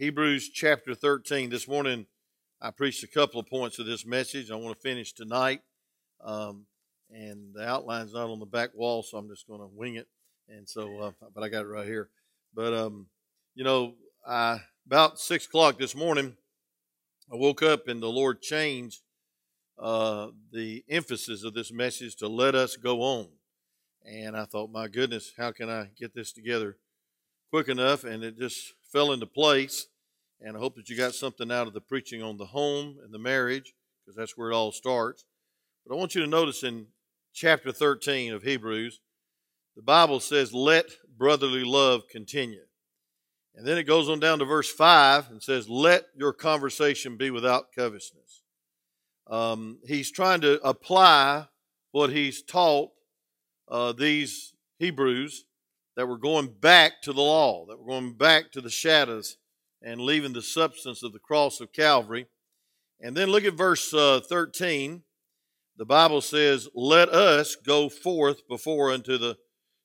Hebrews 0.00 0.48
chapter 0.48 0.94
13. 0.94 1.50
This 1.50 1.68
morning 1.68 2.06
I 2.58 2.70
preached 2.70 3.04
a 3.04 3.06
couple 3.06 3.38
of 3.38 3.46
points 3.48 3.78
of 3.78 3.84
this 3.84 4.06
message. 4.06 4.50
I 4.50 4.54
want 4.54 4.74
to 4.74 4.80
finish 4.80 5.12
tonight. 5.12 5.60
Um, 6.24 6.64
and 7.10 7.52
the 7.52 7.68
outline's 7.68 8.14
not 8.14 8.30
on 8.30 8.38
the 8.38 8.46
back 8.46 8.70
wall, 8.74 9.02
so 9.02 9.18
I'm 9.18 9.28
just 9.28 9.46
going 9.46 9.60
to 9.60 9.66
wing 9.66 9.96
it. 9.96 10.08
And 10.48 10.66
so, 10.66 11.00
uh, 11.00 11.10
but 11.34 11.44
I 11.44 11.50
got 11.50 11.66
it 11.66 11.68
right 11.68 11.84
here. 11.84 12.08
But, 12.54 12.72
um, 12.72 13.08
you 13.54 13.62
know, 13.62 13.92
I, 14.26 14.62
about 14.86 15.20
six 15.20 15.44
o'clock 15.44 15.76
this 15.76 15.94
morning, 15.94 16.34
I 17.30 17.36
woke 17.36 17.62
up 17.62 17.86
and 17.86 18.02
the 18.02 18.08
Lord 18.08 18.40
changed 18.40 19.02
uh, 19.78 20.28
the 20.50 20.82
emphasis 20.88 21.44
of 21.44 21.52
this 21.52 21.70
message 21.70 22.16
to 22.16 22.26
let 22.26 22.54
us 22.54 22.78
go 22.78 23.02
on. 23.02 23.28
And 24.10 24.34
I 24.34 24.46
thought, 24.46 24.72
my 24.72 24.88
goodness, 24.88 25.34
how 25.36 25.52
can 25.52 25.68
I 25.68 25.90
get 25.94 26.14
this 26.14 26.32
together 26.32 26.78
quick 27.50 27.68
enough? 27.68 28.04
And 28.04 28.24
it 28.24 28.38
just 28.38 28.72
fell 28.90 29.12
into 29.12 29.26
place. 29.26 29.88
And 30.42 30.56
I 30.56 30.60
hope 30.60 30.76
that 30.76 30.88
you 30.88 30.96
got 30.96 31.14
something 31.14 31.52
out 31.52 31.66
of 31.66 31.74
the 31.74 31.80
preaching 31.80 32.22
on 32.22 32.36
the 32.36 32.46
home 32.46 32.96
and 33.04 33.12
the 33.12 33.18
marriage, 33.18 33.74
because 34.04 34.16
that's 34.16 34.36
where 34.36 34.50
it 34.50 34.54
all 34.54 34.72
starts. 34.72 35.24
But 35.86 35.94
I 35.94 35.98
want 35.98 36.14
you 36.14 36.22
to 36.22 36.26
notice 36.26 36.62
in 36.62 36.86
chapter 37.34 37.72
13 37.72 38.32
of 38.32 38.42
Hebrews, 38.42 39.00
the 39.76 39.82
Bible 39.82 40.20
says, 40.20 40.52
let 40.52 40.86
brotherly 41.16 41.64
love 41.64 42.08
continue. 42.08 42.64
And 43.54 43.66
then 43.66 43.78
it 43.78 43.84
goes 43.84 44.08
on 44.08 44.20
down 44.20 44.38
to 44.38 44.44
verse 44.44 44.72
5 44.72 45.30
and 45.30 45.42
says, 45.42 45.68
let 45.68 46.06
your 46.16 46.32
conversation 46.32 47.16
be 47.16 47.30
without 47.30 47.72
covetousness. 47.76 48.42
Um, 49.26 49.78
he's 49.86 50.10
trying 50.10 50.40
to 50.40 50.60
apply 50.66 51.48
what 51.92 52.10
he's 52.10 52.42
taught 52.42 52.90
uh, 53.68 53.92
these 53.92 54.54
Hebrews 54.78 55.44
that 55.96 56.06
were 56.06 56.18
going 56.18 56.48
back 56.60 57.02
to 57.02 57.12
the 57.12 57.20
law, 57.20 57.66
that 57.66 57.78
were 57.78 57.86
going 57.86 58.14
back 58.14 58.50
to 58.52 58.60
the 58.60 58.70
shadows 58.70 59.36
and 59.82 60.00
leaving 60.00 60.32
the 60.32 60.42
substance 60.42 61.02
of 61.02 61.12
the 61.12 61.18
cross 61.18 61.60
of 61.60 61.72
Calvary. 61.72 62.26
And 63.00 63.16
then 63.16 63.30
look 63.30 63.44
at 63.44 63.54
verse 63.54 63.92
uh, 63.94 64.20
13. 64.20 65.02
The 65.76 65.86
Bible 65.86 66.20
says, 66.20 66.68
Let 66.74 67.08
us 67.08 67.56
go 67.56 67.88
forth 67.88 68.46
before 68.48 68.90
unto 68.90 69.16
the, 69.16 69.36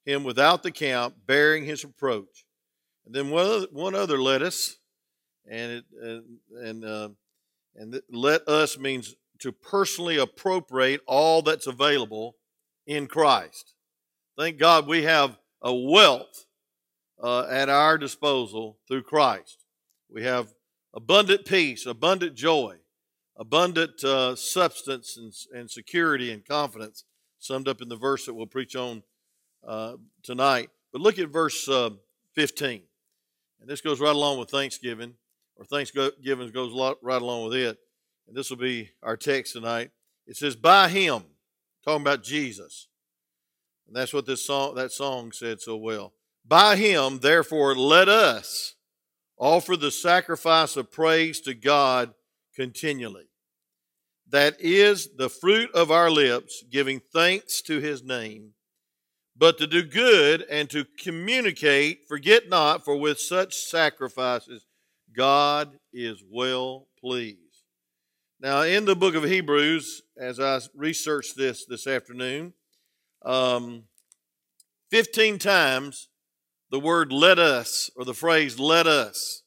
him 0.06 0.24
without 0.24 0.64
the 0.64 0.72
camp, 0.72 1.16
bearing 1.26 1.66
his 1.66 1.86
reproach. 1.86 2.46
And 3.06 3.14
then 3.14 3.30
one 3.30 3.46
other, 3.46 3.68
one 3.72 3.96
other 3.96 4.22
let 4.22 4.42
us, 4.42 4.78
and 5.50 5.72
it, 5.72 5.86
and 6.02 6.24
and, 6.62 6.86
uh, 6.86 7.10
and 7.76 8.02
let 8.10 8.48
us 8.48 8.78
means 8.80 9.16
to 9.40 9.52
personally 9.52 10.18
appropriate 10.18 11.02
all 11.08 11.42
that's 11.42 11.68
available 11.68 12.36
in 12.88 13.08
Christ. 13.08 13.76
Thank 14.38 14.58
God 14.58 14.88
we 14.88 15.04
have 15.04 15.38
a 15.62 15.74
wealth 15.74 16.46
uh, 17.22 17.48
at 17.50 17.70
our 17.70 17.98
disposal 17.98 18.80
through 18.88 19.04
Christ. 19.04 19.65
We 20.16 20.24
have 20.24 20.54
abundant 20.94 21.44
peace, 21.44 21.86
abundant 21.86 22.36
joy, 22.36 22.78
abundant 23.36 24.02
uh, 24.02 24.38
substance 24.38 25.18
and, 25.18 25.34
and, 25.54 25.70
security 25.70 26.32
and 26.32 26.46
confidence, 26.46 27.04
summed 27.38 27.68
up 27.68 27.82
in 27.82 27.90
the 27.90 27.98
verse 27.98 28.26
that 28.26 28.34
we'll 28.34 28.46
preach 28.46 28.78
on 28.78 29.04
uh, 29.68 29.98
tonight. 30.24 30.70
But 30.94 31.02
look 31.02 31.20
at 31.20 31.28
verse 31.28 31.68
uh, 31.68 31.90
15. 32.34 32.84
And 33.60 33.70
this 33.70 33.82
goes 33.82 34.00
right 34.00 34.16
along 34.16 34.40
with 34.40 34.50
Thanksgiving, 34.50 35.16
or 35.58 35.66
Thanksgiving 35.66 36.50
goes 36.52 36.96
right 37.02 37.22
along 37.22 37.50
with 37.50 37.56
it. 37.56 37.78
And 38.30 38.38
this 38.38 38.50
will 38.50 38.56
be 38.56 38.92
our 39.04 39.18
text 39.18 39.52
tonight. 39.52 39.92
It 40.28 40.38
says, 40.38 40.56
By 40.56 40.88
him, 40.88 41.24
talking 41.84 42.04
about 42.04 42.24
Jesus. 42.24 42.88
And 43.86 43.94
that's 43.94 44.14
what 44.14 44.26
this 44.26 44.46
song, 44.46 44.76
that 44.76 44.94
song 44.94 45.34
said 45.34 45.60
so 45.60 45.76
well. 45.76 46.14
By 46.48 46.78
him, 46.78 47.20
therefore, 47.20 47.76
let 47.76 48.08
us 48.08 48.76
offer 49.38 49.76
the 49.76 49.92
sacrifice 49.92 50.76
of 50.76 50.92
praise 50.92 51.42
to 51.42 51.54
God 51.54 52.14
continually. 52.56 53.28
That 54.30 54.56
is 54.60 55.10
the 55.18 55.30
fruit 55.30 55.70
of 55.74 55.92
our 55.92 56.10
lips, 56.10 56.64
giving 56.70 57.02
thanks 57.14 57.62
to 57.64 57.80
his 57.80 58.04
name. 58.04 58.54
But 59.38 59.58
to 59.58 59.68
do 59.68 59.84
good 59.84 60.46
and 60.50 60.70
to 60.70 60.86
communicate, 61.00 62.08
forget 62.08 62.48
not, 62.50 62.86
for 62.86 62.96
with 62.96 63.20
such 63.20 63.56
sacrifices 63.56 64.66
God 65.16 65.78
is 65.94 66.24
well 66.30 66.88
pleased. 67.00 67.40
Now, 68.40 68.62
in 68.62 68.86
the 68.86 68.96
book 68.96 69.16
of 69.16 69.24
Hebrews, 69.24 70.02
as 70.18 70.40
I 70.40 70.60
researched 70.76 71.38
this 71.38 71.66
this 71.66 71.88
afternoon, 71.88 72.54
um, 73.24 73.84
15 74.92 75.40
times 75.40 76.10
the 76.76 76.80
word 76.80 77.10
let 77.10 77.40
us 77.40 77.90
or 77.96 78.04
the 78.04 78.14
phrase 78.14 78.60
let 78.60 78.86
us 78.86 79.44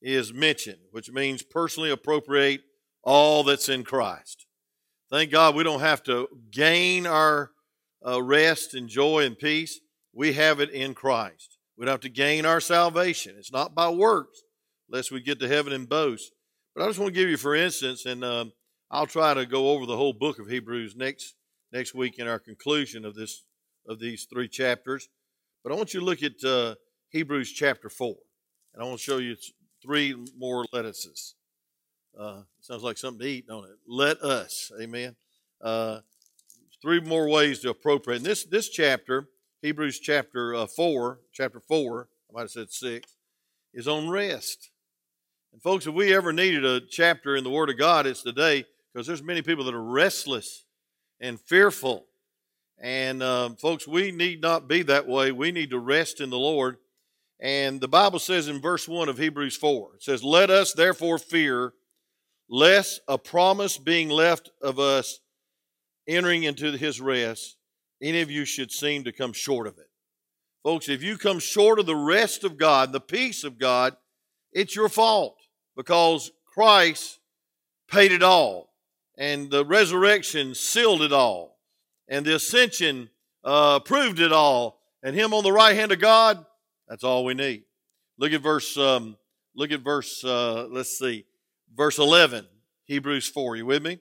is 0.00 0.32
mentioned, 0.32 0.78
which 0.92 1.10
means 1.10 1.42
personally 1.42 1.90
appropriate 1.90 2.62
all 3.02 3.44
that's 3.44 3.68
in 3.68 3.84
Christ. 3.84 4.46
Thank 5.10 5.30
God 5.30 5.54
we 5.54 5.62
don't 5.62 5.80
have 5.80 6.02
to 6.04 6.26
gain 6.50 7.06
our 7.06 7.50
uh, 8.02 8.22
rest 8.22 8.72
and 8.72 8.88
joy 8.88 9.26
and 9.26 9.38
peace. 9.38 9.78
We 10.14 10.32
have 10.32 10.58
it 10.58 10.70
in 10.70 10.94
Christ. 10.94 11.58
We 11.76 11.84
don't 11.84 11.92
have 11.92 12.00
to 12.00 12.08
gain 12.08 12.46
our 12.46 12.60
salvation. 12.60 13.34
It's 13.36 13.52
not 13.52 13.74
by 13.74 13.90
works, 13.90 14.40
lest 14.88 15.12
we 15.12 15.20
get 15.20 15.40
to 15.40 15.48
heaven 15.48 15.74
and 15.74 15.86
boast. 15.86 16.32
But 16.74 16.84
I 16.84 16.86
just 16.86 16.98
want 16.98 17.12
to 17.12 17.20
give 17.20 17.28
you, 17.28 17.36
for 17.36 17.54
instance, 17.54 18.06
and 18.06 18.24
um, 18.24 18.52
I'll 18.90 19.04
try 19.04 19.34
to 19.34 19.44
go 19.44 19.72
over 19.72 19.84
the 19.84 19.98
whole 19.98 20.14
book 20.14 20.38
of 20.38 20.48
Hebrews 20.48 20.96
next 20.96 21.34
next 21.74 21.94
week 21.94 22.18
in 22.18 22.26
our 22.26 22.38
conclusion 22.38 23.04
of 23.04 23.14
this 23.14 23.44
of 23.86 23.98
these 23.98 24.26
three 24.32 24.48
chapters. 24.48 25.10
But 25.64 25.72
I 25.72 25.76
want 25.76 25.94
you 25.94 26.00
to 26.00 26.06
look 26.06 26.22
at 26.22 26.44
uh, 26.44 26.74
Hebrews 27.08 27.50
chapter 27.50 27.88
4. 27.88 28.14
And 28.74 28.82
I 28.82 28.86
want 28.86 28.98
to 28.98 29.02
show 29.02 29.16
you 29.16 29.34
three 29.82 30.14
more 30.36 30.66
lettuces. 30.74 31.36
Uh, 32.18 32.42
sounds 32.60 32.82
like 32.82 32.98
something 32.98 33.20
to 33.20 33.32
eat, 33.32 33.46
don't 33.48 33.64
it? 33.64 33.78
Let 33.88 34.20
us. 34.20 34.70
Amen. 34.78 35.16
Uh, 35.62 36.00
three 36.82 37.00
more 37.00 37.26
ways 37.28 37.60
to 37.60 37.70
appropriate. 37.70 38.18
And 38.18 38.26
this, 38.26 38.44
this 38.44 38.68
chapter, 38.68 39.28
Hebrews 39.62 40.00
chapter 40.00 40.54
uh, 40.54 40.66
4, 40.66 41.20
chapter 41.32 41.60
4, 41.60 42.08
I 42.28 42.32
might 42.34 42.40
have 42.42 42.50
said 42.50 42.70
6, 42.70 43.16
is 43.72 43.88
on 43.88 44.10
rest. 44.10 44.70
And 45.54 45.62
folks, 45.62 45.86
if 45.86 45.94
we 45.94 46.14
ever 46.14 46.34
needed 46.34 46.66
a 46.66 46.82
chapter 46.82 47.36
in 47.36 47.42
the 47.42 47.50
Word 47.50 47.70
of 47.70 47.78
God, 47.78 48.06
it's 48.06 48.22
today 48.22 48.66
because 48.92 49.06
there's 49.06 49.22
many 49.22 49.40
people 49.40 49.64
that 49.64 49.74
are 49.74 49.82
restless 49.82 50.66
and 51.20 51.40
fearful 51.40 52.04
and 52.84 53.22
um, 53.22 53.56
folks, 53.56 53.88
we 53.88 54.12
need 54.12 54.42
not 54.42 54.68
be 54.68 54.82
that 54.82 55.08
way. 55.08 55.32
We 55.32 55.52
need 55.52 55.70
to 55.70 55.78
rest 55.78 56.20
in 56.20 56.28
the 56.28 56.38
Lord. 56.38 56.76
And 57.40 57.80
the 57.80 57.88
Bible 57.88 58.18
says 58.18 58.46
in 58.46 58.60
verse 58.60 58.86
1 58.86 59.08
of 59.08 59.16
Hebrews 59.16 59.56
4, 59.56 59.94
it 59.94 60.02
says, 60.02 60.22
Let 60.22 60.50
us 60.50 60.74
therefore 60.74 61.16
fear, 61.16 61.72
lest 62.46 63.00
a 63.08 63.16
promise 63.16 63.78
being 63.78 64.10
left 64.10 64.50
of 64.60 64.78
us 64.78 65.20
entering 66.06 66.42
into 66.42 66.72
his 66.72 67.00
rest, 67.00 67.56
any 68.02 68.20
of 68.20 68.30
you 68.30 68.44
should 68.44 68.70
seem 68.70 69.04
to 69.04 69.12
come 69.12 69.32
short 69.32 69.66
of 69.66 69.78
it. 69.78 69.88
Folks, 70.62 70.90
if 70.90 71.02
you 71.02 71.16
come 71.16 71.38
short 71.38 71.78
of 71.78 71.86
the 71.86 71.96
rest 71.96 72.44
of 72.44 72.58
God, 72.58 72.92
the 72.92 73.00
peace 73.00 73.44
of 73.44 73.58
God, 73.58 73.96
it's 74.52 74.76
your 74.76 74.90
fault 74.90 75.38
because 75.74 76.30
Christ 76.52 77.18
paid 77.88 78.12
it 78.12 78.22
all 78.22 78.74
and 79.16 79.50
the 79.50 79.64
resurrection 79.64 80.54
sealed 80.54 81.00
it 81.00 81.14
all 81.14 81.53
and 82.08 82.24
the 82.24 82.34
ascension 82.34 83.10
uh, 83.44 83.80
proved 83.80 84.20
it 84.20 84.32
all. 84.32 84.80
And 85.02 85.14
him 85.14 85.34
on 85.34 85.44
the 85.44 85.52
right 85.52 85.76
hand 85.76 85.92
of 85.92 86.00
God, 86.00 86.44
that's 86.88 87.04
all 87.04 87.24
we 87.24 87.34
need. 87.34 87.64
Look 88.18 88.32
at 88.32 88.40
verse. 88.40 88.76
Um, 88.76 89.16
look 89.54 89.70
at 89.70 89.80
verse. 89.80 90.24
Uh, 90.24 90.66
let's 90.70 90.98
see, 90.98 91.26
verse 91.74 91.98
eleven, 91.98 92.46
Hebrews 92.84 93.28
four. 93.28 93.56
You 93.56 93.66
with 93.66 93.82
me? 93.82 93.98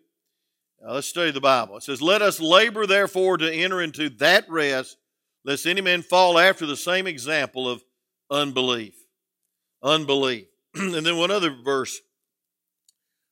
Now 0.82 0.94
let's 0.94 1.08
study 1.08 1.32
the 1.32 1.42
Bible. 1.42 1.78
It 1.78 1.84
says, 1.84 2.02
"Let 2.02 2.22
us 2.22 2.40
labor, 2.40 2.86
therefore, 2.86 3.38
to 3.38 3.52
enter 3.52 3.82
into 3.82 4.10
that 4.12 4.50
rest, 4.50 4.98
lest 5.44 5.66
any 5.66 5.82
man 5.82 6.04
fall 6.04 6.40
after 6.40 6.66
the 6.66 6.78
same 6.78 7.08
example 7.08 7.70
of 7.70 7.84
unbelief." 8.30 8.96
Unbelief. 9.82 10.46
and 10.76 11.06
then 11.06 11.18
one 11.18 11.32
other 11.32 11.54
verse. 11.64 12.00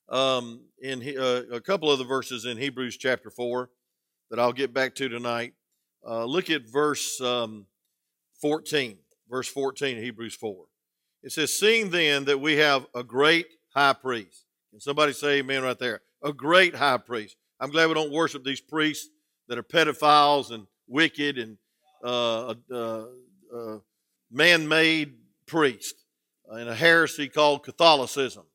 Um, 0.09 0.65
in 0.81 1.01
uh, 1.17 1.43
a 1.53 1.61
couple 1.61 1.89
of 1.89 1.99
the 1.99 2.03
verses 2.03 2.43
in 2.43 2.57
Hebrews 2.57 2.97
chapter 2.97 3.29
four 3.29 3.69
that 4.31 4.39
I'll 4.39 4.53
get 4.53 4.73
back 4.73 4.95
to 4.95 5.09
tonight. 5.09 5.53
Uh, 6.07 6.25
look 6.25 6.49
at 6.49 6.63
verse 6.63 7.21
um, 7.21 7.67
14, 8.41 8.97
verse 9.29 9.47
14 9.47 9.97
of 9.97 10.03
Hebrews 10.03 10.33
4. 10.33 10.65
It 11.21 11.33
says, 11.33 11.53
Seeing 11.53 11.91
then 11.91 12.25
that 12.25 12.39
we 12.39 12.57
have 12.57 12.87
a 12.95 13.03
great 13.03 13.47
high 13.75 13.93
priest. 13.93 14.45
Can 14.71 14.79
somebody 14.79 15.13
say 15.13 15.39
amen 15.39 15.63
right 15.63 15.77
there? 15.77 16.01
A 16.23 16.33
great 16.33 16.73
high 16.73 16.97
priest. 16.97 17.35
I'm 17.59 17.69
glad 17.69 17.89
we 17.89 17.93
don't 17.93 18.11
worship 18.11 18.43
these 18.43 18.61
priests 18.61 19.09
that 19.47 19.57
are 19.57 19.63
pedophiles 19.63 20.49
and 20.49 20.65
wicked 20.87 21.37
and 21.37 21.57
uh, 22.03 22.55
uh, 22.71 23.05
uh, 23.55 23.77
man 24.31 24.67
made 24.67 25.13
priests 25.45 26.05
in 26.53 26.67
a 26.67 26.73
heresy 26.73 27.27
called 27.27 27.63
Catholicism 27.63 28.45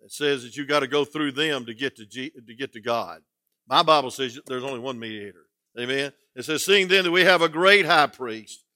that 0.00 0.12
says 0.12 0.42
that 0.42 0.56
you've 0.56 0.68
got 0.68 0.80
to 0.80 0.86
go 0.86 1.04
through 1.04 1.32
them 1.32 1.64
to 1.66 1.74
get 1.74 1.96
to, 1.96 2.06
G- 2.06 2.32
to 2.46 2.54
get 2.54 2.72
to 2.74 2.80
God. 2.80 3.22
My 3.72 3.82
Bible 3.82 4.10
says 4.10 4.38
there's 4.46 4.64
only 4.64 4.80
one 4.80 4.98
mediator. 4.98 5.46
Amen. 5.80 6.12
It 6.36 6.42
says, 6.42 6.62
Seeing 6.62 6.88
then 6.88 7.04
that 7.04 7.10
we 7.10 7.22
have 7.22 7.40
a 7.40 7.48
great 7.48 7.86
high 7.86 8.06
priest 8.06 8.66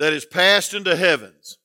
that 0.00 0.12
is 0.12 0.24
passed 0.24 0.74
into 0.74 0.96
heavens, 0.96 1.58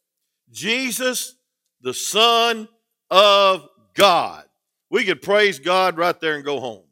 Jesus, 0.51 1.38
the 1.81 1.95
Son 1.95 2.68
of 3.09 3.68
God. 3.95 4.44
We 4.91 5.06
could 5.06 5.24
praise 5.24 5.57
God 5.57 5.97
right 5.97 6.19
there 6.19 6.35
and 6.35 6.45
go 6.45 6.59
home. 6.59 6.83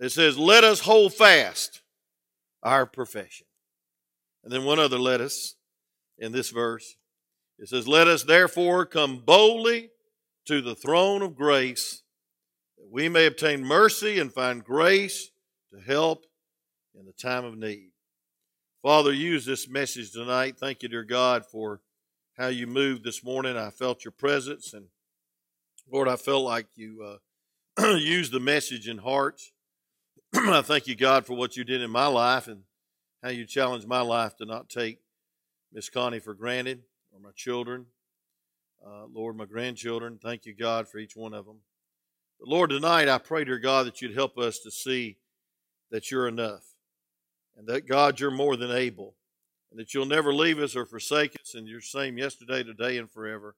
It 0.00 0.10
says, 0.10 0.36
Let 0.36 0.64
us 0.64 0.80
hold 0.80 1.14
fast 1.14 1.82
our 2.64 2.84
profession. 2.84 3.46
And 4.42 4.52
then 4.52 4.64
one 4.64 4.80
other 4.80 4.98
let 4.98 5.20
us 5.20 5.54
in 6.18 6.32
this 6.32 6.50
verse. 6.50 6.96
It 7.60 7.68
says, 7.68 7.86
Let 7.86 8.08
us 8.08 8.24
therefore 8.24 8.84
come 8.84 9.22
boldly 9.24 9.90
to 10.46 10.60
the 10.60 10.74
throne 10.74 11.22
of 11.22 11.36
grace 11.36 12.02
we 12.94 13.08
may 13.08 13.26
obtain 13.26 13.64
mercy 13.64 14.20
and 14.20 14.32
find 14.32 14.62
grace 14.62 15.32
to 15.72 15.80
help 15.80 16.26
in 16.96 17.04
the 17.04 17.12
time 17.12 17.44
of 17.44 17.58
need. 17.58 17.90
Father, 18.82 19.12
use 19.12 19.44
this 19.44 19.68
message 19.68 20.12
tonight. 20.12 20.56
Thank 20.60 20.84
you, 20.84 20.88
dear 20.88 21.02
God, 21.02 21.44
for 21.44 21.80
how 22.38 22.46
you 22.46 22.68
moved 22.68 23.02
this 23.02 23.24
morning. 23.24 23.56
I 23.56 23.70
felt 23.70 24.04
your 24.04 24.12
presence, 24.12 24.74
and 24.74 24.86
Lord, 25.92 26.06
I 26.06 26.14
felt 26.14 26.44
like 26.44 26.68
you 26.76 27.18
uh, 27.76 27.96
used 27.96 28.30
the 28.30 28.38
message 28.38 28.86
in 28.86 28.98
hearts. 28.98 29.50
I 30.36 30.62
thank 30.62 30.86
you, 30.86 30.94
God, 30.94 31.26
for 31.26 31.34
what 31.34 31.56
you 31.56 31.64
did 31.64 31.82
in 31.82 31.90
my 31.90 32.06
life 32.06 32.46
and 32.46 32.62
how 33.24 33.30
you 33.30 33.44
challenged 33.44 33.88
my 33.88 34.02
life 34.02 34.36
to 34.36 34.46
not 34.46 34.68
take 34.68 35.00
Miss 35.72 35.90
Connie 35.90 36.20
for 36.20 36.32
granted 36.32 36.84
or 37.10 37.18
my 37.18 37.32
children. 37.34 37.86
Uh, 38.86 39.06
Lord, 39.12 39.36
my 39.36 39.46
grandchildren. 39.46 40.20
Thank 40.22 40.46
you, 40.46 40.54
God, 40.54 40.86
for 40.86 40.98
each 40.98 41.16
one 41.16 41.34
of 41.34 41.44
them. 41.44 41.56
But 42.38 42.48
Lord, 42.48 42.70
tonight 42.70 43.08
I 43.08 43.18
pray, 43.18 43.44
dear 43.44 43.58
God, 43.58 43.86
that 43.86 44.02
you'd 44.02 44.14
help 44.14 44.38
us 44.38 44.58
to 44.60 44.70
see 44.70 45.16
that 45.90 46.10
you're 46.10 46.28
enough 46.28 46.64
and 47.56 47.66
that, 47.68 47.86
God, 47.86 48.20
you're 48.20 48.30
more 48.30 48.56
than 48.56 48.70
able 48.70 49.14
and 49.70 49.78
that 49.80 49.94
you'll 49.94 50.06
never 50.06 50.32
leave 50.32 50.58
us 50.58 50.76
or 50.76 50.86
forsake 50.86 51.34
us 51.40 51.54
and 51.54 51.66
you're 51.66 51.80
the 51.80 51.86
same 51.86 52.18
yesterday, 52.18 52.62
today, 52.62 52.98
and 52.98 53.10
forever. 53.10 53.56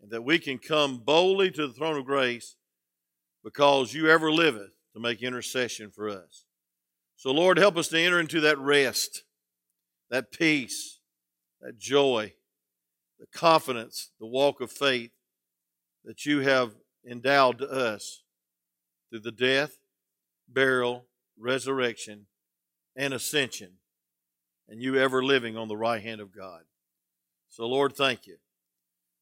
And 0.00 0.10
that 0.10 0.22
we 0.24 0.38
can 0.38 0.58
come 0.58 0.98
boldly 0.98 1.50
to 1.52 1.66
the 1.66 1.72
throne 1.72 1.96
of 1.96 2.04
grace 2.04 2.56
because 3.42 3.94
you 3.94 4.08
ever 4.08 4.30
liveth 4.30 4.72
to 4.94 5.00
make 5.00 5.22
intercession 5.22 5.90
for 5.90 6.08
us. 6.08 6.44
So, 7.16 7.32
Lord, 7.32 7.58
help 7.58 7.76
us 7.76 7.88
to 7.88 7.98
enter 7.98 8.20
into 8.20 8.40
that 8.42 8.58
rest, 8.58 9.24
that 10.10 10.30
peace, 10.30 11.00
that 11.60 11.78
joy, 11.78 12.34
the 13.18 13.26
confidence, 13.26 14.10
the 14.20 14.26
walk 14.26 14.60
of 14.60 14.70
faith 14.70 15.10
that 16.04 16.24
you 16.24 16.40
have 16.40 16.74
endowed 17.08 17.58
to 17.58 17.68
us 17.68 18.22
through 19.10 19.20
the 19.20 19.32
death, 19.32 19.78
burial, 20.48 21.06
resurrection, 21.38 22.26
and 22.96 23.14
ascension, 23.14 23.72
and 24.68 24.82
you 24.82 24.96
ever 24.96 25.22
living 25.24 25.56
on 25.56 25.68
the 25.68 25.76
right 25.76 26.02
hand 26.02 26.20
of 26.20 26.34
God. 26.34 26.62
So, 27.48 27.66
Lord, 27.66 27.94
thank 27.96 28.26
you. 28.26 28.36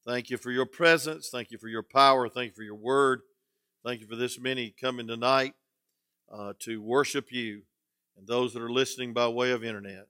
Thank 0.04 0.30
you 0.30 0.36
for 0.36 0.50
your 0.50 0.66
presence. 0.66 1.28
Thank 1.30 1.50
you 1.50 1.58
for 1.58 1.68
your 1.68 1.82
power. 1.82 2.28
Thank 2.28 2.50
you 2.50 2.54
for 2.54 2.62
your 2.62 2.74
word. 2.74 3.22
Thank 3.84 4.00
you 4.00 4.06
for 4.06 4.16
this 4.16 4.38
many 4.38 4.74
coming 4.80 5.06
tonight 5.06 5.54
uh, 6.32 6.54
to 6.60 6.80
worship 6.82 7.30
you 7.30 7.62
and 8.16 8.26
those 8.26 8.52
that 8.54 8.62
are 8.62 8.70
listening 8.70 9.12
by 9.12 9.28
way 9.28 9.50
of 9.50 9.64
internet. 9.64 10.06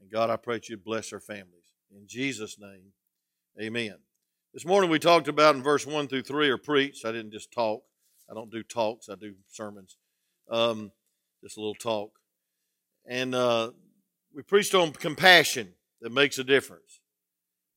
And 0.00 0.10
God, 0.10 0.30
I 0.30 0.36
pray 0.36 0.56
that 0.56 0.68
you 0.68 0.76
bless 0.76 1.12
our 1.12 1.20
families. 1.20 1.74
In 1.94 2.06
Jesus' 2.06 2.58
name, 2.58 2.92
amen. 3.60 3.96
This 4.52 4.66
morning 4.66 4.90
we 4.90 4.98
talked 4.98 5.28
about 5.28 5.54
in 5.54 5.62
verse 5.62 5.86
1 5.86 6.08
through 6.08 6.24
3 6.24 6.50
or 6.50 6.58
preached. 6.58 7.04
I 7.04 7.12
didn't 7.12 7.30
just 7.30 7.52
talk. 7.52 7.84
I 8.28 8.34
don't 8.34 8.50
do 8.50 8.64
talks, 8.64 9.08
I 9.08 9.14
do 9.14 9.34
sermons. 9.48 9.96
Um, 10.50 10.90
just 11.40 11.56
a 11.56 11.60
little 11.60 11.76
talk. 11.76 12.18
And 13.06 13.32
uh, 13.32 13.70
we 14.34 14.42
preached 14.42 14.74
on 14.74 14.90
compassion 14.90 15.74
that 16.00 16.10
makes 16.10 16.36
a 16.38 16.42
difference. 16.42 16.98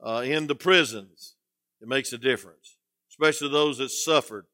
Uh, 0.03 0.23
in 0.25 0.47
the 0.47 0.55
prisons, 0.55 1.35
it 1.79 1.87
makes 1.87 2.11
a 2.11 2.17
difference, 2.17 2.77
especially 3.11 3.49
those 3.49 3.77
that 3.77 3.91
suffered. 3.91 4.47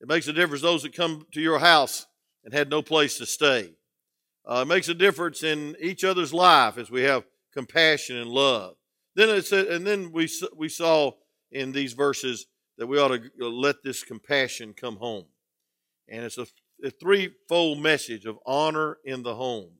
It 0.00 0.08
makes 0.08 0.26
a 0.26 0.32
difference 0.32 0.62
those 0.62 0.82
that 0.82 0.92
come 0.92 1.24
to 1.30 1.40
your 1.40 1.60
house 1.60 2.04
and 2.44 2.52
had 2.52 2.68
no 2.68 2.82
place 2.82 3.16
to 3.18 3.26
stay. 3.26 3.74
Uh, 4.44 4.62
it 4.62 4.68
makes 4.68 4.88
a 4.88 4.94
difference 4.94 5.44
in 5.44 5.76
each 5.80 6.02
other's 6.02 6.34
life 6.34 6.78
as 6.78 6.90
we 6.90 7.02
have 7.02 7.22
compassion 7.54 8.16
and 8.16 8.28
love. 8.28 8.74
Then 9.14 9.28
it 9.28 9.46
said, 9.46 9.68
and 9.68 9.86
then 9.86 10.10
we 10.10 10.28
we 10.56 10.68
saw 10.68 11.12
in 11.52 11.72
these 11.72 11.92
verses 11.92 12.46
that 12.78 12.86
we 12.86 12.98
ought 12.98 13.08
to 13.08 13.48
let 13.48 13.82
this 13.84 14.02
compassion 14.02 14.72
come 14.72 14.96
home. 14.96 15.26
And 16.08 16.24
it's 16.24 16.38
a, 16.38 16.46
a 16.84 16.90
threefold 16.90 17.78
message 17.78 18.24
of 18.24 18.38
honor 18.46 18.98
in 19.04 19.22
the 19.22 19.34
home. 19.34 19.72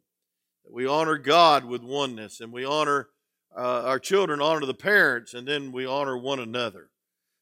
We 0.71 0.87
honor 0.87 1.19
God 1.19 1.65
with 1.65 1.83
oneness, 1.83 2.41
and 2.41 2.53
we 2.53 2.65
honor 2.65 3.09
uh, 3.57 3.83
our 3.85 3.99
children, 3.99 4.41
honor 4.41 4.67
the 4.67 4.75
parents, 4.75 5.35
and 5.35 5.47
then 5.47 5.73
we 5.73 5.87
honor 5.87 6.17
one 6.17 6.39
another. 6.39 6.91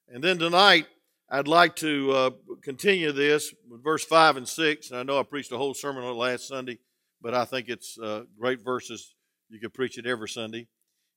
And 0.09 0.25
then 0.25 0.39
tonight, 0.39 0.87
I'd 1.31 1.49
like 1.49 1.77
to 1.77 2.13
uh, 2.13 2.31
continue 2.63 3.13
this 3.13 3.53
with 3.69 3.85
verse 3.85 4.05
5 4.05 4.39
and 4.39 4.49
6. 4.49 4.91
And 4.91 4.99
I 4.99 5.03
know 5.03 5.21
I 5.21 5.25
preached 5.25 5.53
a 5.53 5.59
whole 5.59 5.75
sermon 5.75 6.05
on 6.05 6.13
it 6.13 6.19
last 6.19 6.49
Sunday, 6.49 6.79
but 7.21 7.35
I 7.35 7.45
think 7.45 7.69
it's 7.69 7.99
uh, 7.99 8.23
great 8.41 8.65
verses. 8.65 9.15
You 9.51 9.61
could 9.61 9.75
preach 9.75 9.99
it 9.99 10.07
every 10.07 10.29
Sunday. 10.29 10.69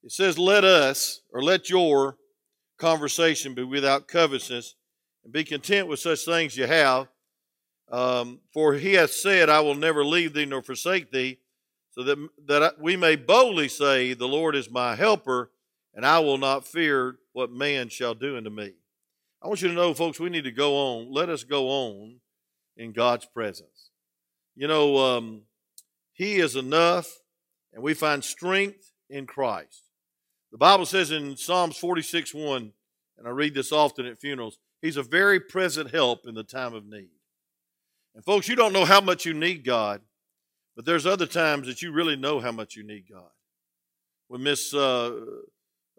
It 0.04 0.12
says, 0.12 0.38
Let 0.38 0.66
us, 0.66 1.22
or 1.32 1.42
let 1.42 1.70
your 1.70 2.18
conversation 2.82 3.54
be 3.54 3.64
without 3.64 4.08
covetousness, 4.08 4.76
and 5.24 5.32
be 5.32 5.44
content 5.44 5.88
with 5.88 6.00
such 6.00 6.26
things 6.26 6.58
you 6.58 6.66
have. 6.66 7.08
Um, 7.92 8.40
for 8.52 8.74
he 8.74 8.94
hath 8.94 9.12
said, 9.12 9.50
I 9.50 9.60
will 9.60 9.76
never 9.76 10.04
leave 10.04 10.34
thee 10.34 10.46
nor 10.46 10.64
forsake 10.64 11.12
thee, 11.12 11.38
so 11.92 12.04
that, 12.04 12.30
that 12.48 12.82
we 12.82 12.98
may 12.98 13.16
boldly 13.16 13.68
say, 13.68 14.14
The 14.14 14.28
Lord 14.28 14.56
is 14.56 14.72
my 14.72 14.96
helper, 14.96 15.52
and 15.94 16.06
I 16.06 16.20
will 16.20 16.40
not 16.40 16.66
fear 16.66 17.18
what 17.34 17.52
man 17.52 17.90
shall 17.90 18.16
do 18.16 18.36
unto 18.36 18.50
me. 18.50 18.74
I 19.44 19.48
want 19.48 19.62
you 19.62 19.68
to 19.68 19.74
know, 19.74 19.94
folks, 19.94 20.20
we 20.20 20.30
need 20.30 20.46
to 20.46 20.52
go 20.52 20.76
on. 20.76 21.12
Let 21.12 21.30
us 21.30 21.44
go 21.44 21.68
on 21.68 22.16
in 22.78 22.94
God's 22.94 23.26
presence. 23.26 23.92
You 24.56 24.68
know, 24.68 24.98
um, 24.98 25.42
He 26.14 26.38
is 26.38 26.56
enough, 26.56 27.08
and 27.74 27.84
we 27.84 27.94
find 27.94 28.24
strength 28.24 28.92
in 29.10 29.28
Christ. 29.28 29.91
The 30.52 30.58
Bible 30.58 30.86
says 30.86 31.12
in 31.12 31.38
Psalms 31.38 31.78
46 31.78 32.34
1, 32.34 32.74
and 33.18 33.28
I 33.28 33.32
read 33.32 33.54
this 33.54 33.72
often 33.72 34.06
at 34.06 34.20
funerals, 34.20 34.58
He's 34.82 34.98
a 34.98 35.04
very 35.04 35.40
present 35.40 35.92
help 35.92 36.26
in 36.26 36.34
the 36.34 36.44
time 36.44 36.74
of 36.74 36.86
need. 36.86 37.10
And 38.16 38.26
folks, 38.26 38.50
you 38.50 38.56
don't 38.56 38.74
know 38.74 38.86
how 38.86 39.00
much 39.00 39.26
you 39.26 39.34
need 39.34 39.64
God, 39.64 40.02
but 40.76 40.86
there's 40.86 41.06
other 41.06 41.28
times 41.28 41.68
that 41.68 41.82
you 41.82 41.92
really 41.92 42.16
know 42.16 42.40
how 42.40 42.52
much 42.52 42.76
you 42.76 42.84
need 42.84 43.06
God. 43.10 43.30
When 44.28 44.44
Miss 44.44 44.74
uh, 44.74 45.12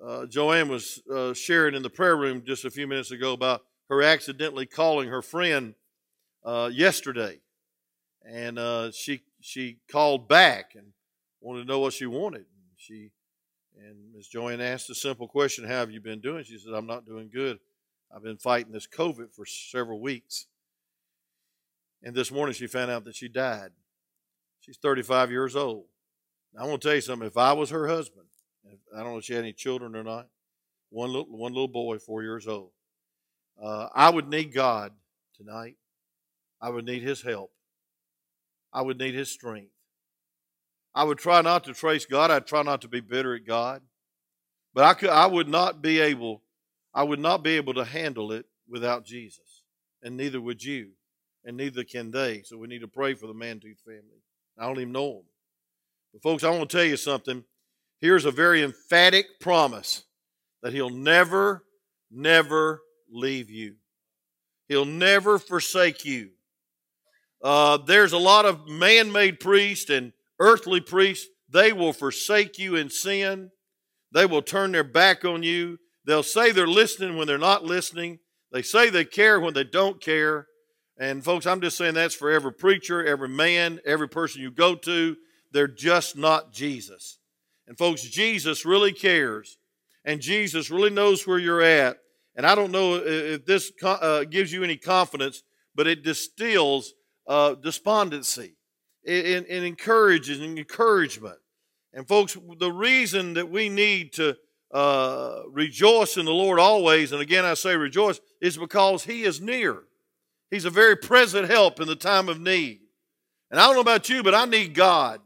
uh, 0.04 0.26
Joanne 0.26 0.68
was 0.68 1.00
uh, 1.10 1.32
sharing 1.32 1.74
in 1.74 1.82
the 1.82 1.90
prayer 1.90 2.16
room 2.16 2.42
just 2.44 2.64
a 2.64 2.70
few 2.70 2.86
minutes 2.86 3.12
ago 3.12 3.32
about 3.32 3.62
her 3.88 4.02
accidentally 4.02 4.66
calling 4.66 5.08
her 5.08 5.22
friend 5.22 5.74
uh, 6.44 6.68
yesterday, 6.72 7.40
and 8.26 8.58
uh, 8.58 8.90
she 8.90 9.22
she 9.40 9.78
called 9.90 10.28
back 10.28 10.72
and 10.74 10.88
wanted 11.40 11.60
to 11.60 11.68
know 11.68 11.78
what 11.78 11.92
she 11.92 12.06
wanted. 12.06 12.46
She 12.76 13.12
and 13.78 14.12
Ms. 14.14 14.28
Joanne 14.28 14.60
asked 14.60 14.90
a 14.90 14.94
simple 14.94 15.28
question 15.28 15.64
How 15.64 15.80
have 15.80 15.90
you 15.90 16.00
been 16.00 16.20
doing? 16.20 16.44
She 16.44 16.58
said, 16.58 16.72
I'm 16.74 16.86
not 16.86 17.06
doing 17.06 17.30
good. 17.32 17.58
I've 18.14 18.22
been 18.22 18.36
fighting 18.36 18.72
this 18.72 18.86
COVID 18.86 19.32
for 19.34 19.46
several 19.46 20.00
weeks. 20.00 20.46
And 22.02 22.14
this 22.14 22.30
morning 22.30 22.54
she 22.54 22.66
found 22.66 22.90
out 22.90 23.04
that 23.04 23.14
she 23.14 23.28
died. 23.28 23.70
She's 24.60 24.76
35 24.76 25.30
years 25.30 25.56
old. 25.56 25.86
Now, 26.54 26.64
I 26.64 26.66
want 26.66 26.82
to 26.82 26.88
tell 26.88 26.94
you 26.94 27.00
something. 27.00 27.26
If 27.26 27.36
I 27.36 27.52
was 27.52 27.70
her 27.70 27.88
husband, 27.88 28.26
I 28.94 28.98
don't 28.98 29.12
know 29.12 29.18
if 29.18 29.24
she 29.24 29.34
had 29.34 29.42
any 29.42 29.52
children 29.52 29.96
or 29.96 30.04
not, 30.04 30.28
one 30.90 31.10
little, 31.10 31.26
one 31.26 31.52
little 31.52 31.68
boy, 31.68 31.98
four 31.98 32.22
years 32.22 32.46
old, 32.46 32.70
uh, 33.60 33.88
I 33.94 34.10
would 34.10 34.28
need 34.28 34.52
God 34.52 34.92
tonight. 35.36 35.76
I 36.60 36.70
would 36.70 36.84
need 36.84 37.02
His 37.02 37.22
help. 37.22 37.50
I 38.72 38.82
would 38.82 38.98
need 38.98 39.14
His 39.14 39.30
strength. 39.30 39.72
I 40.94 41.04
would 41.04 41.18
try 41.18 41.40
not 41.40 41.64
to 41.64 41.74
trace 41.74 42.04
God. 42.06 42.30
I'd 42.30 42.46
try 42.46 42.62
not 42.62 42.82
to 42.82 42.88
be 42.88 43.00
bitter 43.00 43.34
at 43.34 43.46
God. 43.46 43.82
But 44.74 44.84
I 44.84 44.94
could 44.94 45.10
I 45.10 45.26
would 45.26 45.48
not 45.48 45.82
be 45.82 46.00
able 46.00 46.42
I 46.94 47.02
would 47.02 47.20
not 47.20 47.42
be 47.42 47.56
able 47.56 47.74
to 47.74 47.84
handle 47.84 48.32
it 48.32 48.46
without 48.68 49.04
Jesus. 49.04 49.64
And 50.02 50.16
neither 50.16 50.40
would 50.40 50.62
you. 50.62 50.90
And 51.44 51.56
neither 51.56 51.84
can 51.84 52.10
they. 52.10 52.42
So 52.42 52.56
we 52.56 52.68
need 52.68 52.80
to 52.80 52.88
pray 52.88 53.14
for 53.14 53.26
the 53.26 53.34
Mantooth 53.34 53.80
family. 53.84 54.22
I 54.58 54.66
don't 54.66 54.78
even 54.78 54.92
know 54.92 55.12
them. 55.14 55.24
But 56.12 56.22
folks, 56.22 56.44
I 56.44 56.50
want 56.50 56.68
to 56.70 56.76
tell 56.76 56.86
you 56.86 56.96
something. 56.96 57.44
Here's 58.00 58.24
a 58.24 58.30
very 58.30 58.62
emphatic 58.62 59.40
promise 59.40 60.04
that 60.62 60.72
he'll 60.72 60.90
never, 60.90 61.64
never 62.10 62.82
leave 63.10 63.50
you. 63.50 63.76
He'll 64.68 64.84
never 64.84 65.38
forsake 65.38 66.04
you. 66.04 66.30
Uh, 67.42 67.78
there's 67.78 68.12
a 68.12 68.18
lot 68.18 68.44
of 68.44 68.68
man 68.68 69.10
made 69.10 69.40
priests 69.40 69.90
and 69.90 70.12
earthly 70.38 70.80
priests, 70.80 71.28
they 71.48 71.72
will 71.72 71.92
forsake 71.92 72.58
you 72.58 72.76
in 72.76 72.90
sin. 72.90 73.50
They 74.12 74.26
will 74.26 74.42
turn 74.42 74.72
their 74.72 74.84
back 74.84 75.24
on 75.24 75.42
you. 75.42 75.78
They'll 76.04 76.22
say 76.22 76.50
they're 76.50 76.66
listening 76.66 77.16
when 77.16 77.26
they're 77.26 77.38
not 77.38 77.64
listening. 77.64 78.18
They 78.52 78.62
say 78.62 78.90
they 78.90 79.04
care 79.04 79.40
when 79.40 79.54
they 79.54 79.64
don't 79.64 80.00
care. 80.00 80.46
And 80.98 81.24
folks, 81.24 81.46
I'm 81.46 81.60
just 81.60 81.76
saying 81.78 81.94
that's 81.94 82.14
for 82.14 82.30
every 82.30 82.52
preacher, 82.52 83.04
every 83.04 83.28
man, 83.28 83.80
every 83.84 84.08
person 84.08 84.42
you 84.42 84.50
go 84.50 84.74
to. 84.74 85.16
They're 85.52 85.68
just 85.68 86.16
not 86.16 86.52
Jesus. 86.52 87.18
And 87.66 87.78
folks, 87.78 88.02
Jesus 88.02 88.64
really 88.64 88.92
cares. 88.92 89.58
And 90.04 90.20
Jesus 90.20 90.70
really 90.70 90.90
knows 90.90 91.26
where 91.26 91.38
you're 91.38 91.62
at. 91.62 91.98
And 92.34 92.46
I 92.46 92.54
don't 92.54 92.72
know 92.72 92.96
if 92.96 93.44
this 93.44 93.72
uh, 93.82 94.24
gives 94.24 94.52
you 94.52 94.64
any 94.64 94.76
confidence, 94.76 95.42
but 95.74 95.86
it 95.86 96.02
distills 96.02 96.94
uh, 97.26 97.54
despondency. 97.54 98.54
It, 99.04 99.46
it 99.48 99.64
encourages 99.64 100.40
and 100.40 100.58
encouragement. 100.58 101.38
And 101.92 102.06
folks, 102.06 102.36
the 102.58 102.72
reason 102.72 103.34
that 103.34 103.50
we 103.50 103.68
need 103.68 104.12
to 104.14 104.36
uh, 104.72 105.42
rejoice 105.50 106.16
in 106.16 106.24
the 106.24 106.32
Lord 106.32 106.58
always, 106.58 107.12
and 107.12 107.20
again 107.20 107.44
I 107.44 107.54
say 107.54 107.76
rejoice, 107.76 108.20
is 108.40 108.56
because 108.56 109.04
He 109.04 109.24
is 109.24 109.40
near. 109.40 109.82
He's 110.50 110.64
a 110.64 110.70
very 110.70 110.96
present 110.96 111.48
help 111.48 111.80
in 111.80 111.88
the 111.88 111.96
time 111.96 112.28
of 112.28 112.40
need. 112.40 112.80
And 113.50 113.60
I 113.60 113.66
don't 113.66 113.74
know 113.74 113.80
about 113.80 114.08
you, 114.08 114.22
but 114.22 114.34
I 114.34 114.44
need 114.46 114.74
God. 114.74 115.20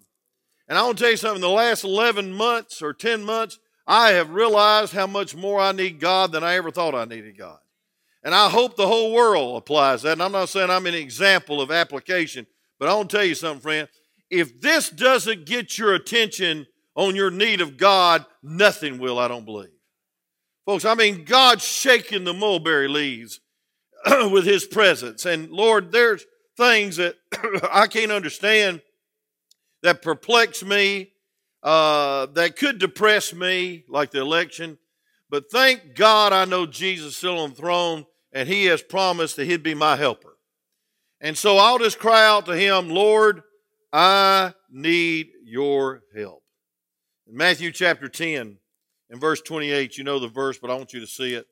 And 0.69 0.77
I 0.77 0.83
want 0.83 0.99
to 0.99 1.05
tell 1.05 1.11
you 1.13 1.17
something, 1.17 1.41
the 1.41 1.49
last 1.49 1.85
11 1.85 2.33
months 2.33 2.83
or 2.83 2.93
10 2.93 3.23
months, 3.23 3.59
I 3.87 4.11
have 4.11 4.31
realized 4.31 4.93
how 4.93 5.07
much 5.07 5.37
more 5.37 5.61
I 5.61 5.71
need 5.71 6.01
God 6.01 6.33
than 6.33 6.43
I 6.43 6.55
ever 6.55 6.73
thought 6.73 6.95
I 6.95 7.05
needed 7.05 7.39
God. 7.39 7.59
And 8.25 8.35
I 8.35 8.49
hope 8.49 8.75
the 8.75 8.89
whole 8.89 9.13
world 9.13 9.57
applies 9.57 10.03
that. 10.03 10.15
And 10.15 10.23
I'm 10.23 10.33
not 10.33 10.49
saying 10.49 10.71
I'm 10.71 10.87
an 10.87 10.95
example 10.95 11.61
of 11.61 11.71
application, 11.71 12.49
but 12.79 12.89
I 12.89 12.95
want 12.95 13.11
to 13.11 13.17
tell 13.17 13.25
you 13.25 13.35
something, 13.35 13.61
friend. 13.61 13.89
If 14.31 14.61
this 14.61 14.91
doesn't 14.91 15.47
get 15.47 15.79
your 15.79 15.95
attention 15.95 16.67
on 16.95 17.15
your 17.15 17.31
need 17.31 17.61
of 17.61 17.77
God, 17.77 18.25
nothing 18.43 18.99
will, 18.99 19.19
I 19.19 19.29
don't 19.29 19.45
believe. 19.45 19.71
Folks, 20.65 20.85
I 20.85 20.95
mean, 20.95 21.25
God's 21.25 21.65
shaking 21.65 22.25
the 22.25 22.35
mulberry 22.35 22.89
leaves 22.89 23.41
with 24.31 24.45
His 24.45 24.65
presence. 24.65 25.25
And 25.25 25.51
Lord, 25.51 25.93
there's 25.93 26.25
things 26.57 26.97
that 26.97 27.15
I 27.73 27.87
can't 27.87 28.11
understand 28.11 28.83
that 29.83 30.03
perplex 30.03 30.65
me, 30.65 31.13
uh, 31.63 32.27
that 32.27 32.57
could 32.57 32.79
depress 32.79 33.33
me, 33.33 33.85
like 33.89 34.11
the 34.11 34.21
election. 34.21 34.79
But 35.31 35.51
thank 35.51 35.95
God 35.95 36.33
I 36.33 36.45
know 36.45 36.67
Jesus 36.67 37.09
is 37.09 37.17
still 37.17 37.39
on 37.39 37.51
the 37.51 37.57
throne 37.57 38.07
and 38.33 38.49
He 38.49 38.67
has 38.67 38.83
promised 38.83 39.37
that 39.37 39.47
He'd 39.47 39.63
be 39.63 39.75
my 39.75 39.97
helper. 39.97 40.36
And 41.27 41.37
so 41.37 41.57
I'll 41.57 41.81
just 41.81 41.99
cry 41.99 42.25
out 42.25 42.47
to 42.47 42.57
Him, 42.57 42.89
Lord, 42.89 43.43
I 43.93 44.55
need 44.71 45.31
your 45.43 46.03
help. 46.15 46.45
In 47.27 47.37
Matthew 47.37 47.73
chapter 47.73 48.09
10 48.09 48.59
and 49.11 49.21
verse 49.21 49.41
28, 49.41 49.99
you 49.99 50.05
know 50.05 50.21
the 50.21 50.29
verse, 50.29 50.57
but 50.57 50.71
I 50.71 50.75
want 50.75 50.93
you 50.93 51.01
to 51.01 51.07
see 51.09 51.35
it. 51.35 51.49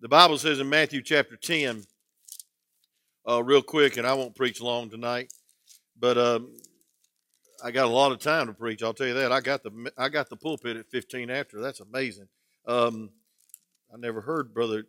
The 0.00 0.06
Bible 0.06 0.38
says 0.38 0.60
in 0.60 0.68
Matthew 0.68 1.02
chapter 1.02 1.34
10, 1.34 1.82
uh, 3.28 3.42
real 3.42 3.60
quick, 3.60 3.96
and 3.96 4.06
I 4.06 4.14
won't 4.14 4.36
preach 4.36 4.60
long 4.60 4.88
tonight, 4.88 5.32
but 5.98 6.16
um, 6.16 6.54
I 7.64 7.72
got 7.72 7.86
a 7.86 7.90
lot 7.90 8.12
of 8.12 8.20
time 8.20 8.46
to 8.46 8.52
preach. 8.52 8.84
I'll 8.84 8.94
tell 8.94 9.08
you 9.08 9.14
that. 9.14 9.32
I 9.32 9.40
got 9.40 9.64
the 9.64 9.92
I 9.98 10.10
got 10.10 10.30
the 10.30 10.36
pulpit 10.36 10.76
at 10.76 10.90
15 10.92 11.28
after. 11.28 11.60
That's 11.60 11.80
amazing. 11.80 12.28
Um, 12.68 13.10
I 13.92 13.96
never 13.98 14.20
heard 14.20 14.54
Brother 14.54 14.84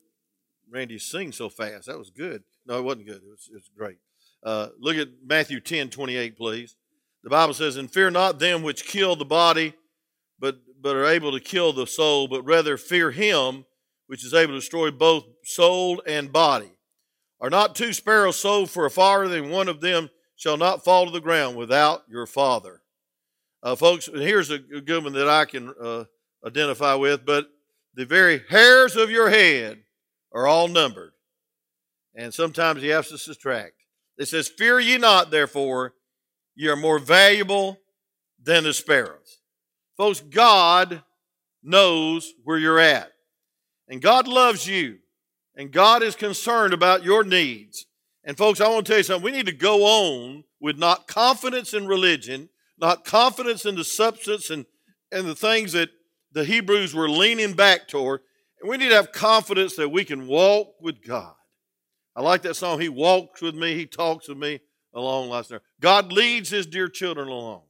Randy 0.69 0.99
sing 0.99 1.31
so 1.31 1.49
fast. 1.49 1.87
That 1.87 1.97
was 1.97 2.11
good. 2.11 2.43
No, 2.67 2.77
it 2.77 2.83
wasn't 2.83 3.07
good. 3.07 3.23
It 3.23 3.29
was, 3.31 3.49
it 3.51 3.55
was 3.55 3.71
great. 3.75 3.97
Uh, 4.43 4.69
look 4.79 4.97
at 4.97 5.09
Matthew 5.25 5.59
10, 5.59 5.89
28, 5.89 6.37
please. 6.37 6.75
The 7.23 7.29
Bible 7.29 7.53
says, 7.53 7.75
And 7.75 7.91
fear 7.91 8.09
not 8.09 8.39
them 8.39 8.63
which 8.63 8.85
kill 8.85 9.15
the 9.15 9.25
body, 9.25 9.73
but, 10.39 10.57
but 10.81 10.95
are 10.95 11.05
able 11.05 11.31
to 11.33 11.39
kill 11.39 11.73
the 11.73 11.87
soul, 11.87 12.27
but 12.27 12.43
rather 12.43 12.77
fear 12.77 13.11
him 13.11 13.65
which 14.07 14.25
is 14.25 14.33
able 14.33 14.53
to 14.53 14.59
destroy 14.59 14.89
both 14.89 15.25
soul 15.43 16.01
and 16.07 16.31
body. 16.31 16.71
Are 17.41 17.49
not 17.49 17.75
two 17.75 17.93
sparrows 17.93 18.39
sold 18.39 18.69
for 18.69 18.85
a 18.85 18.91
farthing, 18.91 19.49
one 19.49 19.67
of 19.67 19.81
them 19.81 20.09
shall 20.35 20.57
not 20.57 20.83
fall 20.83 21.05
to 21.05 21.11
the 21.11 21.21
ground 21.21 21.55
without 21.55 22.03
your 22.09 22.25
Father. 22.25 22.81
Uh, 23.61 23.75
folks, 23.75 24.09
here's 24.11 24.49
a 24.49 24.57
good 24.57 25.03
one 25.03 25.13
that 25.13 25.27
I 25.27 25.45
can 25.45 25.73
uh, 25.81 26.05
identify 26.45 26.95
with, 26.95 27.25
but 27.25 27.49
the 27.93 28.05
very 28.05 28.41
hairs 28.49 28.95
of 28.95 29.09
your 29.09 29.29
head 29.29 29.79
are 30.31 30.47
all 30.47 30.67
numbered. 30.67 31.11
And 32.15 32.33
sometimes 32.33 32.81
he 32.81 32.87
has 32.87 33.09
to 33.09 33.17
subtract. 33.17 33.73
It 34.19 34.27
says, 34.27 34.49
Fear 34.49 34.81
ye 34.81 34.97
not, 34.97 35.31
therefore, 35.31 35.93
ye 36.53 36.67
are 36.67 36.75
more 36.75 36.99
valuable 36.99 37.79
than 38.43 38.65
the 38.65 38.73
sparrows. 38.73 39.39
Folks, 39.97 40.19
God 40.19 41.01
knows 41.63 42.33
where 42.43 42.57
you're 42.57 42.79
at. 42.79 43.11
And 43.87 44.01
God 44.01 44.27
loves 44.27 44.67
you. 44.67 44.99
And 45.55 45.71
God 45.71 46.03
is 46.03 46.15
concerned 46.15 46.73
about 46.73 47.03
your 47.03 47.23
needs. 47.23 47.85
And 48.23 48.37
folks, 48.37 48.61
I 48.61 48.67
want 48.67 48.85
to 48.85 48.91
tell 48.91 48.99
you 48.99 49.03
something. 49.03 49.23
We 49.23 49.35
need 49.35 49.47
to 49.47 49.51
go 49.51 49.83
on 49.83 50.43
with 50.59 50.77
not 50.77 51.07
confidence 51.07 51.73
in 51.73 51.87
religion, 51.87 52.49
not 52.77 53.05
confidence 53.05 53.65
in 53.65 53.75
the 53.75 53.83
substance 53.83 54.49
and, 54.49 54.65
and 55.11 55.27
the 55.27 55.35
things 55.35 55.71
that 55.73 55.89
the 56.31 56.45
Hebrews 56.45 56.93
were 56.93 57.09
leaning 57.09 57.53
back 57.53 57.87
toward. 57.87 58.21
And 58.61 58.69
we 58.69 58.77
need 58.77 58.89
to 58.89 58.95
have 58.95 59.11
confidence 59.11 59.75
that 59.77 59.89
we 59.89 60.05
can 60.05 60.27
walk 60.27 60.75
with 60.81 61.03
God. 61.05 61.33
I 62.19 62.21
like 62.21 62.41
that 62.41 62.55
song. 62.55 62.81
He 62.81 62.89
walks 62.89 63.41
with 63.41 63.55
me, 63.55 63.75
He 63.75 63.85
talks 63.85 64.27
with 64.27 64.37
me 64.37 64.59
along 64.93 65.29
life's 65.29 65.47
journey. 65.47 65.61
God 65.79 66.11
leads 66.11 66.49
His 66.49 66.65
dear 66.65 66.89
children 66.89 67.29
along. 67.29 67.61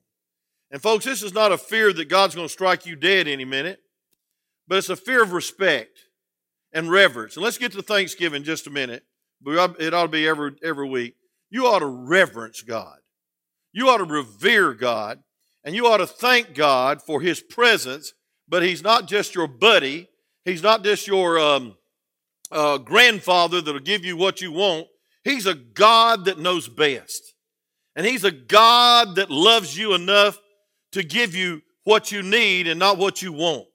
And 0.71 0.81
folks, 0.81 1.05
this 1.05 1.21
is 1.21 1.35
not 1.35 1.51
a 1.51 1.57
fear 1.57 1.93
that 1.93 2.09
God's 2.09 2.33
going 2.33 2.47
to 2.47 2.51
strike 2.51 2.87
you 2.87 2.95
dead 2.95 3.27
any 3.27 3.45
minute, 3.45 3.79
but 4.67 4.79
it's 4.79 4.89
a 4.89 4.95
fear 4.95 5.21
of 5.21 5.33
respect 5.33 5.99
and 6.73 6.89
reverence. 6.89 7.35
And 7.35 7.43
let's 7.43 7.59
get 7.59 7.73
to 7.73 7.83
Thanksgiving 7.83 8.41
just 8.41 8.65
a 8.65 8.71
minute. 8.71 9.03
It 9.45 9.93
ought 9.93 10.01
to 10.01 10.07
be 10.07 10.27
every, 10.27 10.53
every 10.63 10.89
week. 10.89 11.13
You 11.51 11.67
ought 11.67 11.79
to 11.79 11.85
reverence 11.85 12.63
God. 12.63 12.97
You 13.71 13.89
ought 13.89 13.97
to 13.97 14.03
revere 14.03 14.73
God. 14.73 15.19
And 15.63 15.75
you 15.75 15.85
ought 15.85 15.97
to 15.97 16.07
thank 16.07 16.55
God 16.55 17.03
for 17.03 17.21
His 17.21 17.39
presence. 17.39 18.13
But 18.47 18.63
He's 18.63 18.81
not 18.81 19.07
just 19.07 19.35
your 19.35 19.47
buddy, 19.47 20.09
He's 20.43 20.63
not 20.63 20.83
just 20.83 21.05
your 21.05 21.37
um, 21.37 21.75
uh, 22.51 22.77
grandfather 22.77 23.61
that'll 23.61 23.79
give 23.79 24.05
you 24.05 24.17
what 24.17 24.41
you 24.41 24.51
want. 24.51 24.87
He's 25.23 25.45
a 25.45 25.53
God 25.53 26.25
that 26.25 26.39
knows 26.39 26.67
best. 26.67 27.33
And 27.95 28.05
He's 28.05 28.23
a 28.23 28.31
God 28.31 29.15
that 29.15 29.29
loves 29.29 29.77
you 29.77 29.93
enough 29.93 30.39
to 30.93 31.03
give 31.03 31.35
you 31.35 31.61
what 31.83 32.11
you 32.11 32.21
need 32.21 32.67
and 32.67 32.79
not 32.79 32.97
what 32.97 33.21
you 33.21 33.33
want. 33.33 33.67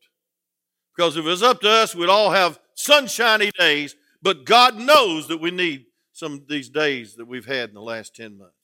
Because 0.96 1.16
if 1.16 1.24
it 1.24 1.28
was 1.28 1.42
up 1.42 1.60
to 1.60 1.68
us, 1.68 1.94
we'd 1.94 2.08
all 2.08 2.30
have 2.30 2.58
sunshiny 2.74 3.50
days, 3.58 3.96
but 4.22 4.44
God 4.44 4.78
knows 4.78 5.28
that 5.28 5.40
we 5.40 5.50
need 5.50 5.86
some 6.12 6.34
of 6.34 6.48
these 6.48 6.68
days 6.68 7.16
that 7.16 7.26
we've 7.26 7.46
had 7.46 7.70
in 7.70 7.74
the 7.74 7.82
last 7.82 8.14
10 8.14 8.38
months. 8.38 8.54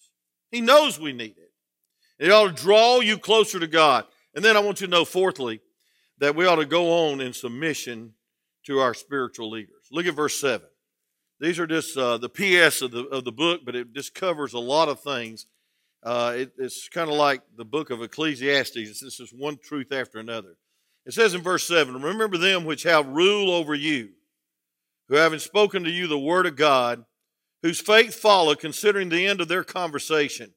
He 0.50 0.60
knows 0.60 0.98
we 0.98 1.12
need 1.12 1.36
it. 1.36 1.52
It 2.18 2.30
ought 2.30 2.56
to 2.56 2.62
draw 2.62 3.00
you 3.00 3.18
closer 3.18 3.58
to 3.58 3.66
God. 3.66 4.04
And 4.34 4.44
then 4.44 4.56
I 4.56 4.60
want 4.60 4.80
you 4.80 4.86
to 4.86 4.90
know, 4.90 5.04
fourthly, 5.04 5.60
that 6.18 6.36
we 6.36 6.46
ought 6.46 6.56
to 6.56 6.66
go 6.66 7.10
on 7.10 7.20
in 7.20 7.32
submission 7.32 8.14
to 8.66 8.78
our 8.78 8.94
spiritual 8.94 9.50
leaders. 9.50 9.79
Look 9.90 10.06
at 10.06 10.14
verse 10.14 10.40
7. 10.40 10.66
These 11.40 11.58
are 11.58 11.66
just 11.66 11.96
uh, 11.96 12.18
the 12.18 12.28
PS 12.28 12.82
of 12.82 12.90
the, 12.90 13.06
of 13.06 13.24
the 13.24 13.32
book, 13.32 13.62
but 13.64 13.74
it 13.74 13.92
just 13.94 14.14
covers 14.14 14.52
a 14.52 14.58
lot 14.58 14.88
of 14.88 15.00
things. 15.00 15.46
Uh, 16.02 16.34
it, 16.36 16.52
it's 16.58 16.88
kind 16.88 17.10
of 17.10 17.16
like 17.16 17.42
the 17.56 17.64
book 17.64 17.90
of 17.90 18.02
Ecclesiastes. 18.02 19.00
This 19.00 19.20
is 19.20 19.32
one 19.32 19.58
truth 19.62 19.92
after 19.92 20.18
another. 20.18 20.56
It 21.06 21.14
says 21.14 21.34
in 21.34 21.40
verse 21.40 21.66
7 21.66 22.00
Remember 22.00 22.36
them 22.36 22.64
which 22.64 22.82
have 22.82 23.06
rule 23.08 23.50
over 23.50 23.74
you, 23.74 24.10
who 25.08 25.16
having 25.16 25.38
spoken 25.38 25.84
to 25.84 25.90
you 25.90 26.06
the 26.06 26.18
word 26.18 26.46
of 26.46 26.56
God, 26.56 27.04
whose 27.62 27.80
faith 27.80 28.14
follow, 28.14 28.54
considering 28.54 29.08
the 29.08 29.26
end 29.26 29.40
of 29.40 29.48
their 29.48 29.64
conversation. 29.64 30.52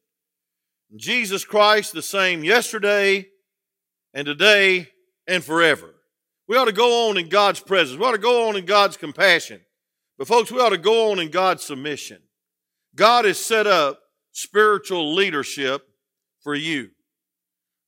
Jesus 0.96 1.44
Christ, 1.44 1.94
the 1.94 2.02
same 2.02 2.44
yesterday 2.44 3.28
and 4.14 4.26
today 4.26 4.90
and 5.28 5.44
forever. 5.44 5.93
We 6.54 6.60
ought 6.60 6.66
to 6.66 6.72
go 6.72 7.10
on 7.10 7.18
in 7.18 7.30
God's 7.30 7.60
presence. 7.60 8.00
We 8.00 8.06
ought 8.06 8.12
to 8.12 8.20
go 8.20 8.48
on 8.48 8.56
in 8.56 8.66
God's 8.66 8.96
compassion. 8.96 9.60
But, 10.20 10.28
folks, 10.28 10.52
we 10.52 10.60
ought 10.60 10.70
to 10.70 10.78
go 10.78 11.10
on 11.10 11.18
in 11.18 11.32
God's 11.32 11.64
submission. 11.64 12.20
God 12.94 13.26
has 13.26 13.44
set 13.44 13.66
up 13.66 14.00
spiritual 14.34 15.16
leadership 15.16 15.82
for 16.44 16.54
you. 16.54 16.92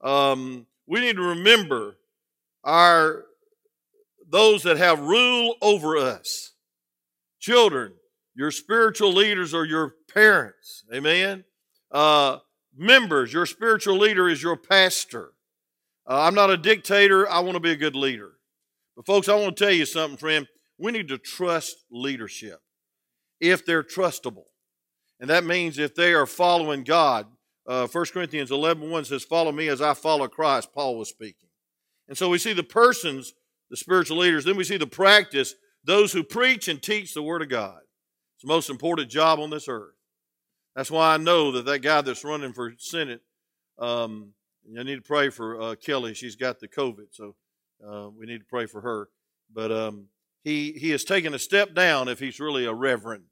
Um, 0.02 0.66
we 0.88 1.00
need 1.00 1.16
to 1.18 1.22
remember 1.22 1.98
our 2.64 3.26
those 4.28 4.64
that 4.64 4.78
have 4.78 5.00
rule 5.00 5.58
over 5.62 5.98
us. 5.98 6.54
Children, 7.40 7.94
your 8.34 8.50
spiritual 8.50 9.14
leaders 9.14 9.54
are 9.54 9.66
your 9.66 9.94
parents. 10.12 10.86
Amen. 10.92 11.44
Uh, 11.92 12.40
members, 12.76 13.32
your 13.32 13.46
spiritual 13.46 14.00
leader 14.00 14.28
is 14.28 14.42
your 14.42 14.58
pastor. 14.58 15.34
Uh, 16.08 16.22
I'm 16.22 16.34
not 16.34 16.50
a 16.50 16.58
dictator. 16.58 17.30
I 17.30 17.42
want 17.42 17.54
to 17.54 17.60
be 17.60 17.70
a 17.70 17.76
good 17.76 17.96
leader. 17.96 18.32
But, 18.96 19.06
folks, 19.06 19.30
I 19.30 19.36
want 19.36 19.58
to 19.58 19.64
tell 19.66 19.74
you 19.74 19.86
something, 19.86 20.18
friend. 20.18 20.48
We 20.78 20.92
need 20.92 21.08
to 21.10 21.18
trust 21.18 21.86
leadership 21.90 22.60
if 23.40 23.66
they're 23.66 23.84
trustable. 23.84 24.46
And 25.20 25.30
that 25.30 25.44
means 25.44 25.78
if 25.78 25.96
they 25.96 26.14
are 26.14 26.26
following 26.26 26.84
God. 26.84 27.28
Uh, 27.68 27.88
1 27.88 28.06
Corinthians 28.14 28.52
11 28.52 28.90
1 28.90 29.06
says, 29.06 29.24
Follow 29.24 29.52
me 29.52 29.68
as 29.70 29.82
I 29.82 29.94
follow 29.94 30.28
Christ, 30.28 30.70
Paul 30.74 30.98
was 30.98 31.10
speaking. 31.10 31.50
And 32.08 32.18
so 32.18 32.30
we 32.30 32.38
see 32.38 32.54
the 32.54 32.64
persons, 32.64 33.34
the 33.70 33.78
spiritual 33.78 34.18
leaders, 34.18 34.46
then 34.46 34.56
we 34.56 34.64
see 34.64 34.78
the 34.78 34.86
practice, 34.86 35.56
those 35.84 36.14
who 36.14 36.24
preach 36.24 36.68
and 36.68 36.82
teach 36.82 37.14
the 37.14 37.24
Word 37.24 37.42
of 37.42 37.50
God. 37.50 37.80
It's 38.36 38.44
the 38.44 38.48
most 38.48 38.70
important 38.70 39.10
job 39.10 39.40
on 39.40 39.50
this 39.50 39.68
earth. 39.68 39.96
That's 40.76 40.92
why 40.92 41.14
I 41.14 41.18
know 41.18 41.52
that 41.54 41.66
that 41.66 41.80
guy 41.80 42.02
that's 42.02 42.24
running 42.24 42.54
for 42.54 42.74
Senate, 42.78 43.22
um, 43.80 44.34
I 44.78 44.84
need 44.84 44.96
to 44.96 45.02
pray 45.02 45.30
for 45.30 45.62
uh, 45.62 45.76
Kelly. 45.76 46.14
She's 46.14 46.36
got 46.36 46.60
the 46.60 46.68
COVID, 46.68 47.08
so 47.12 47.36
uh, 47.88 48.10
we 48.10 48.26
need 48.26 48.40
to 48.40 48.46
pray 48.46 48.66
for 48.66 48.82
her. 48.82 49.10
But 49.54 49.72
um, 49.72 50.08
he, 50.44 50.74
he 50.74 50.90
has 50.92 51.04
taken 51.04 51.34
a 51.34 51.40
step 51.40 51.74
down 51.74 52.08
if 52.08 52.20
he's 52.20 52.40
really 52.40 52.66
a 52.66 52.74
reverend. 52.74 53.26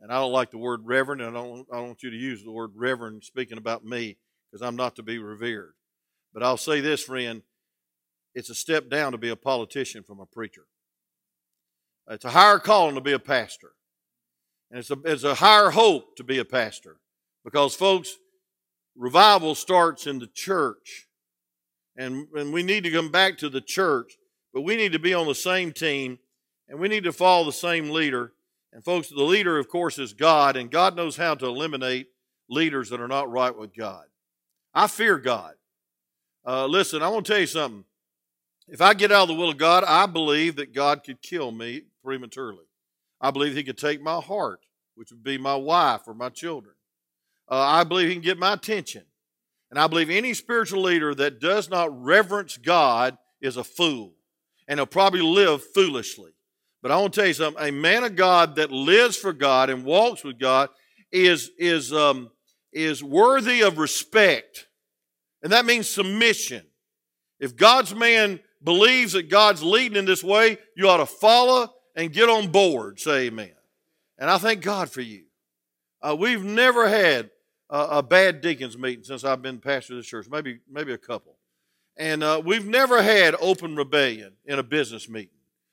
And 0.00 0.10
I 0.10 0.16
don't 0.16 0.32
like 0.32 0.50
the 0.50 0.58
word 0.58 0.80
reverend, 0.84 1.20
and 1.20 1.36
I 1.36 1.42
don't, 1.42 1.66
I 1.70 1.76
don't 1.76 1.88
want 1.88 2.02
you 2.02 2.10
to 2.10 2.16
use 2.16 2.42
the 2.42 2.52
word 2.52 2.70
reverend 2.74 3.22
speaking 3.22 3.58
about 3.58 3.84
me 3.84 4.16
because 4.50 4.66
I'm 4.66 4.76
not 4.76 4.96
to 4.96 5.02
be 5.02 5.18
revered. 5.18 5.74
But 6.32 6.42
I'll 6.42 6.56
say 6.56 6.80
this, 6.80 7.02
friend 7.02 7.42
it's 8.34 8.50
a 8.50 8.54
step 8.54 8.88
down 8.88 9.12
to 9.12 9.18
be 9.18 9.28
a 9.28 9.36
politician 9.36 10.02
from 10.02 10.20
a 10.20 10.26
preacher. 10.26 10.66
It's 12.08 12.24
a 12.24 12.30
higher 12.30 12.58
calling 12.58 12.94
to 12.94 13.00
be 13.00 13.12
a 13.12 13.18
pastor. 13.18 13.72
And 14.70 14.78
it's 14.78 14.90
a, 14.90 14.96
it's 15.04 15.24
a 15.24 15.34
higher 15.34 15.70
hope 15.70 16.16
to 16.16 16.24
be 16.24 16.38
a 16.38 16.44
pastor. 16.44 16.98
Because, 17.44 17.74
folks, 17.74 18.16
revival 18.96 19.54
starts 19.54 20.06
in 20.06 20.18
the 20.18 20.28
church. 20.28 21.08
And, 22.00 22.28
and 22.34 22.50
we 22.50 22.62
need 22.62 22.84
to 22.84 22.90
come 22.90 23.10
back 23.10 23.36
to 23.38 23.50
the 23.50 23.60
church, 23.60 24.16
but 24.54 24.62
we 24.62 24.74
need 24.74 24.92
to 24.92 24.98
be 24.98 25.12
on 25.12 25.26
the 25.26 25.34
same 25.34 25.70
team 25.70 26.18
and 26.66 26.80
we 26.80 26.88
need 26.88 27.04
to 27.04 27.12
follow 27.12 27.44
the 27.44 27.52
same 27.52 27.90
leader. 27.90 28.32
And, 28.72 28.82
folks, 28.82 29.10
the 29.10 29.22
leader, 29.22 29.58
of 29.58 29.68
course, 29.68 29.98
is 29.98 30.14
God, 30.14 30.56
and 30.56 30.70
God 30.70 30.96
knows 30.96 31.18
how 31.18 31.34
to 31.34 31.44
eliminate 31.44 32.06
leaders 32.48 32.88
that 32.88 33.02
are 33.02 33.08
not 33.08 33.30
right 33.30 33.54
with 33.54 33.76
God. 33.76 34.06
I 34.72 34.86
fear 34.86 35.18
God. 35.18 35.54
Uh, 36.46 36.64
listen, 36.64 37.02
I 37.02 37.08
want 37.08 37.26
to 37.26 37.32
tell 37.32 37.40
you 37.40 37.46
something. 37.46 37.84
If 38.66 38.80
I 38.80 38.94
get 38.94 39.12
out 39.12 39.24
of 39.24 39.28
the 39.28 39.34
will 39.34 39.50
of 39.50 39.58
God, 39.58 39.84
I 39.84 40.06
believe 40.06 40.56
that 40.56 40.72
God 40.72 41.04
could 41.04 41.20
kill 41.20 41.52
me 41.52 41.82
prematurely. 42.02 42.64
I 43.20 43.30
believe 43.30 43.54
He 43.54 43.62
could 43.62 43.76
take 43.76 44.00
my 44.00 44.20
heart, 44.20 44.60
which 44.94 45.10
would 45.10 45.22
be 45.22 45.36
my 45.36 45.56
wife 45.56 46.02
or 46.06 46.14
my 46.14 46.30
children. 46.30 46.76
Uh, 47.46 47.58
I 47.58 47.84
believe 47.84 48.08
He 48.08 48.14
can 48.14 48.22
get 48.22 48.38
my 48.38 48.54
attention. 48.54 49.02
And 49.70 49.78
I 49.78 49.86
believe 49.86 50.10
any 50.10 50.34
spiritual 50.34 50.82
leader 50.82 51.14
that 51.14 51.40
does 51.40 51.70
not 51.70 52.02
reverence 52.02 52.56
God 52.56 53.16
is 53.40 53.56
a 53.56 53.64
fool. 53.64 54.14
And 54.66 54.78
he'll 54.78 54.86
probably 54.86 55.22
live 55.22 55.62
foolishly. 55.62 56.32
But 56.82 56.90
I 56.90 56.98
want 56.98 57.12
to 57.14 57.20
tell 57.20 57.28
you 57.28 57.34
something 57.34 57.62
a 57.62 57.70
man 57.70 58.04
of 58.04 58.16
God 58.16 58.56
that 58.56 58.70
lives 58.70 59.16
for 59.16 59.32
God 59.32 59.70
and 59.70 59.84
walks 59.84 60.24
with 60.24 60.38
God 60.38 60.70
is, 61.12 61.50
is, 61.58 61.92
um, 61.92 62.30
is 62.72 63.02
worthy 63.02 63.62
of 63.62 63.78
respect. 63.78 64.66
And 65.42 65.52
that 65.52 65.66
means 65.66 65.88
submission. 65.88 66.64
If 67.38 67.56
God's 67.56 67.94
man 67.94 68.40
believes 68.62 69.12
that 69.12 69.30
God's 69.30 69.62
leading 69.62 69.96
in 69.96 70.04
this 70.04 70.22
way, 70.22 70.58
you 70.76 70.88
ought 70.88 70.98
to 70.98 71.06
follow 71.06 71.72
and 71.94 72.12
get 72.12 72.28
on 72.28 72.48
board. 72.48 73.00
Say 73.00 73.26
amen. 73.26 73.52
And 74.18 74.30
I 74.30 74.38
thank 74.38 74.62
God 74.62 74.90
for 74.90 75.00
you. 75.00 75.24
Uh, 76.02 76.16
we've 76.18 76.44
never 76.44 76.88
had 76.88 77.30
a, 77.70 77.78
a, 77.78 78.02
bad 78.02 78.40
deacons 78.40 78.76
meeting 78.76 79.04
since 79.04 79.24
I've 79.24 79.40
been 79.40 79.58
pastor 79.58 79.94
of 79.94 80.00
this 80.00 80.06
church, 80.06 80.26
maybe, 80.30 80.58
maybe 80.70 80.92
a 80.92 80.98
couple. 80.98 81.36
And 81.96 82.22
uh, 82.22 82.42
we've 82.44 82.66
never 82.66 83.02
had 83.02 83.34
open 83.40 83.76
rebellion 83.76 84.32
in 84.44 84.58
a 84.58 84.62
business 84.62 85.08
meeting. 85.08 85.30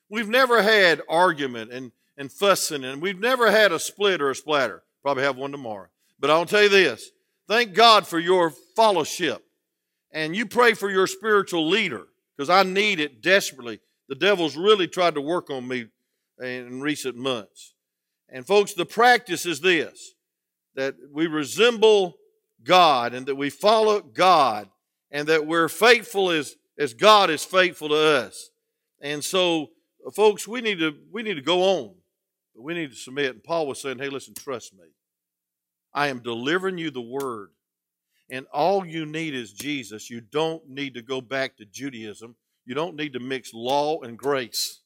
We've 0.10 0.30
never 0.30 0.62
had 0.62 1.01
argument 1.10 1.72
and, 1.72 1.92
and 2.18 2.32
fussing, 2.32 2.84
and 2.84 3.01
we've 3.01 3.20
never 3.20 3.51
had 3.51 3.72
a 3.72 3.80
split 3.80 4.22
or 4.22 4.30
a 4.30 4.36
splatter. 4.36 4.84
Probably 5.01 5.24
have 5.24 5.38
one 5.38 5.51
tomorrow. 5.51 5.88
But 6.20 6.30
I'll 6.30 6.46
tell 6.46 6.63
you 6.63 6.70
this 6.70 7.12
thank 7.48 7.74
God 7.74 8.08
for 8.08 8.20
your 8.20 8.51
fellowship. 8.75 9.44
And 10.12 10.36
you 10.36 10.46
pray 10.46 10.74
for 10.74 10.89
your 10.89 11.08
spiritual 11.08 11.68
leader 11.68 12.08
because 12.36 12.50
I 12.50 12.63
need 12.63 13.00
it 13.00 13.22
desperately. 13.22 13.80
The 14.08 14.16
devil's 14.16 14.56
really 14.56 14.88
tried 14.88 15.16
to 15.16 15.22
work 15.22 15.50
on 15.50 15.68
me 15.68 15.88
in 16.42 16.82
recent 16.82 17.16
months. 17.16 17.74
And, 18.30 18.46
folks, 18.46 18.74
the 18.74 18.86
practice 18.86 19.46
is 19.46 19.60
this 19.62 20.16
that 20.77 20.96
we 21.12 21.27
resemble 21.27 22.15
God 22.63 23.13
and 23.13 23.25
that 23.25 23.36
we 23.36 23.50
follow 23.50 24.00
God 24.00 24.69
and 25.12 25.27
that 25.27 25.46
we're 25.46 25.67
faithful 25.67 26.31
as, 26.31 26.55
as 26.79 26.93
God 26.93 27.29
is 27.29 27.43
faithful 27.43 27.89
to 27.89 27.96
us. 27.96 28.51
And 29.01 29.22
so, 29.22 29.72
folks, 30.15 30.48
we 30.48 30.62
need 30.62 30.79
to 30.79 30.96
we 31.12 31.24
need 31.24 31.36
to 31.36 31.41
go 31.41 31.63
on. 31.63 31.96
But 32.55 32.63
we 32.63 32.74
need 32.74 32.91
to 32.91 32.96
submit. 32.96 33.34
And 33.34 33.43
Paul 33.43 33.67
was 33.67 33.81
saying, 33.81 34.00
hey, 34.00 34.10
listen, 34.10 34.34
trust 34.34 34.74
me. 34.74 34.86
I 35.93 36.07
am 36.07 36.19
delivering 36.19 36.77
you 36.77 36.91
the 36.91 37.01
word 37.01 37.49
and 38.30 38.45
all 38.52 38.86
you 38.86 39.06
need 39.06 39.34
is 39.34 39.54
Jesus. 39.54 40.10
You 40.10 40.21
don't 40.21 40.67
need 40.69 40.93
to 40.95 41.02
go 41.02 41.21
back 41.21 41.58
to 41.58 41.65
Judaism. 41.65 42.36
You 42.65 42.75
don't 42.75 42.95
need 42.95 43.13
to 43.13 43.19
mix 43.19 43.54
law 43.54 44.02
and 44.02 44.17
grace. 44.17 44.82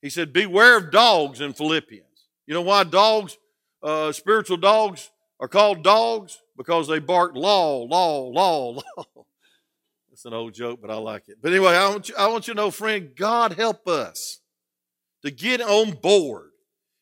He 0.00 0.10
said, 0.10 0.32
Beware 0.32 0.78
of 0.78 0.90
dogs 0.90 1.40
in 1.40 1.52
Philippians. 1.52 2.06
You 2.46 2.54
know 2.54 2.62
why 2.62 2.82
dogs, 2.84 3.38
uh, 3.82 4.12
spiritual 4.12 4.56
dogs, 4.56 5.10
are 5.40 5.48
called 5.48 5.82
dogs? 5.82 6.38
Because 6.56 6.86
they 6.88 6.98
bark 6.98 7.34
law, 7.34 7.82
law, 7.82 8.28
law, 8.28 8.70
law. 8.96 9.04
That's 10.10 10.24
an 10.24 10.34
old 10.34 10.54
joke, 10.54 10.80
but 10.80 10.90
I 10.90 10.96
like 10.96 11.28
it. 11.28 11.38
But 11.42 11.52
anyway, 11.52 11.74
I 11.74 11.88
want 11.88 12.08
you, 12.08 12.14
I 12.16 12.28
want 12.28 12.46
you 12.46 12.54
to 12.54 12.60
know, 12.60 12.70
friend, 12.70 13.10
God 13.16 13.54
help 13.54 13.88
us 13.88 14.40
to 15.22 15.30
get 15.30 15.60
on 15.60 15.92
board 15.92 16.50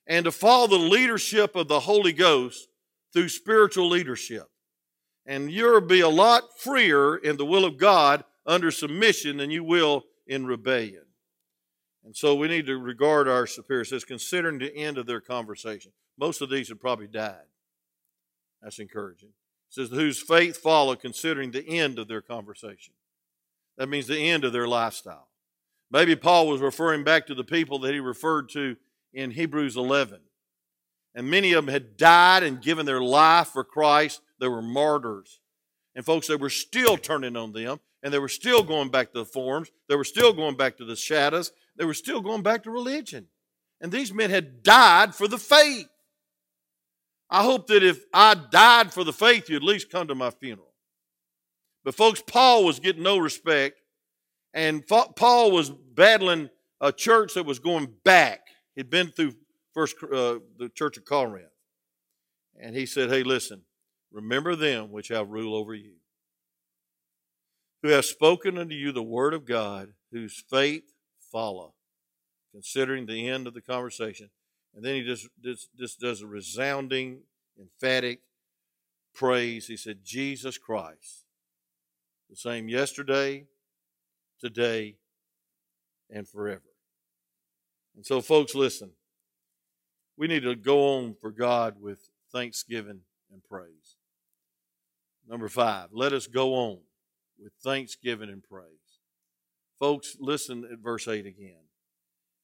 and 0.06 0.24
to 0.24 0.32
follow 0.32 0.66
the 0.68 0.76
leadership 0.76 1.56
of 1.56 1.68
the 1.68 1.80
Holy 1.80 2.12
Ghost 2.12 2.68
through 3.12 3.28
spiritual 3.28 3.88
leadership 3.88 4.50
and 5.30 5.50
you'll 5.50 5.80
be 5.80 6.00
a 6.00 6.08
lot 6.08 6.42
freer 6.58 7.16
in 7.16 7.36
the 7.36 7.44
will 7.44 7.64
of 7.64 7.78
God 7.78 8.24
under 8.46 8.70
submission 8.70 9.36
than 9.36 9.50
you 9.50 9.62
will 9.62 10.04
in 10.26 10.44
rebellion. 10.44 11.04
And 12.04 12.16
so 12.16 12.34
we 12.34 12.48
need 12.48 12.66
to 12.66 12.76
regard 12.76 13.28
our 13.28 13.46
superiors 13.46 13.92
as 13.92 14.04
considering 14.04 14.58
the 14.58 14.74
end 14.74 14.98
of 14.98 15.06
their 15.06 15.20
conversation. 15.20 15.92
Most 16.20 16.42
of 16.42 16.50
these 16.50 16.68
have 16.68 16.78
probably 16.78 17.06
died. 17.06 17.46
That's 18.62 18.78
encouraging. 18.78 19.30
It 19.30 19.74
says, 19.74 19.88
whose 19.88 20.20
faith 20.20 20.59
followed 20.59 21.00
considering 21.00 21.50
the 21.50 21.66
end 21.66 21.98
of 21.98 22.09
their 22.09 22.20
conversation. 22.20 22.92
That 23.78 23.88
means 23.88 24.06
the 24.06 24.18
end 24.18 24.44
of 24.44 24.52
their 24.52 24.68
lifestyle. 24.68 25.28
Maybe 25.90 26.14
Paul 26.14 26.48
was 26.48 26.61
referring 26.61 27.04
back 27.04 27.26
to 27.26 27.35
the 27.35 27.42
people 27.42 27.78
that 27.80 27.94
he 27.94 28.00
referred 28.00 28.50
to 28.50 28.76
in 29.14 29.30
Hebrews 29.30 29.78
11. 29.78 30.20
And 31.14 31.30
many 31.30 31.54
of 31.54 31.64
them 31.64 31.72
had 31.72 31.96
died 31.96 32.42
and 32.42 32.61
given 32.61 32.85
their 32.85 33.00
life 33.00 33.48
for 33.48 33.64
Christ 33.64 34.20
they 34.38 34.48
were 34.48 34.62
martyrs. 34.62 35.40
And 35.94 36.04
folks, 36.04 36.26
they 36.26 36.37
were 36.37 36.50
still 36.50 36.96
turning 36.96 37.37
on 37.37 37.52
them, 37.52 37.80
and 38.02 38.12
they 38.12 38.18
were 38.18 38.28
still 38.28 38.62
going 38.62 38.90
back 38.90 39.12
to 39.12 39.18
the 39.20 39.24
forms. 39.24 39.70
They 39.88 39.96
were 39.96 40.04
still 40.04 40.33
going 40.33 40.56
back 40.56 40.76
to 40.76 40.85
the 40.85 40.96
shadows. 40.96 41.50
They 41.76 41.85
were 41.85 41.94
still 41.94 42.20
going 42.20 42.42
back 42.42 42.62
to 42.64 42.70
religion. 42.70 43.26
And 43.80 43.90
these 43.90 44.12
men 44.12 44.30
had 44.30 44.62
died 44.62 45.14
for 45.14 45.26
the 45.26 45.38
faith. 45.38 45.88
I 47.30 47.42
hope 47.44 47.68
that 47.68 47.82
if 47.82 48.04
I 48.12 48.34
died 48.34 48.92
for 48.92 49.04
the 49.04 49.12
faith, 49.12 49.48
you'd 49.48 49.62
at 49.62 49.62
least 49.62 49.90
come 49.90 50.08
to 50.08 50.14
my 50.14 50.30
funeral. 50.30 50.74
But 51.84 51.94
folks, 51.94 52.22
Paul 52.26 52.64
was 52.64 52.80
getting 52.80 53.02
no 53.02 53.18
respect, 53.18 53.80
and 54.52 54.86
Paul 54.86 55.52
was 55.52 55.70
battling 55.70 56.50
a 56.80 56.92
church 56.92 57.34
that 57.34 57.46
was 57.46 57.58
going 57.58 57.94
back. 58.04 58.40
He'd 58.74 58.90
been 58.90 59.10
through 59.10 59.34
first 59.72 59.96
uh, 60.02 60.40
the 60.58 60.70
church 60.74 60.96
of 60.96 61.04
Corinth, 61.04 61.46
and 62.60 62.74
he 62.74 62.84
said, 62.84 63.10
"Hey, 63.10 63.22
listen, 63.22 63.62
Remember 64.12 64.56
them 64.56 64.90
which 64.90 65.08
have 65.08 65.30
rule 65.30 65.54
over 65.54 65.74
you, 65.74 65.94
who 67.82 67.90
have 67.90 68.04
spoken 68.04 68.58
unto 68.58 68.74
you 68.74 68.92
the 68.92 69.02
word 69.02 69.34
of 69.34 69.44
God, 69.44 69.92
whose 70.10 70.42
faith 70.50 70.92
follow. 71.30 71.74
Considering 72.52 73.06
the 73.06 73.28
end 73.28 73.46
of 73.46 73.54
the 73.54 73.62
conversation. 73.62 74.30
And 74.74 74.85
then 74.85 74.94
he 74.94 75.02
just, 75.02 75.28
just, 75.42 75.68
just 75.76 76.00
does 76.00 76.22
a 76.22 76.26
resounding, 76.26 77.20
emphatic 77.59 78.20
praise. 79.14 79.66
He 79.66 79.76
said, 79.76 79.98
Jesus 80.04 80.59
Christ, 80.59 81.24
the 82.28 82.37
same 82.37 82.68
yesterday, 82.68 83.46
today, 84.40 84.96
and 86.09 86.26
forever. 86.28 86.62
And 87.96 88.06
so, 88.06 88.20
folks, 88.20 88.54
listen. 88.54 88.90
We 90.16 90.26
need 90.26 90.42
to 90.42 90.54
go 90.54 90.98
on 90.98 91.14
for 91.20 91.30
God 91.30 91.80
with 91.80 92.11
thanksgiving 92.30 93.00
and 93.33 93.42
praise. 93.42 93.96
Number 95.26 95.48
five, 95.48 95.88
let 95.92 96.12
us 96.12 96.26
go 96.26 96.54
on 96.54 96.78
with 97.42 97.52
thanksgiving 97.62 98.28
and 98.28 98.42
praise. 98.42 99.00
Folks, 99.78 100.16
listen 100.20 100.68
at 100.70 100.78
verse 100.78 101.09
8 101.09 101.24
again. 101.24 101.62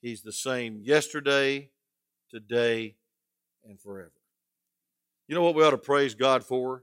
He's 0.01 0.23
the 0.23 0.33
same 0.33 0.81
yesterday, 0.83 1.71
today, 2.31 2.97
and 3.65 3.81
forever. 3.81 4.13
You 5.29 5.35
know 5.35 5.43
what 5.43 5.55
we 5.55 5.65
ought 5.65 5.71
to 5.71 5.79
praise 5.79 6.15
God 6.15 6.45
for? 6.45 6.83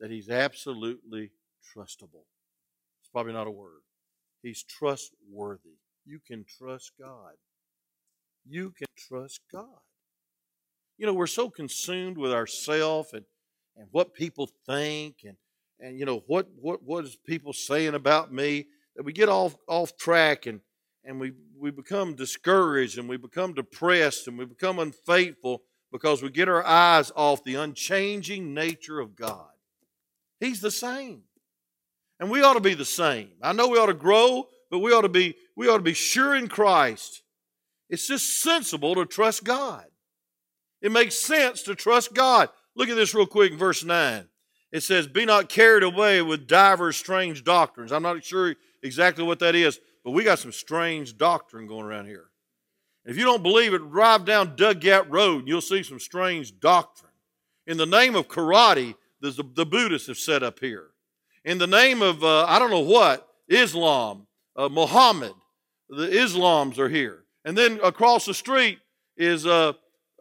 That 0.00 0.10
He's 0.10 0.28
absolutely 0.30 1.30
trustable. 1.74 2.24
It's 3.00 3.10
probably 3.12 3.32
not 3.32 3.46
a 3.46 3.50
word. 3.50 3.82
He's 4.42 4.62
trustworthy. 4.62 5.78
You 6.04 6.20
can 6.26 6.44
trust 6.44 6.92
God. 7.00 7.32
You 8.48 8.70
can 8.70 8.86
trust 8.96 9.40
God. 9.52 9.64
You 10.98 11.06
know, 11.06 11.14
we're 11.14 11.26
so 11.26 11.50
consumed 11.50 12.16
with 12.16 12.32
ourself 12.32 13.12
and 13.12 13.24
and 13.76 13.88
what 13.90 14.14
people 14.14 14.48
think 14.66 15.16
and 15.24 15.36
and 15.78 15.98
you 15.98 16.04
know 16.04 16.22
what 16.26 16.48
what 16.60 16.82
what 16.82 17.04
is 17.04 17.16
people 17.26 17.52
saying 17.52 17.94
about 17.94 18.32
me 18.32 18.66
that 18.96 19.04
we 19.04 19.12
get 19.12 19.28
off 19.28 19.56
off 19.68 19.96
track 19.96 20.46
and 20.46 20.60
and 21.06 21.20
we 21.20 21.32
we 21.58 21.70
become 21.70 22.14
discouraged 22.14 22.98
and 22.98 23.08
we 23.08 23.16
become 23.16 23.54
depressed 23.54 24.28
and 24.28 24.36
we 24.36 24.44
become 24.44 24.78
unfaithful 24.78 25.62
because 25.90 26.22
we 26.22 26.28
get 26.28 26.48
our 26.48 26.64
eyes 26.64 27.10
off 27.16 27.44
the 27.44 27.54
unchanging 27.54 28.52
nature 28.52 29.00
of 29.00 29.16
God. 29.16 29.48
He's 30.40 30.60
the 30.60 30.70
same. 30.70 31.22
And 32.20 32.30
we 32.30 32.42
ought 32.42 32.54
to 32.54 32.60
be 32.60 32.74
the 32.74 32.84
same. 32.84 33.30
I 33.42 33.52
know 33.52 33.68
we 33.68 33.78
ought 33.78 33.86
to 33.86 33.94
grow, 33.94 34.48
but 34.70 34.80
we 34.80 34.92
ought 34.92 35.02
to 35.02 35.08
be 35.08 35.36
we 35.56 35.68
ought 35.68 35.78
to 35.78 35.82
be 35.82 35.94
sure 35.94 36.34
in 36.34 36.48
Christ. 36.48 37.22
It's 37.88 38.08
just 38.08 38.42
sensible 38.42 38.94
to 38.96 39.06
trust 39.06 39.44
God. 39.44 39.86
It 40.82 40.92
makes 40.92 41.16
sense 41.16 41.62
to 41.62 41.74
trust 41.74 42.14
God. 42.14 42.48
Look 42.74 42.88
at 42.88 42.96
this 42.96 43.14
real 43.14 43.26
quick 43.26 43.52
in 43.52 43.58
verse 43.58 43.84
9. 43.84 44.28
It 44.72 44.82
says, 44.82 45.06
Be 45.06 45.24
not 45.24 45.48
carried 45.48 45.82
away 45.82 46.20
with 46.20 46.46
divers 46.46 46.96
strange 46.96 47.44
doctrines. 47.44 47.92
I'm 47.92 48.02
not 48.02 48.24
sure 48.24 48.56
exactly 48.82 49.24
what 49.24 49.38
that 49.38 49.54
is, 49.54 49.78
but 50.06 50.12
we 50.12 50.22
got 50.22 50.38
some 50.38 50.52
strange 50.52 51.18
doctrine 51.18 51.66
going 51.66 51.84
around 51.84 52.06
here. 52.06 52.26
If 53.04 53.18
you 53.18 53.24
don't 53.24 53.42
believe 53.42 53.74
it, 53.74 53.90
drive 53.90 54.24
down 54.24 54.54
Dugout 54.54 55.10
Road 55.10 55.40
and 55.40 55.48
you'll 55.48 55.60
see 55.60 55.82
some 55.82 55.98
strange 55.98 56.60
doctrine. 56.60 57.10
In 57.66 57.76
the 57.76 57.86
name 57.86 58.14
of 58.14 58.28
karate, 58.28 58.94
the, 59.20 59.32
the 59.54 59.66
Buddhists 59.66 60.06
have 60.06 60.16
set 60.16 60.44
up 60.44 60.60
here. 60.60 60.90
In 61.44 61.58
the 61.58 61.66
name 61.66 62.02
of, 62.02 62.22
uh, 62.22 62.44
I 62.44 62.60
don't 62.60 62.70
know 62.70 62.78
what, 62.78 63.28
Islam, 63.48 64.28
uh, 64.54 64.68
Muhammad, 64.68 65.34
the 65.88 66.06
Islams 66.06 66.78
are 66.78 66.88
here. 66.88 67.24
And 67.44 67.58
then 67.58 67.80
across 67.82 68.26
the 68.26 68.34
street 68.34 68.78
is 69.16 69.44
uh, 69.44 69.72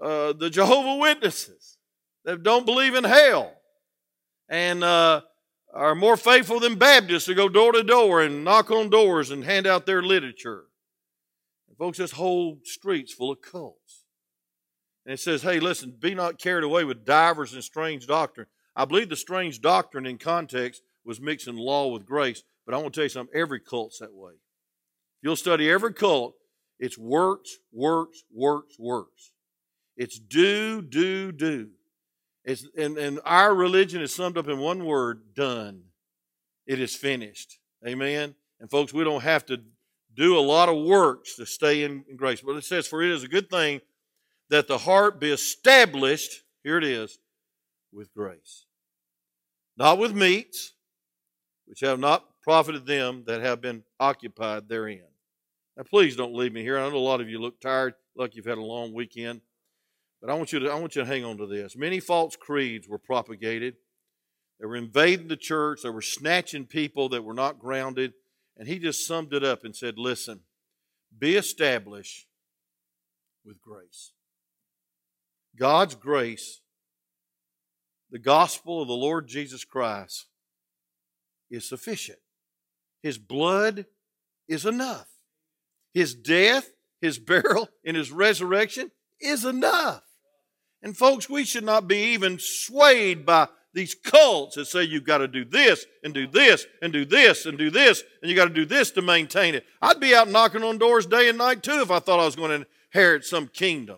uh, 0.02 0.34
the 0.34 0.50
Jehovah 0.50 0.96
Witnesses 1.00 1.78
that 2.24 2.42
don't 2.42 2.66
believe 2.66 2.96
in 2.96 3.04
hell 3.04 3.54
and 4.50 4.84
uh, 4.84 5.22
are 5.76 5.94
more 5.94 6.16
faithful 6.16 6.60
than 6.60 6.76
Baptists 6.76 7.26
to 7.26 7.36
go 7.36 7.50
door 7.50 7.74
to 7.74 7.84
door 7.84 8.22
and 8.22 8.46
knock 8.46 8.72
on 8.72 8.90
doors 8.90 9.30
and 9.30 9.44
hand 9.44 9.68
out 9.68 9.86
their 9.86 10.02
literature. 10.02 10.66
And 11.68 11.78
folks, 11.78 11.98
this 11.98 12.12
whole 12.12 12.60
street's 12.64 13.14
full 13.14 13.32
of 13.32 13.42
cults. 13.42 14.06
And 15.06 15.14
it 15.14 15.20
says, 15.20 15.44
hey, 15.44 15.60
listen, 15.60 15.94
be 16.00 16.16
not 16.16 16.40
carried 16.40 16.64
away 16.64 16.86
with 16.86 17.06
divers 17.06 17.54
and 17.54 17.64
strange 17.64 18.08
doctrine. 18.08 18.48
I 18.76 18.86
believe 18.86 19.10
the 19.10 19.16
strange 19.16 19.62
doctrine 19.62 20.06
in 20.06 20.18
context 20.18 20.82
was 21.04 21.20
mixing 21.22 21.58
law 21.58 21.90
with 21.90 22.06
grace, 22.06 22.44
but 22.66 22.74
I 22.74 22.78
want 22.78 22.94
to 22.94 23.00
tell 23.00 23.06
you 23.06 23.10
something 23.10 23.36
every 23.40 23.60
cult's 23.60 24.00
that 24.00 24.14
way. 24.14 24.34
You'll 25.22 25.36
study 25.36 25.70
every 25.70 25.94
cult, 25.94 26.36
it's 26.80 26.98
works, 26.98 27.58
works, 27.72 28.24
works, 28.34 28.76
works. 28.80 29.32
It's 29.98 30.20
do, 30.20 30.82
do, 30.82 31.32
do. 31.32 31.70
It's, 32.46 32.66
and, 32.78 32.98
and 32.98 33.20
our 33.26 33.54
religion 33.54 34.02
is 34.02 34.14
summed 34.14 34.38
up 34.38 34.48
in 34.48 34.60
one 34.60 34.86
word 34.86 35.34
done. 35.34 35.82
It 36.68 36.80
is 36.80 36.96
finished. 36.96 37.58
Amen. 37.86 38.36
And 38.60 38.70
folks, 38.70 38.94
we 38.94 39.04
don't 39.04 39.24
have 39.24 39.46
to 39.48 39.62
do 40.14 40.38
a 40.38 40.40
lot 40.40 40.70
of 40.70 40.86
works 40.86 41.36
to 41.36 41.46
stay 41.46 41.84
in, 41.84 42.06
in 42.08 42.16
grace. 42.16 42.42
But 42.42 42.56
it 42.56 42.64
says, 42.64 42.88
For 42.88 43.02
it 43.02 43.12
is 43.12 43.24
a 43.24 43.28
good 43.28 43.50
thing 43.50 43.82
that 44.50 44.68
the 44.68 44.78
heart 44.78 45.20
be 45.20 45.32
established, 45.32 46.44
here 46.64 46.78
it 46.78 46.84
is, 46.84 47.18
with 47.92 48.14
grace. 48.14 48.66
Not 49.76 49.98
with 49.98 50.14
meats, 50.14 50.74
which 51.66 51.82
have 51.82 52.00
not 52.00 52.26
profited 52.44 52.86
them 52.86 53.24
that 53.26 53.42
have 53.42 53.60
been 53.60 53.84
occupied 54.00 54.70
therein. 54.70 55.02
Now, 55.76 55.84
please 55.84 56.16
don't 56.16 56.36
leave 56.36 56.54
me 56.54 56.62
here. 56.62 56.78
I 56.78 56.88
know 56.88 56.96
a 56.96 57.00
lot 57.00 57.22
of 57.22 57.30
you 57.30 57.40
look 57.40 57.60
tired, 57.60 57.96
like 58.16 58.36
you've 58.36 58.46
had 58.46 58.60
a 58.60 58.64
long 58.64 58.94
weekend. 58.94 59.42
But 60.26 60.34
I 60.34 60.38
want 60.38 60.52
you 60.52 60.60
to 60.62 60.72
I 60.72 60.80
want 60.80 60.96
you 60.96 61.04
to 61.04 61.08
hang 61.08 61.24
on 61.24 61.38
to 61.38 61.46
this. 61.46 61.76
Many 61.76 62.00
false 62.00 62.36
creeds 62.36 62.88
were 62.88 62.98
propagated. 62.98 63.76
They 64.60 64.66
were 64.66 64.76
invading 64.76 65.28
the 65.28 65.38
church. 65.38 65.82
They 65.84 65.92
were 65.92 66.02
snatching 66.02 66.66
people 66.66 67.10
that 67.10 67.24
were 67.24 67.36
not 67.36 67.60
grounded. 67.60 68.14
And 68.58 68.68
he 68.68 68.80
just 68.80 69.06
summed 69.06 69.36
it 69.36 69.44
up 69.44 69.64
and 69.64 69.76
said, 69.76 70.00
Listen, 70.00 70.40
be 71.16 71.36
established 71.36 72.26
with 73.46 73.62
grace. 73.62 74.14
God's 75.56 75.94
grace, 75.94 76.62
the 78.10 78.18
gospel 78.18 78.82
of 78.82 78.88
the 78.88 78.96
Lord 78.96 79.28
Jesus 79.28 79.64
Christ, 79.64 80.26
is 81.52 81.70
sufficient. 81.70 82.18
His 83.04 83.20
blood 83.20 83.86
is 84.48 84.66
enough. 84.66 85.08
His 85.94 86.16
death, 86.16 86.72
his 87.00 87.20
burial, 87.20 87.70
and 87.86 87.96
his 87.96 88.12
resurrection 88.12 88.90
is 89.22 89.46
enough. 89.46 90.02
And 90.86 90.96
folks, 90.96 91.28
we 91.28 91.46
should 91.46 91.64
not 91.64 91.88
be 91.88 92.14
even 92.14 92.38
swayed 92.38 93.26
by 93.26 93.48
these 93.74 93.96
cults 93.96 94.56
that 94.56 94.68
say 94.68 94.84
you've 94.84 95.04
got 95.04 95.18
to 95.18 95.28
do 95.28 95.44
this 95.44 95.84
and 96.04 96.14
do 96.14 96.28
this 96.28 96.68
and 96.80 96.94
do 96.94 97.04
this 97.04 97.48
and 97.48 97.58
do 97.58 97.72
this 97.72 98.04
and 98.22 98.30
you 98.30 98.36
got 98.36 98.46
to 98.46 98.54
do 98.54 98.66
this 98.66 98.92
to 98.92 99.02
maintain 99.02 99.56
it. 99.56 99.66
I'd 99.82 100.00
be 100.00 100.14
out 100.14 100.30
knocking 100.30 100.62
on 100.62 100.78
doors 100.78 101.08
day 101.08 101.28
and 101.28 101.40
night 101.40 101.64
too 101.64 101.82
if 101.82 101.90
I 101.90 101.98
thought 101.98 102.20
I 102.20 102.26
was 102.26 102.36
going 102.36 102.62
to 102.62 102.68
inherit 102.94 103.26
some 103.26 103.48
kingdom. 103.48 103.98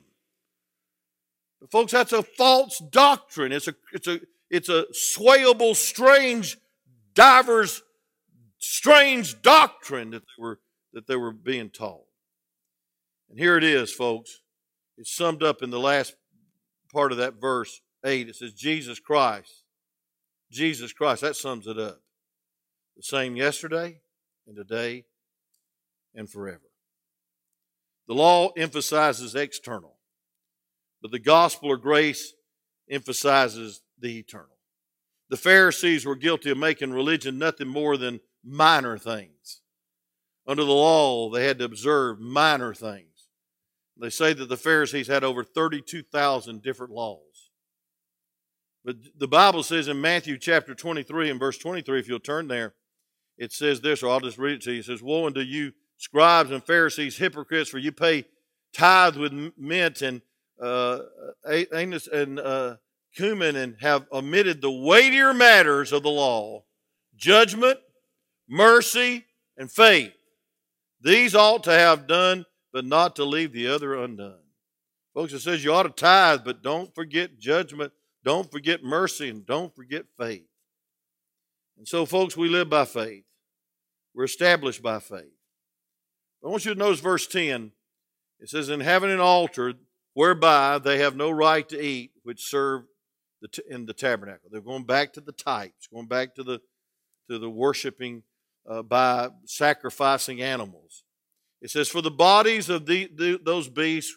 But 1.60 1.72
folks, 1.72 1.92
that's 1.92 2.14
a 2.14 2.24
false 2.24 2.82
doctrine. 2.90 3.52
It's 3.52 3.68
a 3.68 3.76
it's 3.92 4.08
a 4.08 4.22
it's 4.50 4.70
a 4.70 4.86
swayable, 4.94 5.76
strange, 5.76 6.58
divers, 7.14 7.84
strange 8.60 9.42
doctrine 9.42 10.12
that 10.12 10.24
they 10.24 10.42
were 10.42 10.60
that 10.94 11.06
they 11.06 11.18
were 11.18 11.34
being 11.34 11.70
taught. 11.70 12.06
And 13.30 13.38
here 13.38 13.58
it 13.58 13.66
is, 13.66 13.94
folks. 13.94 14.40
It's 14.98 15.14
summed 15.14 15.44
up 15.44 15.62
in 15.62 15.70
the 15.70 15.80
last 15.80 16.16
part 16.90 17.12
of 17.12 17.18
that 17.20 17.40
verse 17.40 17.82
8. 18.06 18.30
It 18.30 18.36
says, 18.36 18.54
Jesus 18.54 19.00
Christ. 19.00 19.64
Jesus 20.52 20.94
Christ. 20.94 21.22
That 21.22 21.36
sums 21.36 21.68
it 21.68 21.78
up. 21.78 22.02
The 22.96 23.04
same 23.04 23.36
yesterday 23.36 24.00
and 24.48 24.56
today 24.56 25.06
and 26.16 26.30
forever. 26.30 26.62
The 28.08 28.16
law 28.16 28.52
emphasizes 28.58 29.36
external, 29.36 29.98
but 31.02 31.12
the 31.12 31.20
gospel 31.20 31.70
or 31.70 31.78
grace 31.78 32.34
emphasizes 32.90 33.82
the 34.00 34.18
eternal. 34.18 34.58
The 35.30 35.38
Pharisees 35.38 36.06
were 36.06 36.16
guilty 36.16 36.50
of 36.50 36.58
making 36.58 36.92
religion 36.92 37.38
nothing 37.38 37.68
more 37.68 37.98
than 37.98 38.22
minor 38.44 38.98
things. 38.98 39.62
Under 40.48 40.64
the 40.64 40.72
law, 40.72 41.30
they 41.30 41.46
had 41.46 41.60
to 41.60 41.66
observe 41.66 42.20
minor 42.20 42.74
things. 42.74 43.07
They 44.00 44.10
say 44.10 44.34
that 44.34 44.50
the 44.50 44.58
Pharisees 44.58 45.08
had 45.08 45.24
over 45.24 45.44
32,000 45.44 46.62
different 46.62 46.94
laws. 46.94 47.52
But 48.86 48.98
the 49.18 49.28
Bible 49.28 49.64
says 49.64 49.88
in 49.88 50.00
Matthew 50.00 50.38
chapter 50.38 50.74
23 50.74 51.30
and 51.30 51.40
verse 51.40 51.58
23, 51.58 52.00
if 52.00 52.08
you'll 52.08 52.20
turn 52.20 52.48
there, 52.48 52.74
it 53.38 53.52
says 53.52 53.82
this, 53.82 54.02
or 54.02 54.10
I'll 54.10 54.20
just 54.20 54.38
read 54.38 54.56
it 54.56 54.62
to 54.62 54.72
you. 54.72 54.80
It 54.80 54.86
says, 54.86 55.02
Woe 55.02 55.26
unto 55.26 55.42
you, 55.42 55.74
scribes 55.98 56.52
and 56.52 56.64
Pharisees, 56.64 57.18
hypocrites, 57.18 57.70
for 57.70 57.80
you 57.80 57.92
pay 57.92 58.26
tithe 58.74 59.18
with 59.18 59.34
mint 59.58 60.02
and 60.02 60.22
uh, 60.62 61.00
anise 61.48 62.08
and 62.08 62.40
uh, 62.40 62.78
cumin 63.16 63.56
and 63.56 63.76
have 63.82 64.06
omitted 64.12 64.62
the 64.62 64.72
weightier 64.72 65.34
matters 65.34 65.92
of 65.92 66.04
the 66.04 66.10
law 66.10 66.64
judgment, 67.16 67.80
mercy, 68.48 69.26
and 69.58 69.72
faith. 69.72 70.14
These 71.02 71.36
ought 71.36 71.64
to 71.64 71.72
have 71.72 72.08
done 72.08 72.46
but 72.78 72.86
not 72.86 73.16
to 73.16 73.26
leave 73.26 73.54
the 73.54 73.68
other 73.68 73.96
undone. 73.96 74.38
Folks, 75.16 75.34
it 75.34 75.40
says 75.40 75.64
you 75.64 75.74
ought 75.74 75.82
to 75.82 75.90
tithe, 75.90 76.42
but 76.46 76.62
don't 76.62 76.94
forget 76.94 77.40
judgment, 77.40 77.92
don't 78.24 78.52
forget 78.52 78.84
mercy, 78.84 79.30
and 79.30 79.48
don't 79.48 79.76
forget 79.76 80.06
faith. 80.16 80.46
And 81.76 81.88
so, 81.88 82.06
folks, 82.06 82.38
we 82.38 82.50
live 82.50 82.70
by 82.70 82.86
faith. 82.86 83.24
We're 84.14 84.26
established 84.26 84.84
by 84.84 85.00
faith. 85.00 85.34
I 86.46 86.50
want 86.50 86.66
you 86.66 86.74
to 86.76 86.80
notice 86.80 87.00
verse 87.00 87.26
10. 87.26 87.72
It 88.40 88.50
says, 88.50 88.70
In 88.70 88.82
having 88.82 89.10
an 89.10 89.22
altar 89.22 89.74
whereby 90.14 90.78
they 90.78 91.00
have 91.00 91.16
no 91.16 91.32
right 91.32 91.68
to 91.70 91.84
eat, 91.84 92.12
which 92.22 92.48
serve 92.48 92.84
in 93.68 93.88
the 93.88 93.94
tabernacle. 93.94 94.50
They're 94.52 94.62
going 94.62 94.84
back 94.84 95.14
to 95.14 95.22
the 95.22 95.32
types, 95.32 95.88
going 95.92 96.06
back 96.06 96.36
to 96.36 96.44
the 96.44 96.62
to 97.28 97.40
the 97.40 97.50
worshiping 97.50 98.22
uh, 98.70 98.84
by 98.84 99.30
sacrificing 99.46 100.44
animals. 100.44 101.06
It 101.62 101.72
says, 101.72 101.90
For 101.90 102.02
the 102.02 102.12
bodies 102.12 102.70
of 102.70 102.86
the, 102.86 103.10
the, 103.16 103.40
those 103.44 103.70
beasts 103.70 104.16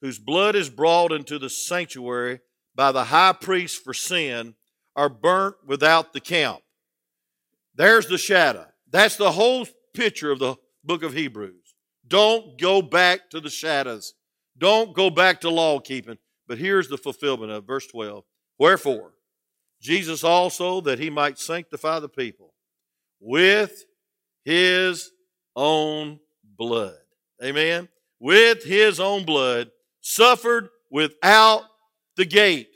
whose 0.00 0.18
blood 0.18 0.54
is 0.54 0.68
brought 0.68 1.12
into 1.12 1.38
the 1.38 1.50
sanctuary 1.50 2.40
by 2.74 2.92
the 2.92 3.04
high 3.04 3.32
priest 3.32 3.82
for 3.82 3.94
sin 3.94 4.54
are 4.96 5.08
burnt 5.08 5.56
without 5.66 6.12
the 6.12 6.20
camp. 6.20 6.60
There's 7.74 8.06
the 8.06 8.18
shadow. 8.18 8.66
That's 8.90 9.16
the 9.16 9.32
whole 9.32 9.66
picture 9.94 10.30
of 10.30 10.38
the 10.38 10.56
book 10.84 11.02
of 11.02 11.14
Hebrews. 11.14 11.74
Don't 12.06 12.58
go 12.60 12.82
back 12.82 13.30
to 13.30 13.40
the 13.40 13.50
shadows. 13.50 14.14
Don't 14.56 14.94
go 14.94 15.10
back 15.10 15.40
to 15.40 15.50
law 15.50 15.80
keeping. 15.80 16.18
But 16.46 16.58
here's 16.58 16.88
the 16.88 16.98
fulfillment 16.98 17.50
of 17.50 17.66
verse 17.66 17.86
12. 17.86 18.24
Wherefore, 18.58 19.12
Jesus 19.80 20.22
also, 20.22 20.80
that 20.82 20.98
he 20.98 21.10
might 21.10 21.38
sanctify 21.38 21.98
the 21.98 22.08
people 22.08 22.54
with 23.20 23.84
his 24.44 25.10
own 25.56 26.20
blood. 26.56 26.96
Amen. 27.42 27.88
With 28.20 28.64
his 28.64 29.00
own 29.00 29.24
blood, 29.24 29.70
suffered 30.00 30.68
without 30.90 31.62
the 32.16 32.24
gate. 32.24 32.68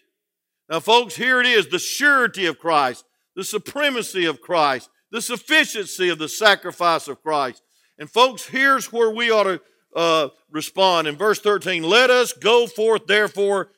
Now, 0.69 0.81
folks, 0.81 1.17
here 1.17 1.41
it 1.41 1.47
is 1.47 1.69
the 1.69 1.79
surety 1.79 2.47
of 2.47 2.59
Christ, 2.59 3.05
the 3.35 3.45
supremacy 3.45 4.25
of 4.27 4.41
Christ, 4.41 4.91
the 5.11 5.23
sufficiency 5.23 6.09
of 6.09 6.19
the 6.19 6.29
sacrifice 6.29 7.09
of 7.09 7.23
Christ. 7.23 7.63
And, 7.99 8.11
folks, 8.11 8.47
here's 8.47 8.93
where 8.93 9.11
we 9.11 9.31
ought 9.31 9.45
to 9.45 9.61
uh, 9.97 10.29
respond. 10.51 11.09
In 11.09 11.17
verse 11.17 11.41
13, 11.41 11.83
let 11.83 12.11
us 12.11 12.33
go 12.33 12.67
forth, 12.67 13.07
therefore, 13.07 13.71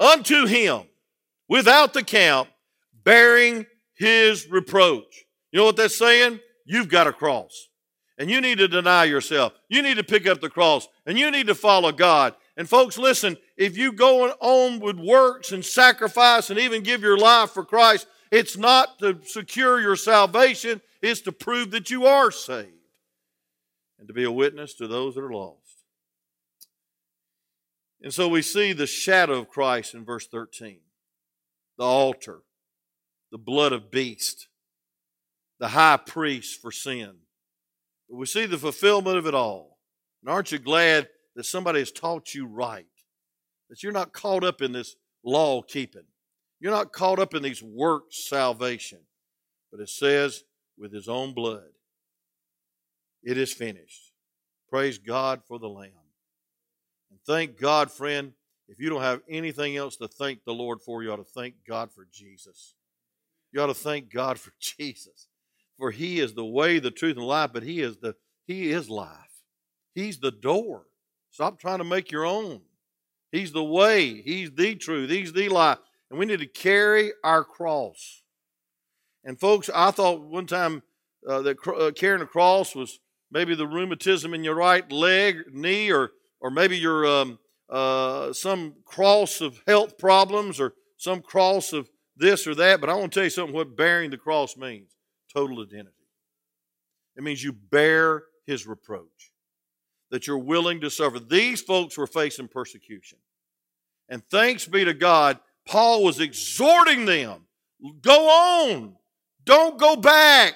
unto 0.00 0.46
him 0.46 0.82
without 1.48 1.94
the 1.94 2.02
camp, 2.02 2.48
bearing 3.04 3.66
his 3.94 4.48
reproach. 4.50 5.24
You 5.52 5.60
know 5.60 5.66
what 5.66 5.76
that's 5.76 5.96
saying? 5.96 6.40
You've 6.64 6.88
got 6.88 7.06
a 7.06 7.12
cross. 7.12 7.68
And 8.18 8.30
you 8.30 8.40
need 8.40 8.58
to 8.58 8.68
deny 8.68 9.04
yourself. 9.04 9.52
You 9.68 9.82
need 9.82 9.96
to 9.96 10.04
pick 10.04 10.26
up 10.26 10.40
the 10.40 10.48
cross. 10.48 10.88
And 11.06 11.18
you 11.18 11.30
need 11.30 11.48
to 11.48 11.54
follow 11.54 11.90
God. 11.90 12.34
And 12.56 12.68
folks, 12.68 12.96
listen, 12.96 13.36
if 13.56 13.76
you 13.76 13.92
go 13.92 14.30
on 14.40 14.78
with 14.78 14.98
works 14.98 15.50
and 15.50 15.64
sacrifice 15.64 16.50
and 16.50 16.58
even 16.58 16.82
give 16.82 17.02
your 17.02 17.18
life 17.18 17.50
for 17.50 17.64
Christ, 17.64 18.06
it's 18.30 18.56
not 18.56 18.98
to 19.00 19.20
secure 19.24 19.80
your 19.80 19.96
salvation, 19.96 20.80
it's 21.02 21.20
to 21.22 21.32
prove 21.32 21.72
that 21.72 21.90
you 21.90 22.06
are 22.06 22.30
saved 22.30 22.68
and 23.98 24.08
to 24.08 24.14
be 24.14 24.24
a 24.24 24.30
witness 24.30 24.74
to 24.74 24.86
those 24.86 25.14
that 25.14 25.24
are 25.24 25.32
lost. 25.32 25.58
And 28.02 28.12
so 28.12 28.28
we 28.28 28.42
see 28.42 28.72
the 28.72 28.86
shadow 28.86 29.38
of 29.38 29.48
Christ 29.48 29.94
in 29.94 30.04
verse 30.04 30.26
13 30.26 30.78
the 31.76 31.84
altar, 31.84 32.42
the 33.32 33.38
blood 33.38 33.72
of 33.72 33.90
beast, 33.90 34.46
the 35.58 35.68
high 35.68 35.96
priest 35.96 36.60
for 36.60 36.70
sin. 36.70 37.14
But 38.08 38.16
we 38.16 38.26
see 38.26 38.46
the 38.46 38.58
fulfillment 38.58 39.16
of 39.16 39.26
it 39.26 39.34
all. 39.34 39.78
And 40.22 40.30
aren't 40.30 40.52
you 40.52 40.58
glad 40.58 41.08
that 41.36 41.44
somebody 41.44 41.80
has 41.80 41.92
taught 41.92 42.34
you 42.34 42.46
right? 42.46 42.86
That 43.70 43.82
you're 43.82 43.92
not 43.92 44.12
caught 44.12 44.44
up 44.44 44.62
in 44.62 44.72
this 44.72 44.96
law 45.24 45.62
keeping. 45.62 46.04
You're 46.60 46.72
not 46.72 46.92
caught 46.92 47.18
up 47.18 47.34
in 47.34 47.42
these 47.42 47.62
works 47.62 48.28
salvation. 48.28 49.00
But 49.70 49.80
it 49.80 49.88
says, 49.88 50.44
with 50.78 50.92
his 50.92 51.08
own 51.08 51.34
blood, 51.34 51.70
it 53.22 53.38
is 53.38 53.52
finished. 53.52 54.12
Praise 54.68 54.98
God 54.98 55.42
for 55.46 55.58
the 55.58 55.68
Lamb. 55.68 55.90
And 57.10 57.18
thank 57.26 57.58
God, 57.58 57.90
friend, 57.90 58.32
if 58.68 58.78
you 58.78 58.88
don't 58.88 59.02
have 59.02 59.20
anything 59.28 59.76
else 59.76 59.96
to 59.96 60.08
thank 60.08 60.44
the 60.44 60.54
Lord 60.54 60.80
for, 60.80 61.02
you 61.02 61.12
ought 61.12 61.16
to 61.16 61.24
thank 61.24 61.54
God 61.66 61.92
for 61.92 62.06
Jesus. 62.12 62.74
You 63.52 63.60
ought 63.60 63.66
to 63.66 63.74
thank 63.74 64.12
God 64.12 64.38
for 64.38 64.52
Jesus. 64.60 65.28
For 65.78 65.90
he 65.90 66.20
is 66.20 66.34
the 66.34 66.44
way, 66.44 66.78
the 66.78 66.90
truth, 66.90 67.16
and 67.16 67.26
life, 67.26 67.50
but 67.52 67.62
he 67.62 67.80
is 67.80 67.96
the 67.96 68.14
he 68.46 68.70
is 68.70 68.88
life. 68.88 69.42
He's 69.94 70.18
the 70.18 70.30
door. 70.30 70.86
Stop 71.30 71.58
trying 71.58 71.78
to 71.78 71.84
make 71.84 72.10
your 72.10 72.24
own. 72.24 72.60
He's 73.32 73.52
the 73.52 73.64
way. 73.64 74.20
He's 74.22 74.52
the 74.52 74.74
truth. 74.76 75.10
He's 75.10 75.32
the 75.32 75.48
life. 75.48 75.78
And 76.10 76.18
we 76.18 76.26
need 76.26 76.40
to 76.40 76.46
carry 76.46 77.12
our 77.24 77.42
cross. 77.42 78.22
And 79.24 79.40
folks, 79.40 79.70
I 79.74 79.90
thought 79.90 80.20
one 80.20 80.46
time 80.46 80.82
uh, 81.28 81.42
that 81.42 81.56
uh, 81.66 81.90
carrying 81.92 82.22
a 82.22 82.26
cross 82.26 82.74
was 82.74 83.00
maybe 83.30 83.54
the 83.54 83.66
rheumatism 83.66 84.34
in 84.34 84.44
your 84.44 84.54
right 84.54 84.90
leg, 84.92 85.52
knee, 85.52 85.90
or 85.90 86.12
or 86.40 86.50
maybe 86.50 86.76
your 86.76 87.06
um, 87.06 87.38
uh, 87.70 88.32
some 88.32 88.74
cross 88.84 89.40
of 89.40 89.62
health 89.66 89.96
problems 89.98 90.60
or 90.60 90.74
some 90.96 91.22
cross 91.22 91.72
of 91.72 91.90
this 92.16 92.46
or 92.46 92.54
that. 92.54 92.80
But 92.80 92.90
I 92.90 92.94
want 92.94 93.12
to 93.12 93.18
tell 93.18 93.24
you 93.24 93.30
something 93.30 93.54
what 93.54 93.76
bearing 93.76 94.10
the 94.10 94.18
cross 94.18 94.56
means 94.56 94.94
total 95.34 95.62
identity. 95.62 95.90
It 97.16 97.22
means 97.22 97.42
you 97.42 97.52
bear 97.52 98.24
his 98.46 98.66
reproach, 98.66 99.32
that 100.10 100.26
you're 100.26 100.38
willing 100.38 100.80
to 100.80 100.90
suffer. 100.90 101.18
These 101.18 101.60
folks 101.60 101.96
were 101.96 102.06
facing 102.06 102.48
persecution. 102.48 103.18
And 104.08 104.22
thanks 104.30 104.66
be 104.66 104.84
to 104.84 104.94
God, 104.94 105.38
Paul 105.66 106.04
was 106.04 106.20
exhorting 106.20 107.06
them 107.06 107.46
go 108.00 108.70
on, 108.70 108.96
don't 109.44 109.78
go 109.78 109.96
back. 109.96 110.54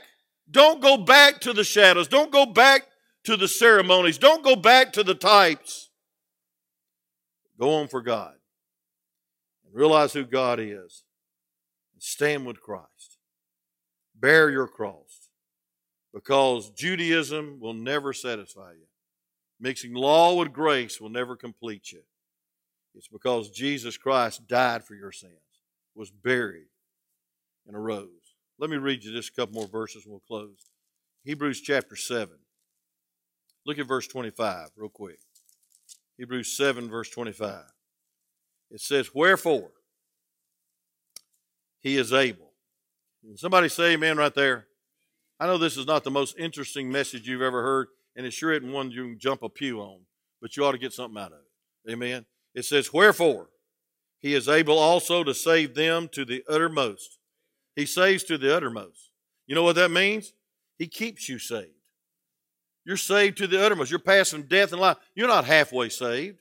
Don't 0.51 0.81
go 0.81 0.97
back 0.97 1.41
to 1.43 1.53
the 1.53 1.65
shadows. 1.65 2.09
Don't 2.09 2.33
go 2.33 2.47
back 2.47 2.87
to 3.25 3.37
the 3.37 3.49
ceremonies. 3.49 4.17
Don't 4.17 4.43
go 4.43 4.57
back 4.57 4.95
to 4.95 5.03
the 5.03 5.15
types. 5.15 5.91
Go 7.59 7.75
on 7.75 7.89
for 7.89 8.01
God 8.01 8.35
and 9.65 9.75
realize 9.75 10.13
who 10.13 10.25
God 10.25 10.59
is 10.59 11.05
and 11.93 12.03
stand 12.03 12.47
with 12.47 12.63
Christ. 12.63 13.18
Bear 14.21 14.51
your 14.51 14.67
cross 14.67 15.29
because 16.13 16.71
Judaism 16.71 17.59
will 17.61 17.75
never 17.75 18.13
satisfy 18.13 18.73
you. 18.73 18.87
Mixing 19.61 19.95
law 19.95 20.35
with 20.35 20.53
grace 20.53 21.01
will 21.01 21.11
never 21.11 21.37
complete 21.37 21.93
you. 21.93 22.03
It's 22.95 23.09
because 23.09 23.51
Jesus 23.51 23.97
Christ 23.97 24.47
died 24.49 24.85
for 24.85 24.95
your 24.95 25.13
sins, 25.13 25.33
was 25.95 26.11
buried, 26.11 26.69
and 27.67 27.77
arose. 27.77 28.09
Let 28.59 28.71
me 28.71 28.77
read 28.77 29.05
you 29.05 29.13
just 29.13 29.31
a 29.31 29.41
couple 29.41 29.55
more 29.55 29.69
verses 29.69 30.05
and 30.05 30.13
we'll 30.13 30.23
close. 30.27 30.67
Hebrews 31.25 31.61
chapter 31.61 31.95
7. 31.95 32.35
Look 33.67 33.79
at 33.79 33.87
verse 33.87 34.09
25 34.09 34.71
real 34.77 34.89
quick. 34.89 35.19
Hebrews 36.17 36.57
7, 36.57 36.89
verse 36.89 37.11
25. 37.11 37.63
It 38.71 38.81
says, 38.81 39.15
Wherefore 39.15 39.71
he 41.81 41.97
is 41.97 42.13
able. 42.13 42.48
Somebody 43.37 43.69
say 43.69 43.93
amen 43.93 44.17
right 44.17 44.35
there. 44.35 44.67
I 45.39 45.47
know 45.47 45.59
this 45.59 45.77
is 45.77 45.87
not 45.87 46.03
the 46.05 46.11
most 46.11 46.39
interesting 46.39 46.91
message 46.91 47.29
you've 47.29 47.43
ever 47.43 47.63
heard, 47.63 47.89
and 48.17 48.27
it 48.27 48.33
sure 48.33 48.53
isn't 48.53 48.73
one 48.73 48.91
you 48.91 49.05
can 49.05 49.19
jump 49.19 49.43
a 49.43 49.49
pew 49.49 49.81
on, 49.81 50.01
but 50.41 50.57
you 50.57 50.65
ought 50.65 50.73
to 50.73 50.79
get 50.79 50.93
something 50.93 51.21
out 51.21 51.33
of 51.33 51.39
it. 51.39 51.93
Amen. 51.93 52.25
It 52.55 52.65
says, 52.65 52.93
Wherefore 52.93 53.51
he 54.21 54.35
is 54.35 54.49
able 54.49 54.79
also 54.79 55.23
to 55.23 55.35
save 55.35 55.75
them 55.75 56.09
to 56.13 56.25
the 56.25 56.43
uttermost. 56.49 57.19
He 57.77 57.87
saves 57.87 58.25
to 58.25 58.39
the 58.39 58.55
uttermost. 58.55 59.11
You 59.47 59.55
know 59.55 59.63
what 59.63 59.77
that 59.77 59.91
means? 59.91 60.33
He 60.79 60.89
keeps 60.89 61.29
you 61.29 61.39
saved. 61.39 61.71
You're 62.85 62.97
saved 62.97 63.39
to 63.39 63.47
the 63.47 63.65
uttermost. 63.65 63.91
You're 63.91 64.01
passing 64.01 64.43
death 64.45 64.73
and 64.73 64.81
life. 64.81 64.97
You're 65.15 65.29
not 65.29 65.45
halfway 65.45 65.89
saved. 65.89 66.39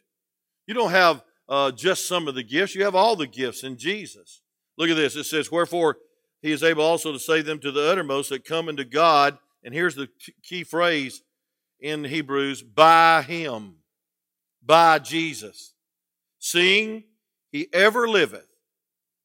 You 0.65 0.73
don't 0.73 0.91
have 0.91 1.23
uh, 1.47 1.71
just 1.71 2.07
some 2.07 2.27
of 2.27 2.35
the 2.35 2.43
gifts. 2.43 2.73
You 2.73 2.83
have 2.85 2.95
all 2.95 3.15
the 3.15 3.27
gifts 3.27 3.63
in 3.63 3.77
Jesus. 3.77 4.41
Look 4.77 4.89
at 4.89 4.95
this. 4.95 5.15
It 5.15 5.25
says, 5.25 5.51
Wherefore 5.51 5.97
he 6.41 6.51
is 6.51 6.63
able 6.63 6.83
also 6.83 7.11
to 7.11 7.19
save 7.19 7.45
them 7.45 7.59
to 7.59 7.71
the 7.71 7.89
uttermost 7.89 8.29
that 8.29 8.45
come 8.45 8.69
into 8.69 8.85
God. 8.85 9.37
And 9.63 9.73
here's 9.73 9.95
the 9.95 10.09
key 10.43 10.63
phrase 10.63 11.21
in 11.79 12.03
Hebrews 12.03 12.61
by 12.61 13.21
him, 13.23 13.77
by 14.63 14.99
Jesus, 14.99 15.73
seeing 16.39 17.03
he 17.51 17.67
ever 17.73 18.07
liveth 18.07 18.47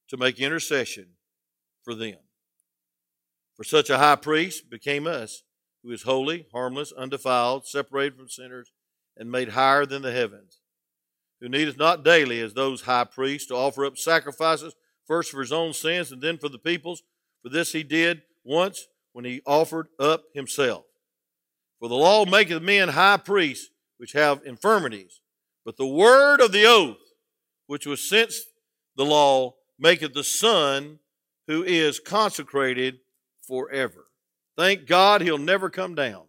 to 0.09 0.17
make 0.17 0.41
intercession 0.41 1.07
for 1.83 1.95
them. 1.95 2.17
For 3.57 3.65
such 3.65 3.91
a 3.91 3.99
high 3.99 4.17
priest 4.17 4.71
became 4.71 5.07
us 5.07 5.43
who 5.83 5.91
is 5.91 6.03
holy, 6.03 6.47
harmless, 6.53 6.93
undefiled, 6.93 7.67
separated 7.67 8.17
from 8.17 8.29
sinners, 8.29 8.73
and 9.17 9.31
made 9.31 9.51
higher 9.51 9.85
than 9.85 10.03
the 10.03 10.13
heavens, 10.13 10.61
who 11.41 11.49
needeth 11.49 11.77
not 11.77 12.05
daily, 12.05 12.41
as 12.41 12.55
those 12.55 12.83
high 12.83 13.05
priests, 13.05 13.49
to 13.49 13.55
offer 13.55 13.85
up 13.85 13.99
sacrifices, 13.99 14.75
first 15.13 15.31
for 15.31 15.41
his 15.41 15.53
own 15.53 15.75
sins 15.75 16.11
and 16.11 16.23
then 16.23 16.39
for 16.39 16.49
the 16.49 16.59
people's. 16.59 17.03
For 17.43 17.51
this 17.51 17.73
he 17.73 17.83
did 17.83 18.23
once 18.45 18.87
when 19.13 19.27
he 19.27 19.43
offered 19.45 19.89
up 19.99 20.23
himself. 20.33 20.87
For 21.81 21.91
the 21.91 21.97
law 21.97 22.25
maketh 22.25 22.63
men 22.63 22.89
high 22.89 23.19
priests 23.19 23.69
which 23.99 24.13
have 24.13 24.41
infirmities, 24.47 25.21
but 25.67 25.77
the 25.77 25.87
word 25.87 26.41
of 26.41 26.51
the 26.51 26.65
oath, 26.65 26.97
which 27.67 27.85
was 27.85 28.09
since 28.09 28.41
the 28.97 29.05
law, 29.05 29.57
maketh 29.79 30.15
the 30.15 30.25
Son 30.25 30.99
who 31.47 31.63
is 31.63 32.01
consecrated 32.01 33.01
forever. 33.47 34.07
Thank 34.57 34.87
God 34.87 35.21
he'll 35.21 35.37
never 35.37 35.69
come 35.69 35.95
down 35.95 36.23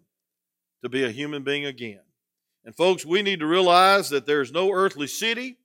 to 0.82 0.90
be 0.90 1.06
a 1.06 1.10
human 1.10 1.44
being 1.44 1.66
again. 1.66 2.02
And 2.66 2.76
folks, 2.76 3.06
we 3.06 3.22
need 3.22 3.40
to 3.40 3.48
realize 3.48 4.10
that 4.10 4.26
there's 4.26 4.52
no 4.52 4.74
earthly 4.74 5.08
city, 5.08 5.56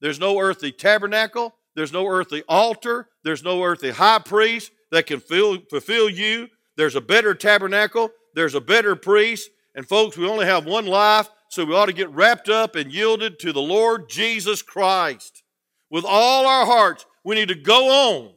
there's 0.00 0.18
no 0.18 0.40
earthly 0.40 0.72
tabernacle, 0.72 1.54
there's 1.74 1.92
no 1.92 2.06
earthly 2.06 2.42
altar, 2.48 3.08
there's 3.24 3.42
no 3.42 3.62
earthly 3.62 3.90
high 3.90 4.18
priest 4.18 4.70
that 4.90 5.06
can 5.06 5.20
fill, 5.20 5.58
fulfill 5.70 6.08
you. 6.08 6.48
There's 6.76 6.96
a 6.96 7.00
better 7.00 7.34
tabernacle, 7.34 8.10
there's 8.34 8.54
a 8.54 8.60
better 8.60 8.96
priest. 8.96 9.50
And 9.74 9.86
folks, 9.86 10.16
we 10.16 10.28
only 10.28 10.46
have 10.46 10.66
one 10.66 10.86
life, 10.86 11.28
so 11.48 11.64
we 11.64 11.74
ought 11.74 11.86
to 11.86 11.92
get 11.92 12.10
wrapped 12.10 12.48
up 12.48 12.76
and 12.76 12.92
yielded 12.92 13.38
to 13.40 13.52
the 13.52 13.60
Lord 13.60 14.08
Jesus 14.08 14.62
Christ. 14.62 15.42
With 15.90 16.04
all 16.04 16.46
our 16.46 16.64
hearts, 16.64 17.06
we 17.24 17.34
need 17.34 17.48
to 17.48 17.54
go 17.54 17.88
on 17.88 18.32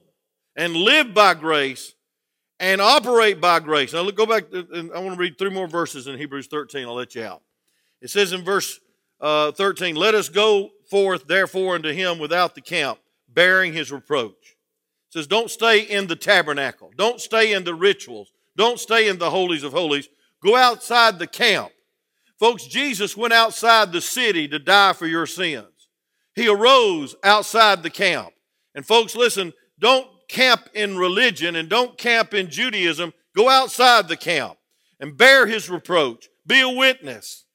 and 0.56 0.76
live 0.76 1.14
by 1.14 1.36
grace 1.36 1.94
and 2.60 2.82
operate 2.82 3.40
by 3.40 3.60
grace. 3.60 3.94
Now, 3.94 4.02
look, 4.02 4.16
go 4.16 4.26
back, 4.26 4.46
and 4.52 4.92
I 4.92 5.00
want 5.00 5.14
to 5.14 5.20
read 5.20 5.38
three 5.38 5.52
more 5.52 5.68
verses 5.68 6.08
in 6.08 6.18
Hebrews 6.18 6.48
13. 6.48 6.88
I'll 6.88 6.96
let 6.96 7.16
you 7.16 7.24
out. 7.24 7.44
It 8.02 8.10
says 8.10 8.34
in 8.34 8.44
verse 8.44 8.80
uh, 9.22 9.52
13, 9.52 9.96
Let 9.96 10.16
us 10.16 10.30
go 10.30 10.70
forth, 10.90 11.28
therefore, 11.28 11.76
unto 11.76 11.92
him 11.92 12.20
without 12.20 12.56
the 12.56 12.62
camp, 12.62 13.00
bearing 13.38 13.72
his 13.72 13.92
reproach. 13.92 14.58
It 15.08 15.14
says, 15.14 15.28
Don't 15.28 15.52
stay 15.52 15.82
in 15.82 16.08
the 16.08 16.16
tabernacle. 16.16 16.92
Don't 16.98 17.22
stay 17.22 17.54
in 17.54 17.66
the 17.66 17.76
rituals. 17.76 18.34
Don't 18.56 18.80
stay 18.80 19.08
in 19.08 19.20
the 19.20 19.30
holies 19.30 19.64
of 19.64 19.74
holies. 19.74 20.10
Go 20.44 20.56
outside 20.56 21.20
the 21.20 21.28
camp. 21.28 21.72
Folks, 22.40 22.66
Jesus 22.66 23.16
went 23.16 23.34
outside 23.34 23.92
the 23.92 24.02
city 24.02 24.48
to 24.48 24.58
die 24.58 24.94
for 24.94 25.06
your 25.06 25.28
sins. 25.28 25.68
He 26.34 26.48
arose 26.48 27.16
outside 27.24 27.84
the 27.84 27.92
camp. 27.92 28.30
And 28.74 28.84
folks, 28.84 29.16
listen, 29.16 29.54
don't 29.78 30.08
camp 30.28 30.70
in 30.74 30.98
religion 30.98 31.56
and 31.56 31.70
don't 31.70 31.96
camp 31.96 32.34
in 32.34 32.50
Judaism. 32.50 33.14
Go 33.36 33.50
outside 33.50 34.08
the 34.08 34.18
camp 34.18 34.58
and 35.00 35.16
bear 35.16 35.46
his 35.46 35.70
reproach. 35.70 36.28
Be 36.48 36.62
a 36.62 36.70
witness. 36.70 37.46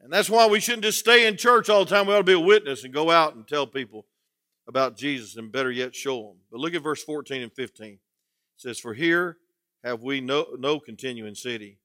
And 0.00 0.10
that's 0.10 0.30
why 0.30 0.46
we 0.46 0.60
shouldn't 0.60 0.84
just 0.84 1.00
stay 1.00 1.26
in 1.26 1.36
church 1.36 1.68
all 1.68 1.84
the 1.84 1.90
time. 1.90 2.06
We 2.06 2.14
ought 2.14 2.18
to 2.18 2.24
be 2.24 2.32
a 2.32 2.40
witness 2.40 2.82
and 2.84 2.94
go 2.94 3.10
out 3.10 3.34
and 3.34 3.46
tell 3.46 3.66
people 3.66 4.06
about 4.68 4.96
Jesus 4.96 5.36
and 5.36 5.50
better 5.50 5.70
yet 5.70 5.96
show 5.96 6.22
them. 6.22 6.36
But 6.52 6.60
look 6.60 6.74
at 6.74 6.82
verse 6.82 7.02
14 7.02 7.42
and 7.42 7.52
15. 7.52 7.94
It 7.94 7.98
says, 8.56 8.78
For 8.78 8.92
here 8.92 9.38
have 9.82 10.02
we 10.02 10.20
no, 10.20 10.46
no 10.58 10.78
continuing 10.78 11.34
city, 11.34 11.78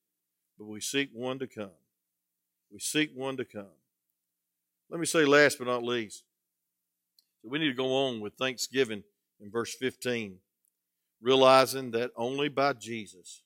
but 0.59 0.65
we 0.65 0.81
seek 0.81 1.09
one 1.13 1.39
to 1.39 1.47
come. 1.47 1.71
We 2.71 2.79
seek 2.79 3.11
one 3.15 3.37
to 3.37 3.45
come. 3.45 3.71
Let 4.89 4.99
me 4.99 5.05
say, 5.05 5.25
last 5.25 5.57
but 5.57 5.67
not 5.67 5.83
least, 5.83 6.23
we 7.41 7.57
need 7.57 7.69
to 7.69 7.73
go 7.73 8.07
on 8.07 8.19
with 8.19 8.33
thanksgiving 8.33 9.03
in 9.39 9.49
verse 9.49 9.73
15, 9.75 10.37
realizing 11.21 11.91
that 11.91 12.11
only 12.15 12.49
by 12.49 12.73
Jesus 12.73 13.43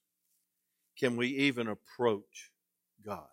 can 0.97 1.15
we 1.15 1.27
even 1.27 1.67
approach 1.67 2.51
God. 3.05 3.27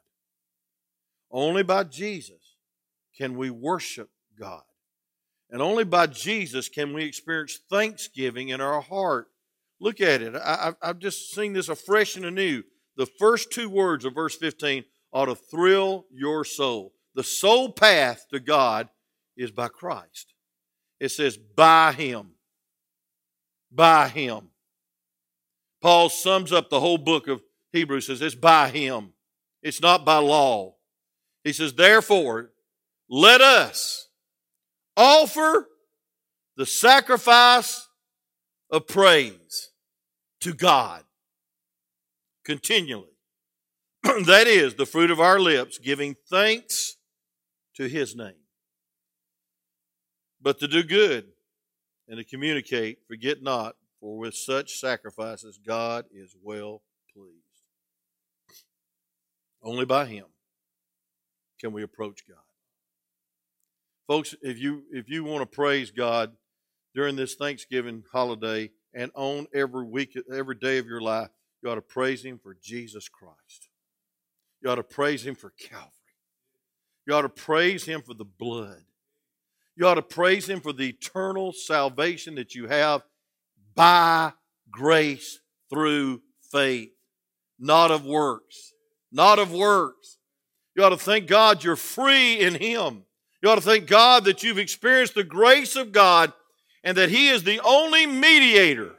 Only 1.30 1.62
by 1.62 1.84
Jesus 1.84 2.56
can 3.16 3.36
we 3.36 3.50
worship 3.50 4.10
God. 4.38 4.62
And 5.50 5.62
only 5.62 5.84
by 5.84 6.06
Jesus 6.06 6.68
can 6.68 6.92
we 6.92 7.04
experience 7.04 7.60
thanksgiving 7.70 8.48
in 8.48 8.60
our 8.60 8.80
heart. 8.80 9.28
Look 9.80 10.00
at 10.00 10.22
it. 10.22 10.34
I, 10.34 10.72
have 10.82 10.98
just 10.98 11.32
seen 11.32 11.52
this 11.52 11.68
afresh 11.68 12.16
and 12.16 12.24
anew. 12.24 12.62
The 12.96 13.06
first 13.06 13.52
two 13.52 13.68
words 13.68 14.04
of 14.04 14.14
verse 14.14 14.36
15 14.36 14.84
ought 15.12 15.26
to 15.26 15.34
thrill 15.34 16.06
your 16.12 16.44
soul. 16.44 16.92
The 17.14 17.22
sole 17.22 17.70
path 17.72 18.26
to 18.32 18.40
God 18.40 18.88
is 19.36 19.50
by 19.50 19.68
Christ. 19.68 20.34
It 21.00 21.10
says, 21.10 21.36
by 21.36 21.92
Him. 21.92 22.32
By 23.70 24.08
Him. 24.08 24.50
Paul 25.82 26.08
sums 26.08 26.52
up 26.52 26.70
the 26.70 26.80
whole 26.80 26.98
book 26.98 27.28
of 27.28 27.42
Hebrews, 27.72 28.06
says, 28.06 28.22
it's 28.22 28.34
by 28.34 28.70
Him. 28.70 29.12
It's 29.62 29.80
not 29.80 30.04
by 30.04 30.18
law. 30.18 30.76
He 31.42 31.52
says, 31.52 31.74
therefore, 31.74 32.52
let 33.08 33.40
us 33.40 34.03
offer 34.96 35.68
the 36.56 36.66
sacrifice 36.66 37.88
of 38.70 38.86
praise 38.86 39.70
to 40.40 40.52
God 40.52 41.02
continually. 42.44 43.08
that 44.02 44.46
is 44.46 44.74
the 44.74 44.86
fruit 44.86 45.10
of 45.10 45.20
our 45.20 45.40
lips, 45.40 45.78
giving 45.78 46.14
thanks 46.30 46.96
to 47.76 47.88
His 47.88 48.14
name. 48.14 48.34
But 50.40 50.60
to 50.60 50.68
do 50.68 50.82
good 50.82 51.26
and 52.06 52.18
to 52.18 52.24
communicate, 52.24 52.98
forget 53.08 53.42
not, 53.42 53.76
for 54.00 54.18
with 54.18 54.34
such 54.34 54.78
sacrifices 54.78 55.58
God 55.64 56.04
is 56.14 56.36
well 56.42 56.82
pleased. 57.14 57.38
Only 59.62 59.86
by 59.86 60.04
Him 60.04 60.26
can 61.58 61.72
we 61.72 61.82
approach 61.82 62.28
God. 62.28 62.43
Folks, 64.06 64.34
if 64.42 64.58
you 64.58 64.82
if 64.92 65.08
you 65.08 65.24
want 65.24 65.40
to 65.40 65.46
praise 65.46 65.90
God 65.90 66.32
during 66.94 67.16
this 67.16 67.34
Thanksgiving 67.34 68.04
holiday 68.12 68.70
and 68.92 69.10
on 69.14 69.46
every 69.54 69.84
week, 69.84 70.16
every 70.32 70.56
day 70.56 70.78
of 70.78 70.86
your 70.86 71.00
life, 71.00 71.30
you 71.62 71.70
ought 71.70 71.76
to 71.76 71.82
praise 71.82 72.24
Him 72.24 72.38
for 72.42 72.56
Jesus 72.62 73.08
Christ. 73.08 73.68
You 74.62 74.70
ought 74.70 74.74
to 74.74 74.82
praise 74.82 75.26
Him 75.26 75.34
for 75.34 75.50
Calvary. 75.58 75.90
You 77.06 77.14
ought 77.14 77.22
to 77.22 77.28
praise 77.30 77.84
Him 77.84 78.02
for 78.02 78.14
the 78.14 78.24
blood. 78.24 78.84
You 79.76 79.86
ought 79.86 79.94
to 79.94 80.02
praise 80.02 80.48
Him 80.48 80.60
for 80.60 80.72
the 80.72 80.90
eternal 80.90 81.52
salvation 81.52 82.34
that 82.34 82.54
you 82.54 82.68
have 82.68 83.02
by 83.74 84.32
grace 84.70 85.40
through 85.70 86.20
faith, 86.52 86.92
not 87.58 87.90
of 87.90 88.04
works. 88.04 88.72
Not 89.10 89.38
of 89.38 89.52
works. 89.52 90.18
You 90.76 90.84
ought 90.84 90.90
to 90.90 90.96
thank 90.96 91.26
God 91.26 91.62
you're 91.64 91.76
free 91.76 92.40
in 92.40 92.56
Him. 92.56 93.04
You 93.44 93.50
ought 93.50 93.56
to 93.56 93.60
thank 93.60 93.86
God 93.86 94.24
that 94.24 94.42
you've 94.42 94.56
experienced 94.56 95.14
the 95.14 95.22
grace 95.22 95.76
of 95.76 95.92
God 95.92 96.32
and 96.82 96.96
that 96.96 97.10
He 97.10 97.28
is 97.28 97.44
the 97.44 97.60
only 97.60 98.06
mediator 98.06 98.92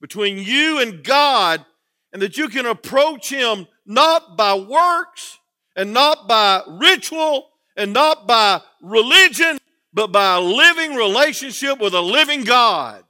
between 0.00 0.36
you 0.36 0.80
and 0.80 1.04
God 1.04 1.64
and 2.12 2.20
that 2.20 2.36
you 2.36 2.48
can 2.48 2.66
approach 2.66 3.30
Him 3.30 3.68
not 3.86 4.36
by 4.36 4.56
works 4.56 5.38
and 5.76 5.92
not 5.92 6.26
by 6.26 6.62
ritual 6.66 7.46
and 7.76 7.92
not 7.92 8.26
by 8.26 8.62
religion, 8.82 9.58
but 9.92 10.10
by 10.10 10.38
a 10.38 10.40
living 10.40 10.96
relationship 10.96 11.78
with 11.78 11.94
a 11.94 12.00
living 12.00 12.42
God. 12.42 13.04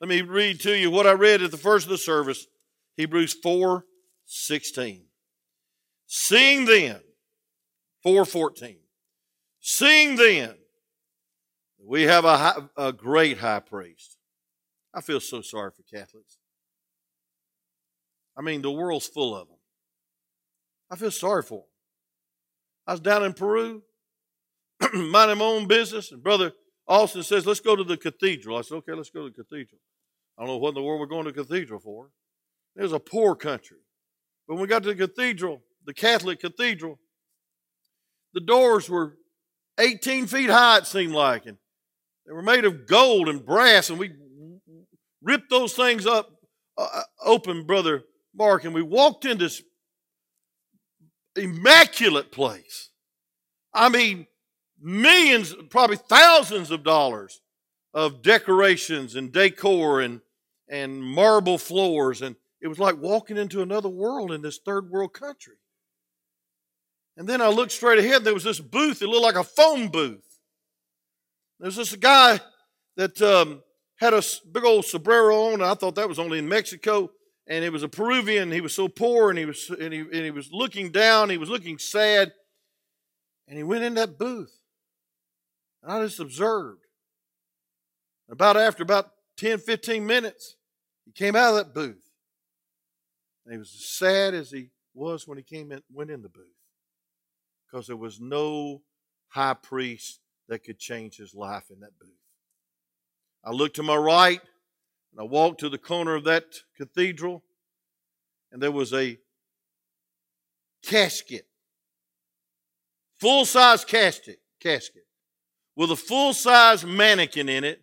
Let 0.00 0.08
me 0.08 0.22
read 0.22 0.58
to 0.62 0.76
you 0.76 0.90
what 0.90 1.06
I 1.06 1.12
read 1.12 1.42
at 1.42 1.52
the 1.52 1.56
first 1.56 1.86
of 1.86 1.90
the 1.90 1.96
service 1.96 2.48
Hebrews 2.96 3.34
4 3.34 3.84
16. 4.26 5.04
Seeing 6.08 6.64
then, 6.64 6.98
414, 8.02 8.78
seeing 9.68 10.16
then, 10.16 10.54
we 11.84 12.02
have 12.04 12.24
a, 12.24 12.36
high, 12.36 12.56
a 12.76 12.92
great 12.92 13.38
high 13.38 13.60
priest. 13.60 14.16
I 14.94 15.02
feel 15.02 15.20
so 15.20 15.42
sorry 15.42 15.70
for 15.70 15.82
Catholics. 15.82 16.38
I 18.36 18.40
mean, 18.40 18.62
the 18.62 18.70
world's 18.70 19.06
full 19.06 19.36
of 19.36 19.48
them. 19.48 19.56
I 20.90 20.96
feel 20.96 21.10
sorry 21.10 21.42
for 21.42 21.58
them. 21.58 21.68
I 22.86 22.92
was 22.92 23.00
down 23.00 23.24
in 23.24 23.34
Peru, 23.34 23.82
minding 24.94 25.38
my 25.38 25.44
own 25.44 25.68
business, 25.68 26.12
and 26.12 26.22
Brother 26.22 26.52
Austin 26.86 27.22
says, 27.22 27.44
Let's 27.44 27.60
go 27.60 27.76
to 27.76 27.84
the 27.84 27.98
cathedral. 27.98 28.56
I 28.56 28.62
said, 28.62 28.76
Okay, 28.76 28.94
let's 28.94 29.10
go 29.10 29.28
to 29.28 29.34
the 29.34 29.44
cathedral. 29.44 29.80
I 30.38 30.42
don't 30.42 30.48
know 30.48 30.56
what 30.56 30.70
in 30.70 30.74
the 30.76 30.82
world 30.82 31.00
we're 31.00 31.06
going 31.06 31.26
to 31.26 31.32
the 31.32 31.44
cathedral 31.44 31.80
for. 31.80 32.08
It 32.74 32.82
was 32.82 32.92
a 32.92 33.00
poor 33.00 33.34
country. 33.34 33.78
But 34.46 34.54
when 34.54 34.62
we 34.62 34.68
got 34.68 34.82
to 34.84 34.94
the 34.94 35.06
cathedral, 35.06 35.60
the 35.84 35.92
Catholic 35.92 36.40
cathedral, 36.40 36.98
the 38.32 38.40
doors 38.40 38.88
were 38.88 39.17
18 39.78 40.26
feet 40.26 40.50
high, 40.50 40.78
it 40.78 40.86
seemed 40.86 41.12
like, 41.12 41.46
and 41.46 41.56
they 42.26 42.32
were 42.32 42.42
made 42.42 42.64
of 42.64 42.86
gold 42.86 43.28
and 43.28 43.44
brass, 43.44 43.90
and 43.90 43.98
we 43.98 44.12
ripped 45.22 45.50
those 45.50 45.74
things 45.74 46.06
up 46.06 46.30
uh, 46.76 47.02
open, 47.24 47.64
Brother 47.64 48.04
Mark, 48.34 48.64
and 48.64 48.74
we 48.74 48.82
walked 48.82 49.24
in 49.24 49.38
this 49.38 49.62
immaculate 51.36 52.30
place. 52.30 52.90
I 53.72 53.88
mean, 53.88 54.26
millions, 54.80 55.54
probably 55.70 55.96
thousands 55.96 56.70
of 56.70 56.84
dollars 56.84 57.40
of 57.94 58.22
decorations 58.22 59.16
and 59.16 59.32
decor 59.32 60.00
and, 60.00 60.20
and 60.68 61.02
marble 61.02 61.58
floors. 61.58 62.22
And 62.22 62.36
it 62.60 62.68
was 62.68 62.78
like 62.78 62.96
walking 62.98 63.36
into 63.36 63.62
another 63.62 63.88
world 63.88 64.32
in 64.32 64.42
this 64.42 64.58
third 64.64 64.90
world 64.90 65.12
country. 65.12 65.54
And 67.18 67.28
then 67.28 67.42
I 67.42 67.48
looked 67.48 67.72
straight 67.72 67.98
ahead. 67.98 68.24
There 68.24 68.32
was 68.32 68.44
this 68.44 68.60
booth. 68.60 69.02
It 69.02 69.08
looked 69.08 69.24
like 69.24 69.34
a 69.34 69.44
phone 69.44 69.88
booth. 69.88 70.24
There 71.60 71.66
was 71.66 71.76
this 71.76 71.94
guy 71.94 72.40
that 72.96 73.20
um, 73.20 73.62
had 73.96 74.14
a 74.14 74.22
big 74.50 74.64
old 74.64 74.86
sombrero 74.86 75.52
on. 75.52 75.60
I 75.60 75.74
thought 75.74 75.96
that 75.96 76.08
was 76.08 76.18
only 76.18 76.38
in 76.38 76.48
Mexico 76.48 77.10
and 77.48 77.64
it 77.64 77.72
was 77.72 77.82
a 77.82 77.88
Peruvian. 77.88 78.52
He 78.52 78.60
was 78.60 78.74
so 78.74 78.88
poor, 78.88 79.30
and 79.30 79.38
he 79.38 79.46
was 79.46 79.70
and 79.70 79.92
he, 79.92 80.00
and 80.00 80.12
he 80.12 80.30
was 80.30 80.50
looking 80.52 80.90
down. 80.92 81.30
He 81.30 81.38
was 81.38 81.48
looking 81.48 81.78
sad, 81.78 82.32
and 83.48 83.56
he 83.56 83.64
went 83.64 83.84
in 83.84 83.94
that 83.94 84.18
booth, 84.18 84.54
and 85.82 85.90
I 85.90 86.04
just 86.04 86.20
observed. 86.20 86.84
About 88.30 88.58
after 88.58 88.82
about 88.82 89.10
10, 89.38 89.56
15 89.56 90.06
minutes, 90.06 90.56
he 91.06 91.12
came 91.12 91.34
out 91.34 91.50
of 91.50 91.56
that 91.56 91.74
booth, 91.74 92.10
and 93.46 93.52
he 93.52 93.58
was 93.58 93.74
as 93.74 93.88
sad 93.88 94.34
as 94.34 94.50
he 94.50 94.68
was 94.92 95.26
when 95.26 95.38
he 95.38 95.44
came 95.44 95.72
in, 95.72 95.80
went 95.90 96.10
in 96.10 96.20
the 96.20 96.28
booth, 96.28 96.44
because 97.70 97.86
there 97.86 97.96
was 97.96 98.20
no 98.20 98.82
high 99.28 99.54
priest 99.54 100.20
that 100.48 100.64
could 100.64 100.78
change 100.78 101.16
his 101.16 101.34
life 101.34 101.70
in 101.70 101.80
that 101.80 101.98
booth. 101.98 102.10
I 103.44 103.50
looked 103.50 103.76
to 103.76 103.82
my 103.82 103.96
right. 103.96 104.40
And 105.12 105.20
I 105.20 105.24
walked 105.24 105.60
to 105.60 105.68
the 105.68 105.78
corner 105.78 106.14
of 106.14 106.24
that 106.24 106.44
cathedral, 106.76 107.42
and 108.52 108.62
there 108.62 108.72
was 108.72 108.92
a 108.92 109.18
casket, 110.82 111.46
full 113.20 113.44
size 113.44 113.84
casket, 113.84 114.40
casket, 114.60 115.06
with 115.76 115.90
a 115.90 115.96
full 115.96 116.34
size 116.34 116.84
mannequin 116.84 117.48
in 117.48 117.64
it, 117.64 117.82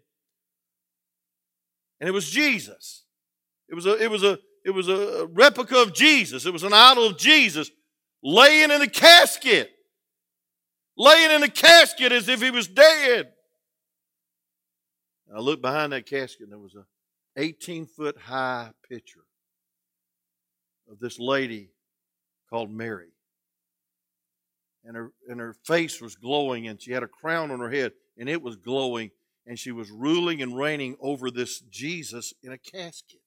and 1.99 2.07
it 2.07 2.13
was 2.13 2.29
Jesus. 2.29 3.05
It 3.67 3.75
was 3.75 3.85
a 3.85 4.01
it 4.01 4.11
was 4.11 4.23
a 4.23 4.37
it 4.63 4.71
was 4.71 4.87
a 4.87 5.27
replica 5.33 5.77
of 5.77 5.93
Jesus. 5.93 6.45
It 6.45 6.53
was 6.53 6.63
an 6.63 6.73
idol 6.73 7.07
of 7.07 7.17
Jesus 7.17 7.71
laying 8.23 8.71
in 8.71 8.81
a 8.81 8.87
casket, 8.87 9.71
laying 10.97 11.31
in 11.31 11.43
a 11.43 11.49
casket 11.49 12.11
as 12.11 12.27
if 12.27 12.41
he 12.41 12.51
was 12.51 12.67
dead. 12.67 13.31
I 15.33 15.39
looked 15.39 15.61
behind 15.61 15.91
that 15.91 16.05
casket, 16.05 16.43
and 16.43 16.51
there 16.51 16.59
was 16.59 16.75
a 16.75 16.85
18 17.37 17.87
foot 17.87 18.17
high 18.17 18.71
picture 18.87 19.25
of 20.89 20.99
this 20.99 21.19
lady 21.19 21.71
called 22.49 22.71
Mary. 22.71 23.09
And 24.85 24.95
her, 24.95 25.11
and 25.27 25.39
her 25.39 25.53
face 25.65 25.99
was 25.99 26.15
glowing, 26.15 26.67
and 26.67 26.79
she 26.79 26.91
had 26.91 27.03
a 27.03 27.07
crown 27.07 27.51
on 27.51 27.59
her 27.59 27.71
head, 27.71 27.93
and 28.17 28.29
it 28.29 28.41
was 28.41 28.55
glowing, 28.55 29.11
and 29.47 29.57
she 29.57 29.71
was 29.71 29.89
ruling 29.89 30.41
and 30.41 30.55
reigning 30.55 30.95
over 31.01 31.31
this 31.31 31.59
Jesus 31.59 32.33
in 32.43 32.51
a 32.51 32.57
casket. 32.57 33.19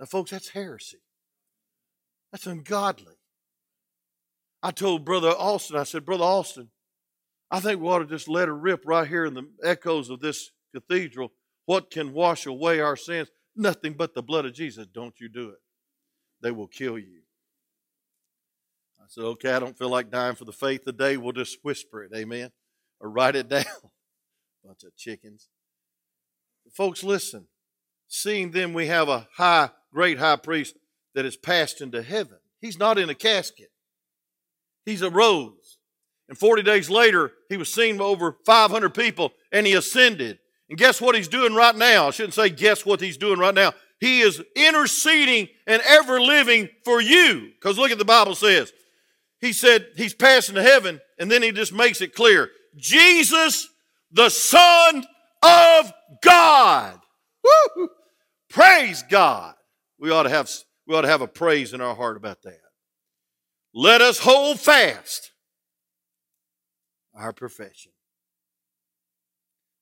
Now, 0.00 0.06
folks, 0.06 0.30
that's 0.30 0.48
heresy. 0.48 1.02
That's 2.32 2.46
ungodly. 2.46 3.19
I 4.62 4.70
told 4.70 5.04
Brother 5.04 5.30
Austin, 5.30 5.76
I 5.76 5.84
said, 5.84 6.04
Brother 6.04 6.24
Austin, 6.24 6.70
I 7.50 7.60
think 7.60 7.80
we 7.80 7.88
ought 7.88 8.00
to 8.00 8.06
just 8.06 8.28
let 8.28 8.48
it 8.48 8.52
rip 8.52 8.82
right 8.84 9.08
here 9.08 9.24
in 9.24 9.34
the 9.34 9.48
echoes 9.62 10.10
of 10.10 10.20
this 10.20 10.50
cathedral 10.74 11.32
what 11.70 11.88
can 11.88 12.12
wash 12.12 12.46
away 12.46 12.80
our 12.80 12.96
sins? 12.96 13.28
Nothing 13.54 13.92
but 13.92 14.12
the 14.12 14.24
blood 14.24 14.44
of 14.44 14.54
Jesus. 14.54 14.88
Don't 14.92 15.14
you 15.20 15.28
do 15.28 15.50
it. 15.50 15.60
They 16.42 16.50
will 16.50 16.66
kill 16.66 16.98
you. 16.98 17.20
I 19.00 19.04
said, 19.06 19.22
okay, 19.22 19.52
I 19.52 19.60
don't 19.60 19.78
feel 19.78 19.88
like 19.88 20.10
dying 20.10 20.34
for 20.34 20.44
the 20.44 20.52
faith 20.52 20.82
today. 20.84 21.16
We'll 21.16 21.30
just 21.30 21.58
whisper 21.62 22.02
it, 22.02 22.10
amen, 22.12 22.50
or 22.98 23.08
write 23.08 23.36
it 23.36 23.48
down. 23.48 23.64
Bunch 24.64 24.82
of 24.82 24.96
chickens. 24.96 25.48
Folks, 26.72 27.04
listen. 27.04 27.46
Seeing 28.08 28.50
them, 28.50 28.72
we 28.72 28.88
have 28.88 29.08
a 29.08 29.28
high, 29.36 29.70
great 29.92 30.18
high 30.18 30.34
priest 30.34 30.74
that 31.14 31.24
has 31.24 31.36
passed 31.36 31.80
into 31.80 32.02
heaven. 32.02 32.38
He's 32.60 32.80
not 32.80 32.98
in 32.98 33.08
a 33.08 33.14
casket. 33.14 33.70
He's 34.90 35.04
arose. 35.04 35.78
And 36.28 36.36
40 36.36 36.62
days 36.62 36.90
later, 36.90 37.32
he 37.48 37.56
was 37.56 37.72
seen 37.72 37.96
by 37.96 38.04
over 38.04 38.36
500 38.44 38.92
people 38.92 39.32
and 39.52 39.66
he 39.66 39.74
ascended. 39.74 40.40
And 40.68 40.76
guess 40.76 41.00
what 41.00 41.14
he's 41.14 41.28
doing 41.28 41.54
right 41.54 41.76
now? 41.76 42.08
I 42.08 42.10
shouldn't 42.10 42.34
say 42.34 42.50
guess 42.50 42.84
what 42.84 43.00
he's 43.00 43.16
doing 43.16 43.38
right 43.38 43.54
now. 43.54 43.72
He 44.00 44.20
is 44.20 44.42
interceding 44.56 45.48
and 45.66 45.80
ever 45.86 46.20
living 46.20 46.68
for 46.84 47.00
you. 47.00 47.50
Because 47.54 47.78
look 47.78 47.92
at 47.92 47.98
the 47.98 48.04
Bible 48.04 48.34
says. 48.34 48.72
He 49.40 49.52
said 49.52 49.86
he's 49.96 50.14
passing 50.14 50.56
to 50.56 50.62
heaven, 50.62 51.00
and 51.18 51.30
then 51.30 51.42
he 51.42 51.52
just 51.52 51.72
makes 51.72 52.00
it 52.00 52.14
clear. 52.14 52.50
Jesus, 52.76 53.68
the 54.10 54.28
Son 54.28 55.06
of 55.42 55.92
God. 56.22 56.98
Woo! 57.44 57.88
Praise 58.50 59.02
God. 59.08 59.54
We 59.98 60.10
ought 60.10 60.24
to 60.24 60.30
have 60.30 60.50
we 60.86 60.94
ought 60.94 61.02
to 61.02 61.08
have 61.08 61.22
a 61.22 61.28
praise 61.28 61.72
in 61.72 61.80
our 61.80 61.94
heart 61.94 62.16
about 62.16 62.42
that. 62.42 62.58
Let 63.72 64.00
us 64.00 64.18
hold 64.18 64.58
fast 64.58 65.30
our 67.14 67.32
profession. 67.32 67.92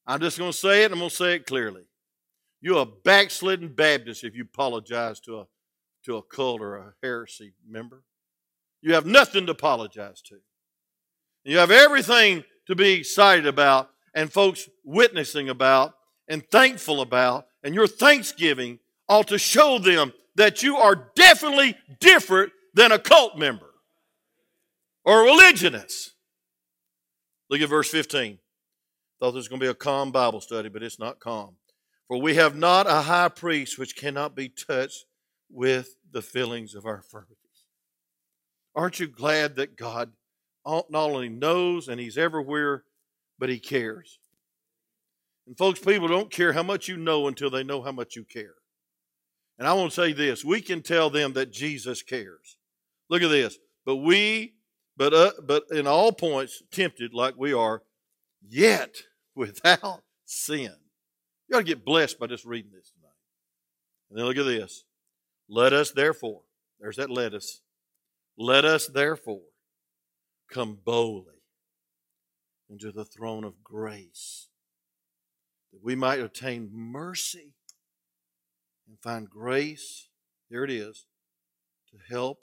I'm 0.07 0.21
just 0.21 0.39
going 0.39 0.53
to 0.53 0.57
say 0.57 0.85
it, 0.85 0.93
I'm 0.93 0.99
going 0.99 1.11
to 1.11 1.17
say 1.17 1.35
it 1.35 1.47
clearly. 1.47 1.85
You're 2.61 2.83
a 2.83 2.87
backslidden 2.87 3.69
Baptist 3.69 4.25
if 4.25 4.35
you 4.35 4.43
apologize 4.43 5.21
to 5.21 5.41
a, 5.41 5.47
to 6.05 6.17
a 6.17 6.23
cult 6.23 6.61
or 6.61 6.77
a 6.77 6.95
heresy 7.03 7.55
member. 7.67 8.03
You 8.83 8.95
have 8.95 9.07
nothing 9.07 9.47
to 9.47 9.53
apologize 9.53 10.21
to. 10.23 10.37
You 11.45 11.59
have 11.59 11.71
everything 11.71 12.45
to 12.67 12.75
be 12.75 12.95
excited 12.95 13.47
about 13.47 13.91
and 14.15 14.33
folks 14.33 14.69
witnessing 14.85 15.49
about 15.49 15.95
and 16.27 16.45
thankful 16.51 17.01
about. 17.01 17.47
And 17.63 17.75
your 17.75 17.87
thanksgiving 17.87 18.81
ought 19.09 19.29
to 19.29 19.39
show 19.39 19.79
them 19.79 20.13
that 20.35 20.63
you 20.63 20.77
are 20.77 21.11
definitely 21.15 21.77
different 22.01 22.53
than 22.75 22.93
a 22.93 22.99
cult 22.99 23.39
member 23.39 23.68
or 25.09 25.23
a 25.23 25.25
religionist. 25.25 26.13
Look 27.49 27.63
at 27.63 27.71
verse 27.71 27.89
15. 27.89 28.39
Thought 29.19 29.31
this 29.31 29.37
was 29.37 29.49
going 29.49 29.59
to 29.59 29.65
be 29.65 29.71
a 29.71 29.75
calm 29.75 30.13
Bible 30.13 30.43
study, 30.43 30.69
but 30.69 30.83
it's 30.83 30.99
not 30.99 31.19
calm. 31.19 31.57
For 32.09 32.21
we 32.21 32.35
have 32.35 32.55
not 32.55 32.87
a 32.87 33.01
high 33.03 33.31
priest 33.31 33.79
which 33.79 33.97
cannot 33.97 34.37
be 34.37 34.51
touched 34.51 35.07
with 35.51 35.97
the 36.13 36.21
feelings 36.21 36.75
of 36.75 36.85
our 36.85 36.97
infirmities. 36.97 37.37
Aren't 38.77 39.01
you 39.01 39.09
glad 39.09 39.57
that 39.57 39.77
God 39.77 40.13
not 40.67 40.93
only 40.93 41.31
knows 41.31 41.89
and 41.89 41.99
He's 41.99 42.19
everywhere, 42.19 42.85
but 43.39 43.49
He 43.49 43.59
cares? 43.59 44.19
And 45.47 45.57
folks, 45.57 45.81
people 45.81 46.09
don't 46.09 46.31
care 46.31 46.53
how 46.53 46.63
much 46.63 46.87
you 46.87 46.99
know 46.99 47.29
until 47.29 47.49
they 47.49 47.65
know 47.65 47.81
how 47.81 47.93
much 47.93 48.15
you 48.15 48.25
care. 48.25 48.57
And 49.59 49.67
I 49.67 49.73
want 49.73 49.91
to 49.91 49.97
say 49.97 50.13
this 50.13 50.45
we 50.45 50.61
can 50.61 50.83
tell 50.83 51.09
them 51.09 51.33
that 51.33 51.51
Jesus 51.51 52.03
cares. 52.03 52.59
Look 53.09 53.23
at 53.23 53.31
this. 53.31 53.57
But 53.87 53.97
we, 53.97 54.53
but, 54.99 55.15
uh, 55.15 55.31
but 55.47 55.65
in 55.71 55.87
all 55.87 56.11
points, 56.13 56.63
tempted 56.73 57.15
like 57.15 57.35
we 57.39 57.53
are, 57.53 57.83
yet 58.47 58.97
without 59.35 60.03
sin. 60.25 60.75
You 61.49 61.57
ought 61.57 61.61
to 61.61 61.65
get 61.65 61.85
blessed 61.85 62.19
by 62.19 62.27
just 62.27 62.45
reading 62.45 62.73
this 62.75 62.91
tonight. 62.91 63.13
And 64.11 64.19
then 64.19 64.27
look 64.27 64.37
at 64.37 64.45
this. 64.45 64.85
Let 65.49 65.73
us 65.73 65.93
therefore, 65.93 66.43
there's 66.81 66.97
that 66.97 67.11
let 67.11 67.33
us. 67.33 67.61
Let 68.37 68.65
us 68.65 68.87
therefore 68.87 69.43
come 70.53 70.79
boldly 70.85 71.43
into 72.69 72.93
the 72.93 73.05
throne 73.05 73.45
of 73.45 73.65
grace 73.65 74.49
that 75.73 75.83
we 75.83 75.95
might 75.95 76.21
obtain 76.21 76.71
mercy 76.73 77.55
and 78.89 78.99
find 79.01 79.29
grace, 79.29 80.09
here 80.49 80.65
it 80.65 80.71
is, 80.71 81.07
to 81.91 82.15
help 82.15 82.39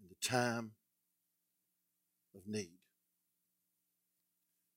in 0.00 0.08
the 0.08 0.28
time 0.28 0.72
of 2.38 2.50
need. 2.50 2.78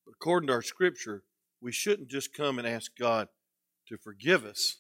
But 0.06 0.14
according 0.14 0.48
to 0.48 0.54
our 0.54 0.62
scripture, 0.62 1.24
we 1.62 1.72
shouldn't 1.72 2.10
just 2.10 2.34
come 2.34 2.58
and 2.58 2.68
ask 2.68 2.92
God 2.98 3.28
to 3.88 3.98
forgive 3.98 4.44
us 4.46 4.78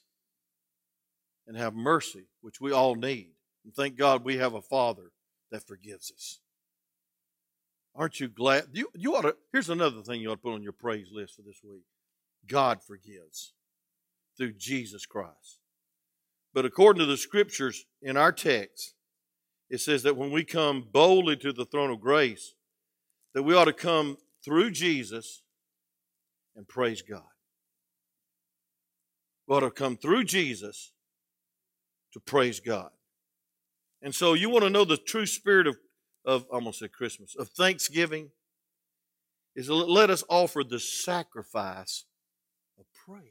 and 1.47 1.57
have 1.57 1.73
mercy, 1.73 2.25
which 2.41 2.59
we 2.59 2.71
all 2.71 2.95
need. 2.95 3.31
And 3.63 3.73
thank 3.73 3.95
God 3.97 4.23
we 4.23 4.37
have 4.37 4.53
a 4.53 4.61
Father 4.61 5.11
that 5.51 5.67
forgives 5.67 6.11
us. 6.11 6.39
Aren't 7.95 8.19
you 8.19 8.29
glad? 8.29 8.67
You, 8.71 8.89
you 8.95 9.15
ought 9.15 9.23
to, 9.23 9.35
here's 9.51 9.69
another 9.69 10.01
thing 10.01 10.21
you 10.21 10.31
ought 10.31 10.35
to 10.35 10.41
put 10.41 10.53
on 10.53 10.63
your 10.63 10.71
praise 10.71 11.09
list 11.11 11.35
for 11.35 11.41
this 11.41 11.59
week 11.63 11.83
God 12.47 12.81
forgives 12.81 13.53
through 14.37 14.53
Jesus 14.53 15.05
Christ. 15.05 15.59
But 16.53 16.65
according 16.65 17.01
to 17.01 17.05
the 17.05 17.17
scriptures 17.17 17.85
in 18.01 18.17
our 18.17 18.31
text, 18.31 18.95
it 19.69 19.79
says 19.79 20.03
that 20.03 20.17
when 20.17 20.31
we 20.31 20.43
come 20.43 20.87
boldly 20.91 21.37
to 21.37 21.53
the 21.53 21.65
throne 21.65 21.91
of 21.91 22.01
grace, 22.01 22.55
that 23.33 23.43
we 23.43 23.55
ought 23.55 23.65
to 23.65 23.73
come 23.73 24.17
through 24.43 24.71
Jesus 24.71 25.41
and 26.55 26.67
praise 26.67 27.01
God. 27.01 27.23
We 29.47 29.55
ought 29.55 29.61
to 29.61 29.71
come 29.71 29.97
through 29.97 30.25
Jesus 30.25 30.91
to 32.13 32.19
praise 32.19 32.59
God. 32.59 32.89
And 34.01 34.13
so 34.13 34.33
you 34.33 34.49
want 34.49 34.63
to 34.63 34.69
know 34.69 34.85
the 34.85 34.97
true 34.97 35.25
spirit 35.25 35.67
of, 35.67 35.77
of 36.25 36.45
I 36.51 36.55
almost 36.55 36.79
said 36.79 36.91
Christmas, 36.91 37.35
of 37.35 37.49
thanksgiving, 37.49 38.31
is 39.55 39.69
let 39.69 40.09
us 40.09 40.23
offer 40.29 40.63
the 40.63 40.79
sacrifice 40.79 42.05
of 42.79 42.85
praise. 43.05 43.23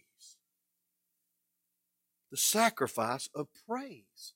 The 2.30 2.36
sacrifice 2.36 3.28
of 3.34 3.48
praise. 3.68 4.34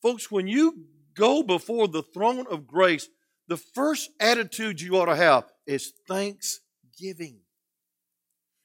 Folks, 0.00 0.30
when 0.30 0.46
you 0.46 0.84
go 1.14 1.42
before 1.42 1.88
the 1.88 2.02
throne 2.02 2.46
of 2.50 2.66
grace, 2.66 3.08
the 3.52 3.58
first 3.58 4.08
attitude 4.18 4.80
you 4.80 4.96
ought 4.96 5.04
to 5.04 5.14
have 5.14 5.44
is 5.66 5.92
thanksgiving. 6.08 7.36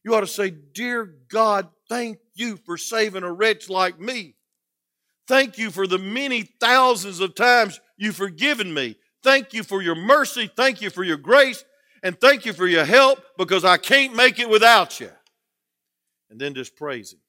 You 0.06 0.16
ought 0.16 0.22
to 0.22 0.28
say, 0.28 0.50
Dear 0.50 1.14
God, 1.28 1.68
thank 1.90 2.20
you 2.36 2.56
for 2.56 2.78
saving 2.78 3.24
a 3.24 3.34
wretch 3.34 3.70
like 3.70 4.00
me. 4.00 4.36
Thank 5.28 5.58
you 5.58 5.72
for 5.72 5.88
the 5.88 5.98
many 5.98 6.44
thousands 6.44 7.20
of 7.20 7.36
times 7.36 7.82
you've 7.98 8.16
forgiven 8.16 8.74
me. 8.74 8.96
Thank 9.24 9.54
you 9.54 9.64
for 9.64 9.82
your 9.82 9.96
mercy. 9.96 10.50
Thank 10.56 10.82
you 10.82 10.90
for 10.90 11.04
your 11.04 11.18
grace. 11.18 11.66
And 12.02 12.18
thank 12.18 12.46
you 12.46 12.54
for 12.54 12.66
your 12.66 12.86
help 12.86 13.20
because 13.38 13.66
I 13.66 13.76
can't 13.76 14.16
make 14.16 14.40
it 14.40 14.50
without 14.50 15.02
you. 15.02 15.10
And 16.30 16.40
then 16.40 16.54
just 16.54 16.78
praise 16.78 17.12
Him. 17.12 17.20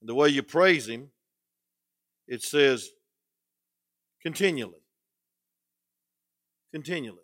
And 0.00 0.08
the 0.08 0.14
way 0.14 0.28
you 0.28 0.44
praise 0.44 0.86
Him, 0.86 1.10
it 2.28 2.44
says 2.44 2.88
continually. 4.22 4.83
Continually. 6.74 7.22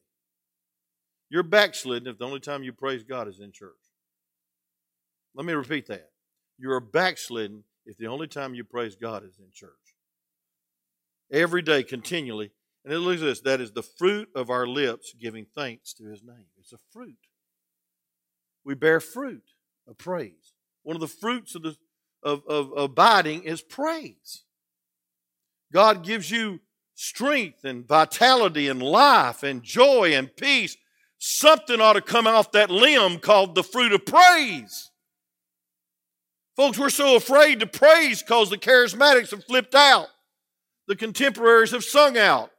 You're 1.29 1.43
backslidden 1.43 2.07
if 2.07 2.19
the 2.19 2.25
only 2.25 2.39
time 2.39 2.63
you 2.63 2.73
praise 2.73 3.03
God 3.03 3.27
is 3.27 3.41
in 3.41 3.51
church. 3.51 3.73
Let 5.35 5.45
me 5.45 5.53
repeat 5.55 5.89
that. 5.89 6.11
You're 6.57 6.79
backslidden 6.79 7.65
if 7.85 7.97
the 7.97 8.07
only 8.07 8.29
time 8.29 8.55
you 8.55 8.63
praise 8.63 8.95
God 8.95 9.25
is 9.25 9.41
in 9.41 9.47
church. 9.53 9.73
Every 11.33 11.63
day, 11.63 11.83
continually. 11.83 12.53
And 12.85 12.95
it 12.95 13.01
looks 13.01 13.23
at 13.23 13.25
this 13.25 13.41
that 13.41 13.61
is 13.61 13.73
the 13.73 13.83
fruit 13.83 14.29
of 14.37 14.51
our 14.51 14.69
lips 14.69 15.17
giving 15.21 15.47
thanks 15.53 15.95
to 15.95 16.05
his 16.05 16.23
name. 16.23 16.47
It's 16.57 16.73
a 16.73 16.79
fruit. 16.93 17.19
We 18.65 18.75
bear 18.75 19.01
fruit 19.01 19.43
of 19.89 19.99
praise. 19.99 20.53
One 20.85 20.95
of 20.95 21.01
the 21.01 21.09
fruits 21.09 21.57
of, 21.57 21.63
the, 21.63 21.75
of, 22.23 22.43
of, 22.47 22.71
abiding 22.77 23.43
is 23.43 23.63
praise. 23.63 24.45
God 25.73 26.05
gives 26.05 26.31
you 26.31 26.61
strength 27.01 27.65
and 27.65 27.89
vitality 27.89 28.69
and 28.69 28.83
life 28.83 29.43
and 29.43 29.63
joy 29.63 30.13
and 30.13 30.37
peace. 30.37 30.77
Something 31.17 31.81
ought 31.81 31.95
to 31.95 32.03
come 32.03 32.27
off 32.27 32.53
that 32.53 32.71
limb 32.71 33.21
called 33.21 33.55
the 33.55 33.63
fruit 33.63 33.93
of 33.93 34.05
praise. 34.05 34.91
Folks, 36.57 36.79
we're 36.79 36.91
so 36.91 37.17
afraid 37.17 37.61
to 37.61 37.67
praise 37.67 38.23
because 38.23 38.51
the 38.51 38.59
charismatics 38.59 39.31
have 39.31 39.45
flipped 39.45 39.75
out. 39.75 40.09
The 40.89 40.97
contemporaries 40.97 41.71
have 41.71 41.85
sung 41.85 42.19
out. 42.19 42.51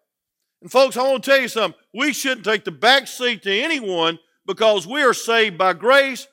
And 0.63 0.71
folks, 0.71 0.97
I 0.97 1.03
want 1.03 1.23
to 1.23 1.29
tell 1.29 1.41
you 1.41 1.47
something. 1.47 1.79
We 1.93 2.11
shouldn't 2.11 2.45
take 2.45 2.65
the 2.65 2.71
back 2.71 3.07
seat 3.07 3.43
to 3.43 3.51
anyone 3.51 4.17
because 4.47 4.87
we 4.87 5.03
are 5.03 5.13
saved 5.13 5.59
by 5.59 5.73
grace 5.73 6.27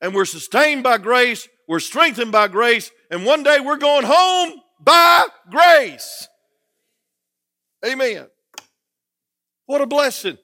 and 0.00 0.14
we're 0.14 0.24
sustained 0.24 0.84
by 0.84 0.98
grace, 0.98 1.48
we're 1.68 1.80
strengthened 1.80 2.30
by 2.30 2.46
grace, 2.46 2.92
and 3.10 3.26
one 3.26 3.42
day 3.42 3.58
we're 3.58 3.76
going 3.76 4.04
home 4.06 4.60
by 4.80 5.26
grace. 5.50 6.28
Amen. 7.84 8.26
What 9.66 9.80
a 9.80 9.86
blessing. 9.86 10.38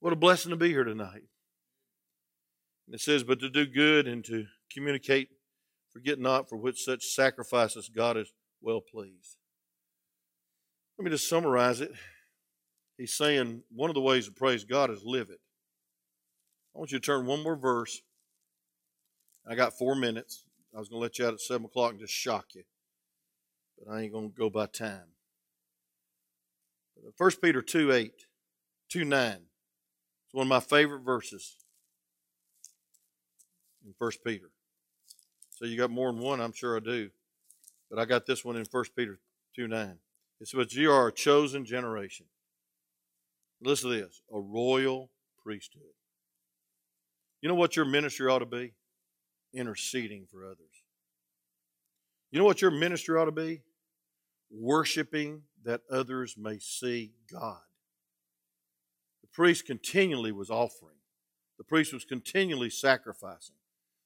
What 0.00 0.12
a 0.12 0.16
blessing 0.16 0.50
to 0.50 0.56
be 0.56 0.68
here 0.68 0.84
tonight. 0.84 1.22
And 2.86 2.94
it 2.94 3.00
says, 3.00 3.22
But 3.22 3.40
to 3.40 3.50
do 3.50 3.66
good 3.66 4.08
and 4.08 4.24
to 4.24 4.46
communicate, 4.72 5.28
forget 5.92 6.18
not 6.18 6.48
for 6.48 6.56
which 6.56 6.84
such 6.84 7.04
sacrifices 7.04 7.88
God 7.88 8.16
is 8.16 8.32
well 8.60 8.80
pleased. 8.80 9.36
Let 10.98 11.04
me 11.04 11.10
just 11.10 11.28
summarize 11.28 11.80
it. 11.80 11.92
He's 12.96 13.14
saying 13.14 13.62
one 13.74 13.90
of 13.90 13.94
the 13.94 14.00
ways 14.00 14.26
to 14.26 14.32
praise 14.32 14.64
God 14.64 14.90
is 14.90 15.02
live 15.04 15.30
it. 15.30 15.40
I 16.74 16.78
want 16.78 16.92
you 16.92 16.98
to 16.98 17.04
turn 17.04 17.26
one 17.26 17.42
more 17.42 17.56
verse. 17.56 18.00
I 19.46 19.54
got 19.54 19.76
four 19.76 19.94
minutes. 19.94 20.44
I 20.74 20.78
was 20.78 20.88
going 20.88 21.00
to 21.00 21.02
let 21.02 21.18
you 21.18 21.26
out 21.26 21.34
at 21.34 21.40
7 21.40 21.64
o'clock 21.66 21.90
and 21.90 22.00
just 22.00 22.12
shock 22.12 22.46
you, 22.54 22.62
but 23.84 23.92
I 23.92 24.02
ain't 24.02 24.12
going 24.12 24.30
to 24.30 24.36
go 24.36 24.50
by 24.50 24.66
time. 24.66 25.12
1 27.16 27.30
uh, 27.30 27.36
Peter 27.42 27.62
2 27.62 27.92
8, 27.92 28.26
2 28.88 29.04
9. 29.04 29.32
It's 29.32 30.34
one 30.34 30.46
of 30.46 30.48
my 30.48 30.60
favorite 30.60 31.00
verses 31.00 31.56
in 33.84 33.94
1 33.98 34.10
Peter. 34.24 34.50
So 35.50 35.64
you 35.64 35.76
got 35.76 35.90
more 35.90 36.12
than 36.12 36.20
one, 36.20 36.40
I'm 36.40 36.52
sure 36.52 36.76
I 36.76 36.80
do. 36.80 37.10
But 37.90 37.98
I 37.98 38.04
got 38.04 38.26
this 38.26 38.44
one 38.44 38.56
in 38.56 38.64
1 38.70 38.84
Peter 38.96 39.18
2 39.56 39.68
9. 39.68 39.98
It 40.40 40.48
says, 40.48 40.74
you 40.74 40.90
are 40.90 41.08
a 41.08 41.12
chosen 41.12 41.64
generation. 41.64 42.26
Listen 43.60 43.90
to 43.90 43.96
this 43.96 44.22
a 44.32 44.40
royal 44.40 45.10
priesthood. 45.42 45.82
You 47.40 47.48
know 47.48 47.54
what 47.54 47.76
your 47.76 47.84
ministry 47.84 48.28
ought 48.28 48.40
to 48.40 48.46
be? 48.46 48.72
Interceding 49.52 50.26
for 50.30 50.44
others. 50.44 50.82
You 52.30 52.38
know 52.38 52.44
what 52.44 52.62
your 52.62 52.70
ministry 52.70 53.18
ought 53.18 53.26
to 53.26 53.32
be? 53.32 53.60
Worshiping 54.52 55.42
that 55.64 55.80
others 55.90 56.36
may 56.36 56.58
see 56.58 57.12
God. 57.30 57.60
The 59.22 59.28
priest 59.28 59.66
continually 59.66 60.32
was 60.32 60.50
offering, 60.50 60.96
the 61.58 61.64
priest 61.64 61.92
was 61.92 62.04
continually 62.04 62.70
sacrificing, 62.70 63.56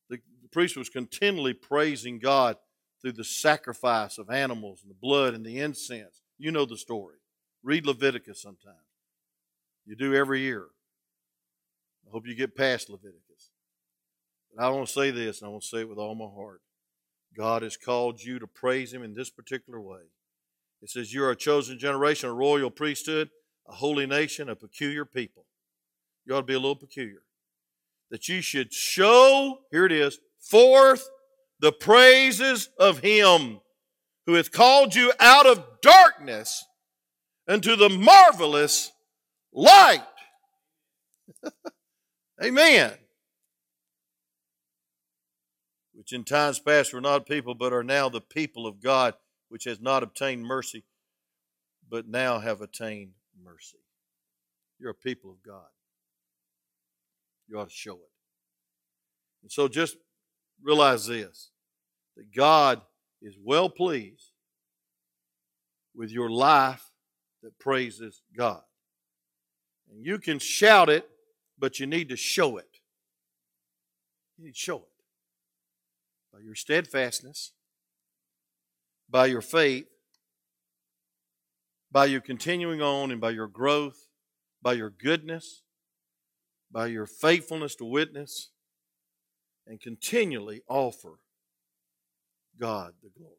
the, 0.09 0.19
the 0.43 0.49
priest 0.49 0.77
was 0.77 0.89
continually 0.89 1.53
praising 1.53 2.19
God 2.19 2.57
through 3.03 3.13
the 3.13 3.25
sacrifice 3.25 4.19
of 4.19 4.31
animals 4.31 4.81
and 4.83 4.91
the 4.91 4.99
blood 5.01 5.35
and 5.35 5.45
the 5.45 5.59
incense. 5.59 6.23
You 6.39 6.51
know 6.51 6.65
the 6.65 6.77
story. 6.77 7.17
Read 7.63 7.87
Leviticus 7.87 8.41
sometime. 8.41 8.75
You 9.85 9.97
do 9.97 10.15
every 10.15 10.41
year. 10.41 10.67
I 12.07 12.11
hope 12.11 12.27
you 12.27 12.35
get 12.35 12.57
past 12.57 12.89
Leviticus. 12.89 13.51
But 14.55 14.65
I 14.65 14.69
want 14.71 14.87
to 14.87 14.93
say 14.93 15.11
this, 15.11 15.41
and 15.41 15.49
I 15.49 15.51
want 15.51 15.63
to 15.63 15.69
say 15.69 15.81
it 15.81 15.89
with 15.89 15.99
all 15.99 16.15
my 16.15 16.29
heart. 16.33 16.61
God 17.37 17.63
has 17.63 17.77
called 17.77 18.23
you 18.23 18.39
to 18.39 18.47
praise 18.47 18.93
Him 18.93 19.03
in 19.03 19.15
this 19.15 19.31
particular 19.31 19.81
way. 19.81 20.03
It 20.87 20.91
says, 20.91 21.13
You 21.13 21.25
are 21.25 21.33
a 21.33 21.37
chosen 21.37 21.81
generation, 21.81 22.29
a 22.29 22.33
royal 22.33 22.71
priesthood, 22.71 23.31
a 23.69 23.73
holy 23.73 24.07
nation, 24.07 24.49
a 24.49 24.55
peculiar 24.55 25.05
people. 25.05 25.45
You 26.25 26.37
ought 26.37 26.43
to 26.43 26.47
be 26.47 26.55
a 26.55 26.61
little 26.61 26.77
peculiar. 26.77 27.23
That 28.13 28.29
you 28.29 28.41
should 28.41 28.73
show, 28.73 29.63
here 29.73 29.85
it 29.85 29.91
is, 29.91 30.21
forth 30.39 31.09
the 31.59 31.73
praises 31.73 32.69
of 32.79 33.01
Him 33.01 33.59
who 34.27 34.35
hath 34.35 34.53
called 34.53 34.95
you 34.95 35.13
out 35.19 35.45
of 35.45 35.65
darkness 35.83 36.65
into 37.49 37.75
the 37.75 37.89
marvelous 37.89 38.93
light. 39.53 40.07
Amen. 42.41 42.93
Which 45.95 46.13
in 46.13 46.23
times 46.23 46.61
past 46.61 46.93
were 46.93 47.01
not 47.01 47.27
people, 47.27 47.57
but 47.57 47.73
are 47.73 47.83
now 47.83 48.09
the 48.09 48.21
people 48.21 48.69
of 48.69 48.81
God, 48.81 49.15
which 49.57 49.65
has 49.65 49.81
not 49.81 50.03
obtained 50.03 50.45
mercy, 50.45 50.85
but 51.89 52.07
now 52.07 52.39
have 52.39 52.61
attained 52.61 53.13
mercy. 53.43 53.79
You're 54.79 54.91
a 54.91 54.95
people 54.95 55.31
of 55.31 55.43
God. 55.43 55.65
You 57.49 57.59
ought 57.59 57.71
to 57.71 57.75
show 57.75 57.95
it. 57.95 58.11
And 59.41 59.51
so 59.51 59.67
just 59.67 59.97
realize 60.63 61.07
this 61.07 61.53
that 62.19 62.35
God 62.35 62.83
is 63.23 63.35
well 63.43 63.71
pleased 63.71 64.33
with 65.95 66.11
your 66.11 66.29
life 66.29 66.91
that 67.43 67.59
praises 67.59 68.21
God. 68.37 68.61
And 69.91 70.05
you 70.05 70.19
can 70.19 70.39
shout 70.39 70.91
it, 70.91 71.09
but 71.59 71.81
you 71.81 71.87
need 71.87 72.11
to 72.11 72.17
show 72.17 72.59
it. 72.59 72.69
You 74.37 74.45
need 74.45 74.53
to 74.55 74.61
show 74.61 74.81
it 74.81 75.05
by 76.31 76.41
your 76.41 76.55
steadfastness, 76.55 77.53
by 79.09 79.27
your 79.27 79.41
faith, 79.41 79.87
by 81.91 82.07
your 82.07 82.21
continuing 82.21 82.83
on, 82.83 83.11
and 83.11 83.21
by 83.21 83.31
your 83.31 83.49
growth, 83.49 84.09
by 84.63 84.73
your 84.73 84.91
goodness, 84.91 85.63
by 86.71 86.87
your 86.87 87.07
faithfulness 87.07 87.75
to 87.77 87.85
witness, 87.85 88.51
and 89.67 89.81
continually 89.81 90.63
offer 90.69 91.19
God 92.59 92.95
the 93.03 93.11
glory. 93.17 93.35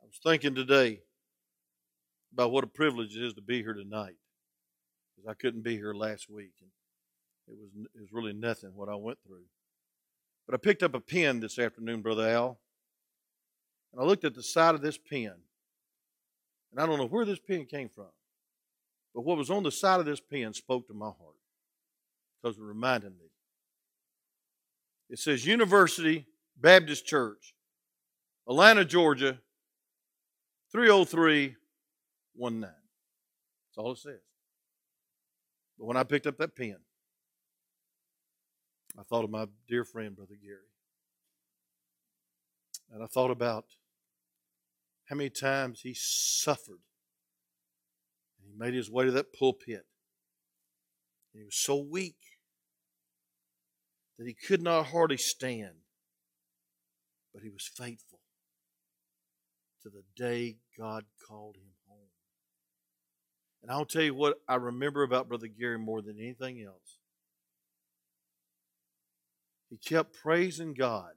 I 0.00 0.04
was 0.04 0.18
thinking 0.22 0.54
today 0.54 1.00
about 2.32 2.52
what 2.52 2.64
a 2.64 2.68
privilege 2.68 3.16
it 3.16 3.24
is 3.24 3.34
to 3.34 3.42
be 3.42 3.62
here 3.62 3.74
tonight 3.74 4.16
because 5.14 5.28
I 5.30 5.34
couldn't 5.34 5.62
be 5.62 5.76
here 5.76 5.94
last 5.94 6.30
week 6.30 6.52
and 6.60 6.70
it 7.48 7.58
was 7.58 7.70
it 7.94 8.00
was 8.00 8.12
really 8.12 8.32
nothing 8.32 8.70
what 8.74 8.88
I 8.88 8.94
went 8.94 9.18
through. 9.26 9.44
But 10.52 10.60
I 10.60 10.68
picked 10.68 10.82
up 10.82 10.92
a 10.92 11.00
pen 11.00 11.40
this 11.40 11.58
afternoon, 11.58 12.02
Brother 12.02 12.28
Al, 12.28 12.58
and 13.90 14.02
I 14.02 14.04
looked 14.04 14.26
at 14.26 14.34
the 14.34 14.42
side 14.42 14.74
of 14.74 14.82
this 14.82 14.98
pen, 14.98 15.32
and 16.70 16.78
I 16.78 16.84
don't 16.84 16.98
know 16.98 17.06
where 17.06 17.24
this 17.24 17.38
pen 17.38 17.64
came 17.64 17.88
from, 17.88 18.10
but 19.14 19.22
what 19.22 19.38
was 19.38 19.48
on 19.48 19.62
the 19.62 19.70
side 19.70 19.98
of 19.98 20.04
this 20.04 20.20
pen 20.20 20.52
spoke 20.52 20.86
to 20.88 20.92
my 20.92 21.06
heart 21.06 21.38
because 22.42 22.58
it 22.58 22.62
reminded 22.62 23.12
me 23.12 23.30
it 25.08 25.18
says 25.18 25.46
University 25.46 26.26
Baptist 26.60 27.06
Church, 27.06 27.54
Atlanta, 28.46 28.84
Georgia, 28.84 29.38
30319. 30.70 32.60
That's 32.60 33.78
all 33.78 33.92
it 33.92 33.98
says. 33.98 34.20
But 35.78 35.86
when 35.86 35.96
I 35.96 36.02
picked 36.02 36.26
up 36.26 36.36
that 36.36 36.54
pen, 36.54 36.76
I 38.98 39.02
thought 39.02 39.24
of 39.24 39.30
my 39.30 39.46
dear 39.68 39.84
friend, 39.84 40.14
Brother 40.14 40.36
Gary. 40.42 40.58
And 42.92 43.02
I 43.02 43.06
thought 43.06 43.30
about 43.30 43.64
how 45.06 45.16
many 45.16 45.30
times 45.30 45.80
he 45.80 45.94
suffered. 45.94 46.80
And 48.38 48.52
he 48.52 48.58
made 48.58 48.74
his 48.74 48.90
way 48.90 49.06
to 49.06 49.10
that 49.12 49.32
pulpit. 49.32 49.86
And 51.32 51.40
he 51.40 51.44
was 51.44 51.56
so 51.56 51.76
weak 51.76 52.16
that 54.18 54.26
he 54.26 54.34
could 54.34 54.60
not 54.60 54.86
hardly 54.86 55.16
stand, 55.16 55.74
but 57.32 57.42
he 57.42 57.48
was 57.48 57.66
faithful 57.66 58.20
to 59.82 59.88
the 59.88 60.04
day 60.14 60.58
God 60.78 61.04
called 61.26 61.56
him 61.56 61.72
home. 61.88 62.08
And 63.62 63.70
I'll 63.70 63.86
tell 63.86 64.02
you 64.02 64.14
what 64.14 64.40
I 64.46 64.56
remember 64.56 65.02
about 65.02 65.28
Brother 65.28 65.48
Gary 65.48 65.78
more 65.78 66.02
than 66.02 66.18
anything 66.18 66.62
else. 66.62 66.98
He 69.72 69.78
kept 69.78 70.12
praising 70.12 70.74
God 70.74 71.12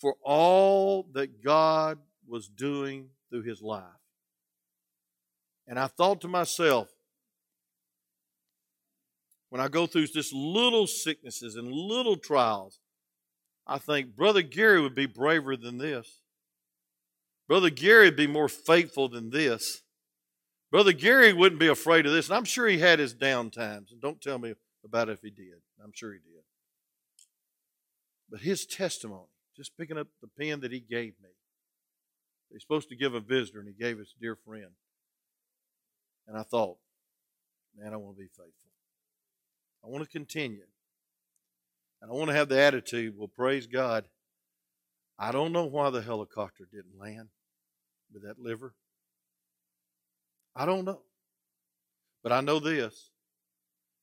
for 0.00 0.14
all 0.22 1.08
that 1.12 1.42
God 1.42 1.98
was 2.28 2.46
doing 2.46 3.08
through 3.28 3.42
his 3.42 3.60
life. 3.60 3.82
And 5.66 5.80
I 5.80 5.88
thought 5.88 6.20
to 6.20 6.28
myself, 6.28 6.90
when 9.50 9.60
I 9.60 9.66
go 9.66 9.88
through 9.88 10.06
just 10.06 10.32
little 10.32 10.86
sicknesses 10.86 11.56
and 11.56 11.72
little 11.72 12.16
trials, 12.16 12.78
I 13.66 13.78
think 13.78 14.14
Brother 14.14 14.42
Gary 14.42 14.80
would 14.80 14.94
be 14.94 15.06
braver 15.06 15.56
than 15.56 15.78
this. 15.78 16.20
Brother 17.48 17.70
Gary 17.70 18.04
would 18.04 18.16
be 18.16 18.28
more 18.28 18.48
faithful 18.48 19.08
than 19.08 19.30
this. 19.30 19.82
Brother 20.70 20.92
Gary 20.92 21.32
wouldn't 21.32 21.60
be 21.60 21.66
afraid 21.66 22.06
of 22.06 22.12
this. 22.12 22.28
And 22.28 22.36
I'm 22.36 22.44
sure 22.44 22.68
he 22.68 22.78
had 22.78 23.00
his 23.00 23.12
down 23.12 23.50
times. 23.50 23.90
And 23.90 24.00
don't 24.00 24.20
tell 24.20 24.38
me 24.38 24.54
about 24.84 25.08
if 25.08 25.20
he 25.22 25.30
did. 25.30 25.60
I'm 25.82 25.92
sure 25.94 26.12
he 26.12 26.18
did. 26.18 26.42
But 28.30 28.40
his 28.40 28.66
testimony, 28.66 29.28
just 29.56 29.76
picking 29.76 29.98
up 29.98 30.08
the 30.20 30.28
pen 30.28 30.60
that 30.60 30.72
he 30.72 30.80
gave 30.80 31.14
me, 31.22 31.30
he's 32.52 32.62
supposed 32.62 32.88
to 32.90 32.96
give 32.96 33.14
a 33.14 33.20
visitor, 33.20 33.60
and 33.60 33.68
he 33.68 33.74
gave 33.74 33.98
his 33.98 34.14
dear 34.20 34.36
friend. 34.36 34.70
And 36.26 36.36
I 36.36 36.42
thought, 36.42 36.76
man, 37.76 37.92
I 37.92 37.96
want 37.96 38.16
to 38.16 38.20
be 38.20 38.28
faithful. 38.28 38.70
I 39.84 39.88
want 39.88 40.04
to 40.04 40.10
continue. 40.10 40.66
And 42.00 42.10
I 42.10 42.14
want 42.14 42.28
to 42.28 42.36
have 42.36 42.48
the 42.48 42.60
attitude, 42.60 43.14
well, 43.16 43.28
praise 43.28 43.66
God. 43.66 44.04
I 45.18 45.32
don't 45.32 45.52
know 45.52 45.64
why 45.64 45.90
the 45.90 46.02
helicopter 46.02 46.68
didn't 46.70 46.98
land 47.00 47.28
with 48.12 48.22
that 48.22 48.38
liver. 48.38 48.74
I 50.54 50.66
don't 50.66 50.84
know. 50.84 51.00
But 52.22 52.32
I 52.32 52.40
know 52.40 52.60
this. 52.60 53.10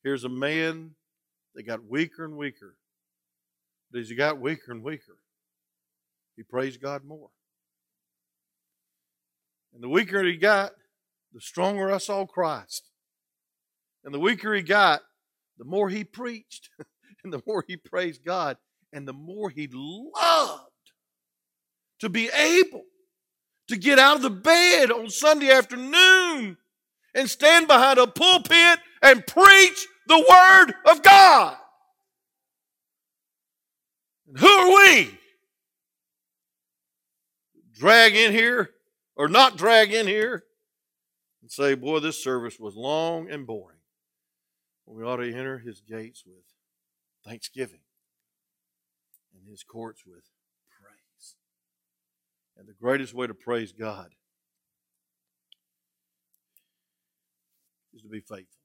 Here's 0.06 0.24
a 0.24 0.30
man 0.30 0.92
that 1.56 1.64
got 1.64 1.90
weaker 1.90 2.26
and 2.26 2.38
weaker. 2.38 2.76
But 3.92 4.02
as 4.02 4.10
he 4.10 4.14
got 4.14 4.40
weaker 4.40 4.72
and 4.72 4.84
weaker, 4.84 5.18
he 6.38 6.44
praised 6.44 6.80
God 6.80 7.04
more. 7.04 7.30
And 9.74 9.82
the 9.82 9.90
weaker 9.90 10.24
he 10.24 10.38
got, 10.38 10.74
the 11.34 11.42
stronger 11.42 11.92
I 11.92 11.98
saw 11.98 12.24
Christ. 12.28 12.88
And 14.04 14.14
the 14.14 14.20
weaker 14.20 14.54
he 14.54 14.62
got, 14.62 15.02
the 15.58 15.66
more 15.66 15.90
he 15.90 16.04
preached 16.04 16.70
and 17.24 17.34
the 17.34 17.42
more 17.48 17.66
he 17.68 17.76
praised 17.76 18.24
God. 18.24 18.58
and 18.94 19.08
the 19.08 19.14
more 19.14 19.50
he 19.50 19.68
loved 19.74 20.70
to 22.00 22.10
be 22.10 22.30
able 22.30 22.84
to 23.70 23.76
get 23.76 23.98
out 23.98 24.18
of 24.18 24.22
the 24.22 24.30
bed 24.30 24.92
on 24.92 25.10
Sunday 25.10 25.50
afternoon 25.50 26.58
and 27.16 27.28
stand 27.28 27.66
behind 27.66 27.98
a 27.98 28.06
pulpit 28.06 28.80
and 29.02 29.26
preach 29.26 29.88
the 30.08 30.18
Word 30.18 30.74
of 30.86 31.04
God. 31.04 31.58
And 34.28 34.40
who 34.40 34.48
are 34.48 34.70
we? 34.70 35.18
Drag 37.74 38.16
in 38.16 38.32
here 38.32 38.72
or 39.16 39.28
not 39.28 39.58
drag 39.58 39.94
in 39.94 40.08
here 40.08 40.44
and 41.42 41.52
say, 41.52 41.76
boy, 41.76 42.00
this 42.00 42.24
service 42.24 42.60
was 42.60 42.76
long 42.76 43.30
and 43.30 43.46
boring. 43.46 43.80
We 44.88 45.04
ought 45.04 45.18
to 45.18 45.34
enter 45.34 45.58
his 45.58 45.82
gates 45.82 46.24
with 46.26 46.44
thanksgiving 47.26 47.82
and 49.34 49.50
his 49.50 49.64
courts 49.64 50.04
with 50.06 50.24
praise. 50.80 51.36
And 52.58 52.68
the 52.68 52.74
greatest 52.74 53.14
way 53.14 53.28
to 53.28 53.34
praise 53.34 53.72
God 53.72 54.14
is 57.94 58.04
to 58.04 58.10
be 58.10 58.20
faithful 58.20 58.65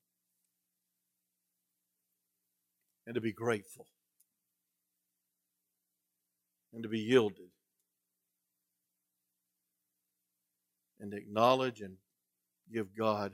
and 3.07 3.15
to 3.15 3.21
be 3.21 3.33
grateful 3.33 3.87
and 6.73 6.83
to 6.83 6.89
be 6.89 7.01
yielded 7.01 7.51
and 11.01 11.11
to 11.11 11.17
acknowledge 11.17 11.81
and 11.81 11.97
give 12.73 12.97
God 12.97 13.33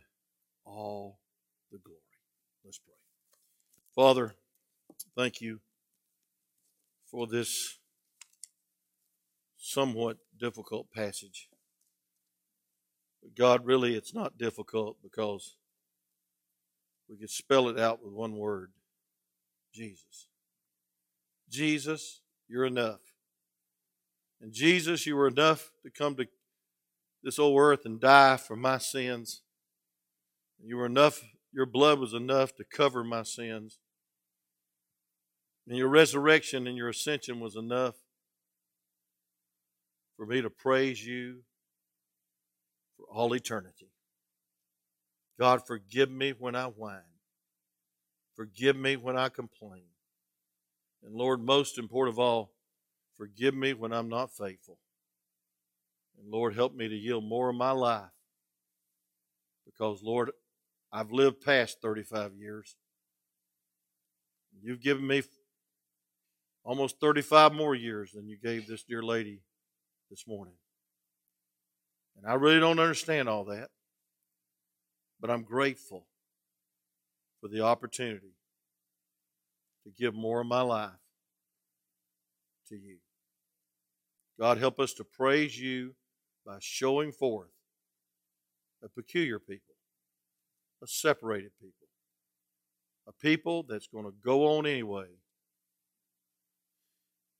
all 0.64 1.18
the 1.70 1.78
glory. 1.78 2.00
Let's 2.64 2.78
pray. 2.78 2.94
Father, 3.94 4.34
thank 5.16 5.40
you 5.40 5.60
for 7.10 7.26
this 7.26 7.78
somewhat 9.56 10.18
difficult 10.38 10.92
passage. 10.92 11.48
But 13.22 13.34
God, 13.34 13.66
really, 13.66 13.94
it's 13.94 14.14
not 14.14 14.38
difficult 14.38 14.96
because 15.02 15.56
we 17.08 17.16
could 17.16 17.30
spell 17.30 17.68
it 17.68 17.78
out 17.78 18.02
with 18.02 18.12
one 18.12 18.36
word 18.36 18.70
Jesus. 19.76 20.28
Jesus, 21.50 22.20
you're 22.48 22.64
enough. 22.64 23.00
And 24.40 24.52
Jesus, 24.52 25.06
you 25.06 25.16
were 25.16 25.28
enough 25.28 25.70
to 25.82 25.90
come 25.90 26.16
to 26.16 26.26
this 27.22 27.38
old 27.38 27.60
earth 27.60 27.84
and 27.84 28.00
die 28.00 28.36
for 28.36 28.56
my 28.56 28.78
sins. 28.78 29.42
You 30.62 30.76
were 30.76 30.86
enough, 30.86 31.20
your 31.52 31.66
blood 31.66 31.98
was 31.98 32.14
enough 32.14 32.54
to 32.56 32.64
cover 32.64 33.04
my 33.04 33.22
sins. 33.22 33.78
And 35.68 35.76
your 35.76 35.88
resurrection 35.88 36.66
and 36.66 36.76
your 36.76 36.88
ascension 36.88 37.40
was 37.40 37.56
enough 37.56 37.96
for 40.16 40.24
me 40.24 40.40
to 40.40 40.48
praise 40.48 41.04
you 41.04 41.40
for 42.96 43.04
all 43.12 43.34
eternity. 43.34 43.90
God, 45.38 45.66
forgive 45.66 46.10
me 46.10 46.32
when 46.38 46.54
I 46.54 46.66
whine. 46.66 47.15
Forgive 48.36 48.76
me 48.76 48.96
when 48.96 49.16
I 49.16 49.30
complain. 49.30 49.84
And 51.02 51.14
Lord, 51.14 51.42
most 51.42 51.78
important 51.78 52.14
of 52.14 52.18
all, 52.18 52.52
forgive 53.16 53.54
me 53.54 53.72
when 53.72 53.92
I'm 53.92 54.08
not 54.08 54.30
faithful. 54.30 54.78
And 56.18 56.30
Lord, 56.30 56.54
help 56.54 56.74
me 56.74 56.86
to 56.88 56.94
yield 56.94 57.24
more 57.24 57.48
of 57.48 57.56
my 57.56 57.70
life. 57.70 58.10
Because, 59.64 60.02
Lord, 60.02 60.30
I've 60.92 61.12
lived 61.12 61.40
past 61.40 61.78
35 61.80 62.34
years. 62.34 62.76
You've 64.62 64.82
given 64.82 65.06
me 65.06 65.22
almost 66.62 67.00
35 67.00 67.52
more 67.52 67.74
years 67.74 68.12
than 68.12 68.28
you 68.28 68.36
gave 68.36 68.66
this 68.66 68.82
dear 68.82 69.02
lady 69.02 69.40
this 70.10 70.26
morning. 70.26 70.54
And 72.16 72.26
I 72.26 72.34
really 72.34 72.60
don't 72.60 72.78
understand 72.78 73.28
all 73.28 73.44
that. 73.46 73.70
But 75.20 75.30
I'm 75.30 75.42
grateful 75.42 76.06
for 77.46 77.54
the 77.54 77.62
opportunity 77.62 78.34
to 79.84 79.90
give 79.90 80.14
more 80.14 80.40
of 80.40 80.46
my 80.46 80.62
life 80.62 80.90
to 82.68 82.74
you. 82.74 82.96
God, 84.38 84.58
help 84.58 84.80
us 84.80 84.92
to 84.94 85.04
praise 85.04 85.58
you 85.58 85.94
by 86.44 86.56
showing 86.60 87.12
forth 87.12 87.50
a 88.82 88.88
peculiar 88.88 89.38
people, 89.38 89.76
a 90.82 90.88
separated 90.88 91.52
people, 91.60 91.86
a 93.06 93.12
people 93.12 93.64
that's 93.68 93.86
going 93.86 94.04
to 94.04 94.14
go 94.24 94.56
on 94.56 94.66
anyway 94.66 95.06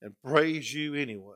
and 0.01 0.15
praise 0.23 0.73
you 0.73 0.95
anyway. 0.95 1.35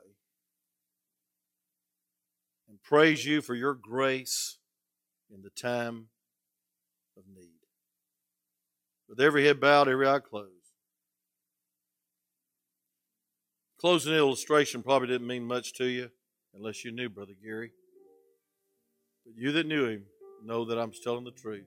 And 2.68 2.80
praise 2.84 3.26
you 3.26 3.42
for 3.42 3.56
your 3.56 3.74
grace 3.74 4.58
in 5.34 5.42
the 5.42 5.50
time. 5.50 6.06
With 9.10 9.20
every 9.20 9.44
head 9.44 9.58
bowed, 9.58 9.88
every 9.88 10.06
eye 10.06 10.20
closed. 10.20 10.54
Closing 13.80 14.14
illustration 14.14 14.84
probably 14.84 15.08
didn't 15.08 15.26
mean 15.26 15.42
much 15.42 15.72
to 15.74 15.86
you 15.86 16.10
unless 16.54 16.84
you 16.84 16.92
knew 16.92 17.08
Brother 17.08 17.32
Gary. 17.42 17.72
But 19.26 19.34
you 19.36 19.50
that 19.50 19.66
knew 19.66 19.86
him 19.86 20.04
know 20.44 20.64
that 20.64 20.78
I'm 20.78 20.92
telling 21.02 21.24
the 21.24 21.32
truth. 21.32 21.66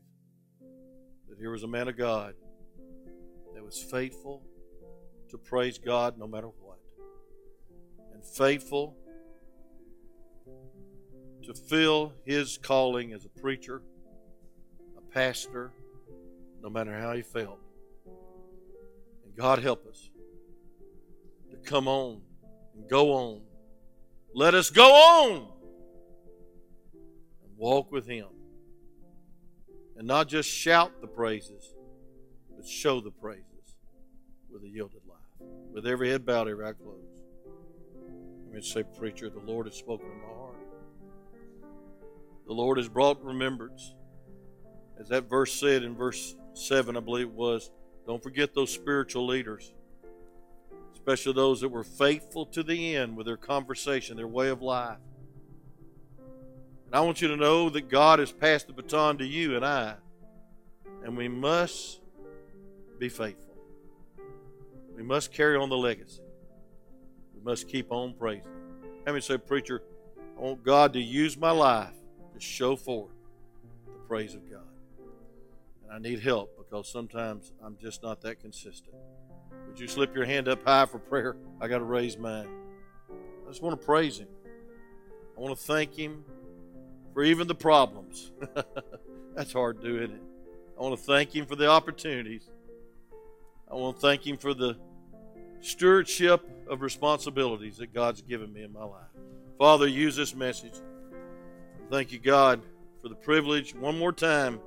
That 1.28 1.38
here 1.38 1.52
was 1.52 1.64
a 1.64 1.68
man 1.68 1.90
of 1.90 1.98
God 1.98 2.36
that 3.54 3.64
was 3.64 3.78
faithful 3.78 4.42
to 5.30 5.38
praise 5.38 5.78
God 5.78 6.18
no 6.18 6.28
matter 6.28 6.48
what, 6.48 6.80
and 8.14 8.24
faithful 8.24 8.96
to 11.44 11.54
fill 11.54 12.14
his 12.26 12.58
calling 12.58 13.12
as 13.12 13.26
a 13.26 13.42
preacher, 13.42 13.82
a 14.98 15.02
pastor, 15.14 15.74
no 16.64 16.70
matter 16.70 16.98
how 16.98 17.14
he 17.14 17.22
felt. 17.22 17.60
And 18.06 19.36
God 19.36 19.60
help 19.60 19.86
us 19.86 20.10
to 21.52 21.58
come 21.58 21.88
on 21.88 22.22
and 22.74 22.90
go 22.90 23.14
on 23.14 23.42
let 24.36 24.56
us 24.56 24.72
go 24.72 24.92
on 24.92 25.36
and 27.44 27.58
walk 27.58 27.92
with 27.92 28.08
Him. 28.08 28.28
And 29.96 30.08
not 30.08 30.28
just 30.28 30.50
shout 30.50 31.02
the 31.02 31.08
praises, 31.08 31.76
but 32.56 32.66
show 32.66 33.00
the 33.00 33.12
praises 33.12 33.76
with 34.52 34.64
a 34.64 34.68
yielded 34.68 35.02
life. 35.08 35.20
With 35.72 35.86
every 35.86 36.10
head 36.10 36.26
bowed, 36.26 36.48
every 36.48 36.66
eye 36.66 36.74
closed. 36.74 37.22
Let 38.46 38.56
me 38.56 38.62
say, 38.62 38.84
Preacher, 38.98 39.30
the 39.30 39.40
Lord 39.40 39.68
has 39.68 39.76
spoken 39.76 40.10
to 40.10 40.16
my 40.16 40.34
heart. 40.34 40.56
The 42.48 42.54
Lord 42.54 42.78
has 42.80 42.90
brought 42.90 43.24
remembrance. 43.24 43.94
As 45.00 45.10
that 45.10 45.30
verse 45.30 45.54
said 45.54 45.84
in 45.84 45.96
verse 45.96 46.36
7, 46.54 46.96
I 46.96 47.00
believe 47.00 47.28
it 47.28 47.34
was, 47.34 47.72
don't 48.06 48.22
forget 48.22 48.54
those 48.54 48.72
spiritual 48.72 49.26
leaders 49.26 49.74
especially 51.04 51.34
those 51.34 51.60
that 51.60 51.68
were 51.68 51.84
faithful 51.84 52.46
to 52.46 52.64
the 52.64 52.96
end 52.96 53.18
with 53.18 53.26
their 53.26 53.36
conversation, 53.36 54.16
their 54.16 54.26
way 54.26 54.48
of 54.48 54.62
life. 54.62 55.00
And 56.86 56.96
I 56.96 57.02
want 57.02 57.22
you 57.22 57.28
to 57.28 57.36
know 57.36 57.70
that 57.70 57.90
God 57.90 58.20
has 58.20 58.32
passed 58.32 58.68
the 58.68 58.74
baton 58.74 59.18
to 59.18 59.26
you 59.26 59.58
and 59.58 59.66
I, 59.66 59.96
and 61.04 61.18
we 61.18 61.28
must 61.28 62.00
be 63.00 63.10
faithful. 63.10 63.58
We 64.96 65.04
must 65.04 65.34
carry 65.34 65.58
on 65.58 65.68
the 65.68 65.76
legacy. 65.76 66.22
We 67.36 67.44
must 67.44 67.68
keep 67.68 67.92
on 67.92 68.14
praising. 68.14 68.52
Let 69.06 69.14
me 69.14 69.20
say, 69.20 69.38
preacher, 69.38 69.84
I 70.38 70.42
want 70.42 70.64
God 70.64 70.94
to 70.94 71.02
use 71.02 71.36
my 71.36 71.52
life 71.52 71.96
to 72.34 72.40
show 72.40 72.78
forth 72.78 73.12
the 73.88 74.08
praise 74.08 74.36
of 74.36 74.50
God. 74.50 74.62
I 75.94 76.00
need 76.00 76.22
help 76.22 76.58
because 76.58 76.90
sometimes 76.90 77.52
I'm 77.64 77.78
just 77.78 78.02
not 78.02 78.20
that 78.22 78.40
consistent. 78.40 78.96
Would 79.68 79.80
you 79.80 79.88
slip 79.88 80.16
your 80.16 80.26
hand 80.26 80.48
up 80.48 80.66
high 80.66 80.88
for 80.88 80.98
prayer? 80.98 81.36
I 81.62 81.68
got 81.68 81.78
to 81.78 81.84
raise 81.84 82.18
mine. 82.18 82.48
I 83.12 83.50
just 83.50 83.62
want 83.62 83.80
to 83.80 83.86
praise 83.86 84.18
Him. 84.18 84.28
I 85.38 85.40
want 85.40 85.56
to 85.56 85.64
thank 85.64 85.94
Him 85.94 86.24
for 87.14 87.24
even 87.24 87.48
the 87.48 87.54
problems. 87.54 88.32
That's 89.36 89.54
hard 89.54 89.82
to 89.82 89.88
do, 89.88 89.98
isn't 90.02 90.16
it? 90.16 90.22
I 90.80 90.82
want 90.82 90.98
to 90.98 91.06
thank 91.06 91.36
Him 91.36 91.46
for 91.46 91.56
the 91.56 91.70
opportunities. 91.70 92.50
I 93.72 93.76
want 93.76 93.98
to 93.98 94.02
thank 94.02 94.26
Him 94.26 94.38
for 94.38 94.56
the 94.56 94.76
stewardship 95.62 96.42
of 96.68 96.82
responsibilities 96.82 97.78
that 97.78 97.94
God's 97.94 98.24
given 98.24 98.52
me 98.52 98.64
in 98.64 98.74
my 98.74 98.84
life. 98.84 99.12
Father, 99.60 99.86
use 99.86 100.16
this 100.16 100.34
message. 100.34 100.74
Thank 101.92 102.12
you, 102.12 102.18
God, 102.18 102.64
for 103.00 103.10
the 103.10 103.16
privilege. 103.16 103.76
One 103.76 104.00
more 104.00 104.12
time. 104.12 104.60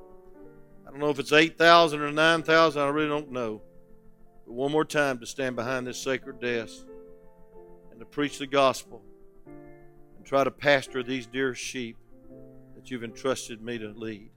I 0.96 0.98
don't 0.98 1.08
know 1.08 1.10
if 1.10 1.18
it's 1.18 1.32
8,000 1.32 2.00
or 2.00 2.10
9,000. 2.10 2.80
I 2.80 2.88
really 2.88 3.08
don't 3.08 3.30
know 3.30 3.60
but 4.46 4.54
one 4.54 4.72
more 4.72 4.84
time 4.84 5.18
to 5.18 5.26
stand 5.26 5.56
behind 5.56 5.86
this 5.86 5.98
sacred 5.98 6.40
desk 6.40 6.86
and 7.90 8.00
to 8.00 8.06
preach 8.06 8.38
the 8.38 8.46
gospel 8.46 9.02
and 9.44 10.24
try 10.24 10.42
to 10.42 10.50
pastor 10.50 11.02
these 11.02 11.26
dear 11.26 11.54
sheep 11.54 11.98
that 12.74 12.90
you've 12.90 13.04
entrusted 13.04 13.60
me 13.60 13.76
to 13.76 13.88
lead. 13.88 14.30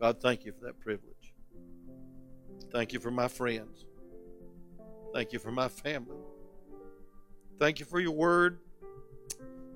God, 0.00 0.20
thank 0.20 0.44
you 0.44 0.52
for 0.58 0.64
that 0.64 0.80
privilege. 0.80 1.34
Thank 2.72 2.92
you 2.92 2.98
for 2.98 3.10
my 3.10 3.28
friends. 3.28 3.84
Thank 5.12 5.32
you 5.32 5.38
for 5.38 5.52
my 5.52 5.68
family. 5.68 6.16
Thank 7.60 7.78
you 7.78 7.86
for 7.86 8.00
your 8.00 8.12
word. 8.12 8.58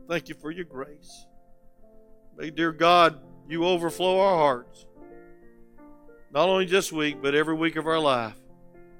Thank 0.09 0.29
you 0.29 0.35
for 0.35 0.51
your 0.51 0.65
grace. 0.65 1.27
May, 2.37 2.51
dear 2.51 2.73
God, 2.73 3.21
you 3.49 3.65
overflow 3.65 4.19
our 4.21 4.37
hearts, 4.37 4.87
not 6.33 6.49
only 6.49 6.67
this 6.67 6.93
week, 6.93 7.21
but 7.21 7.35
every 7.35 7.55
week 7.55 7.77
of 7.77 7.87
our 7.87 7.99
life, 7.99 8.37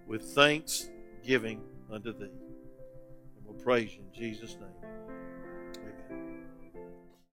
with 0.07 0.23
thanksgiving 0.23 1.63
unto 1.91 2.13
thee. 2.13 2.25
And 2.25 3.45
we'll 3.45 3.63
praise 3.63 3.95
you 3.95 4.03
in 4.03 4.13
Jesus' 4.13 4.57
name. 4.61 4.80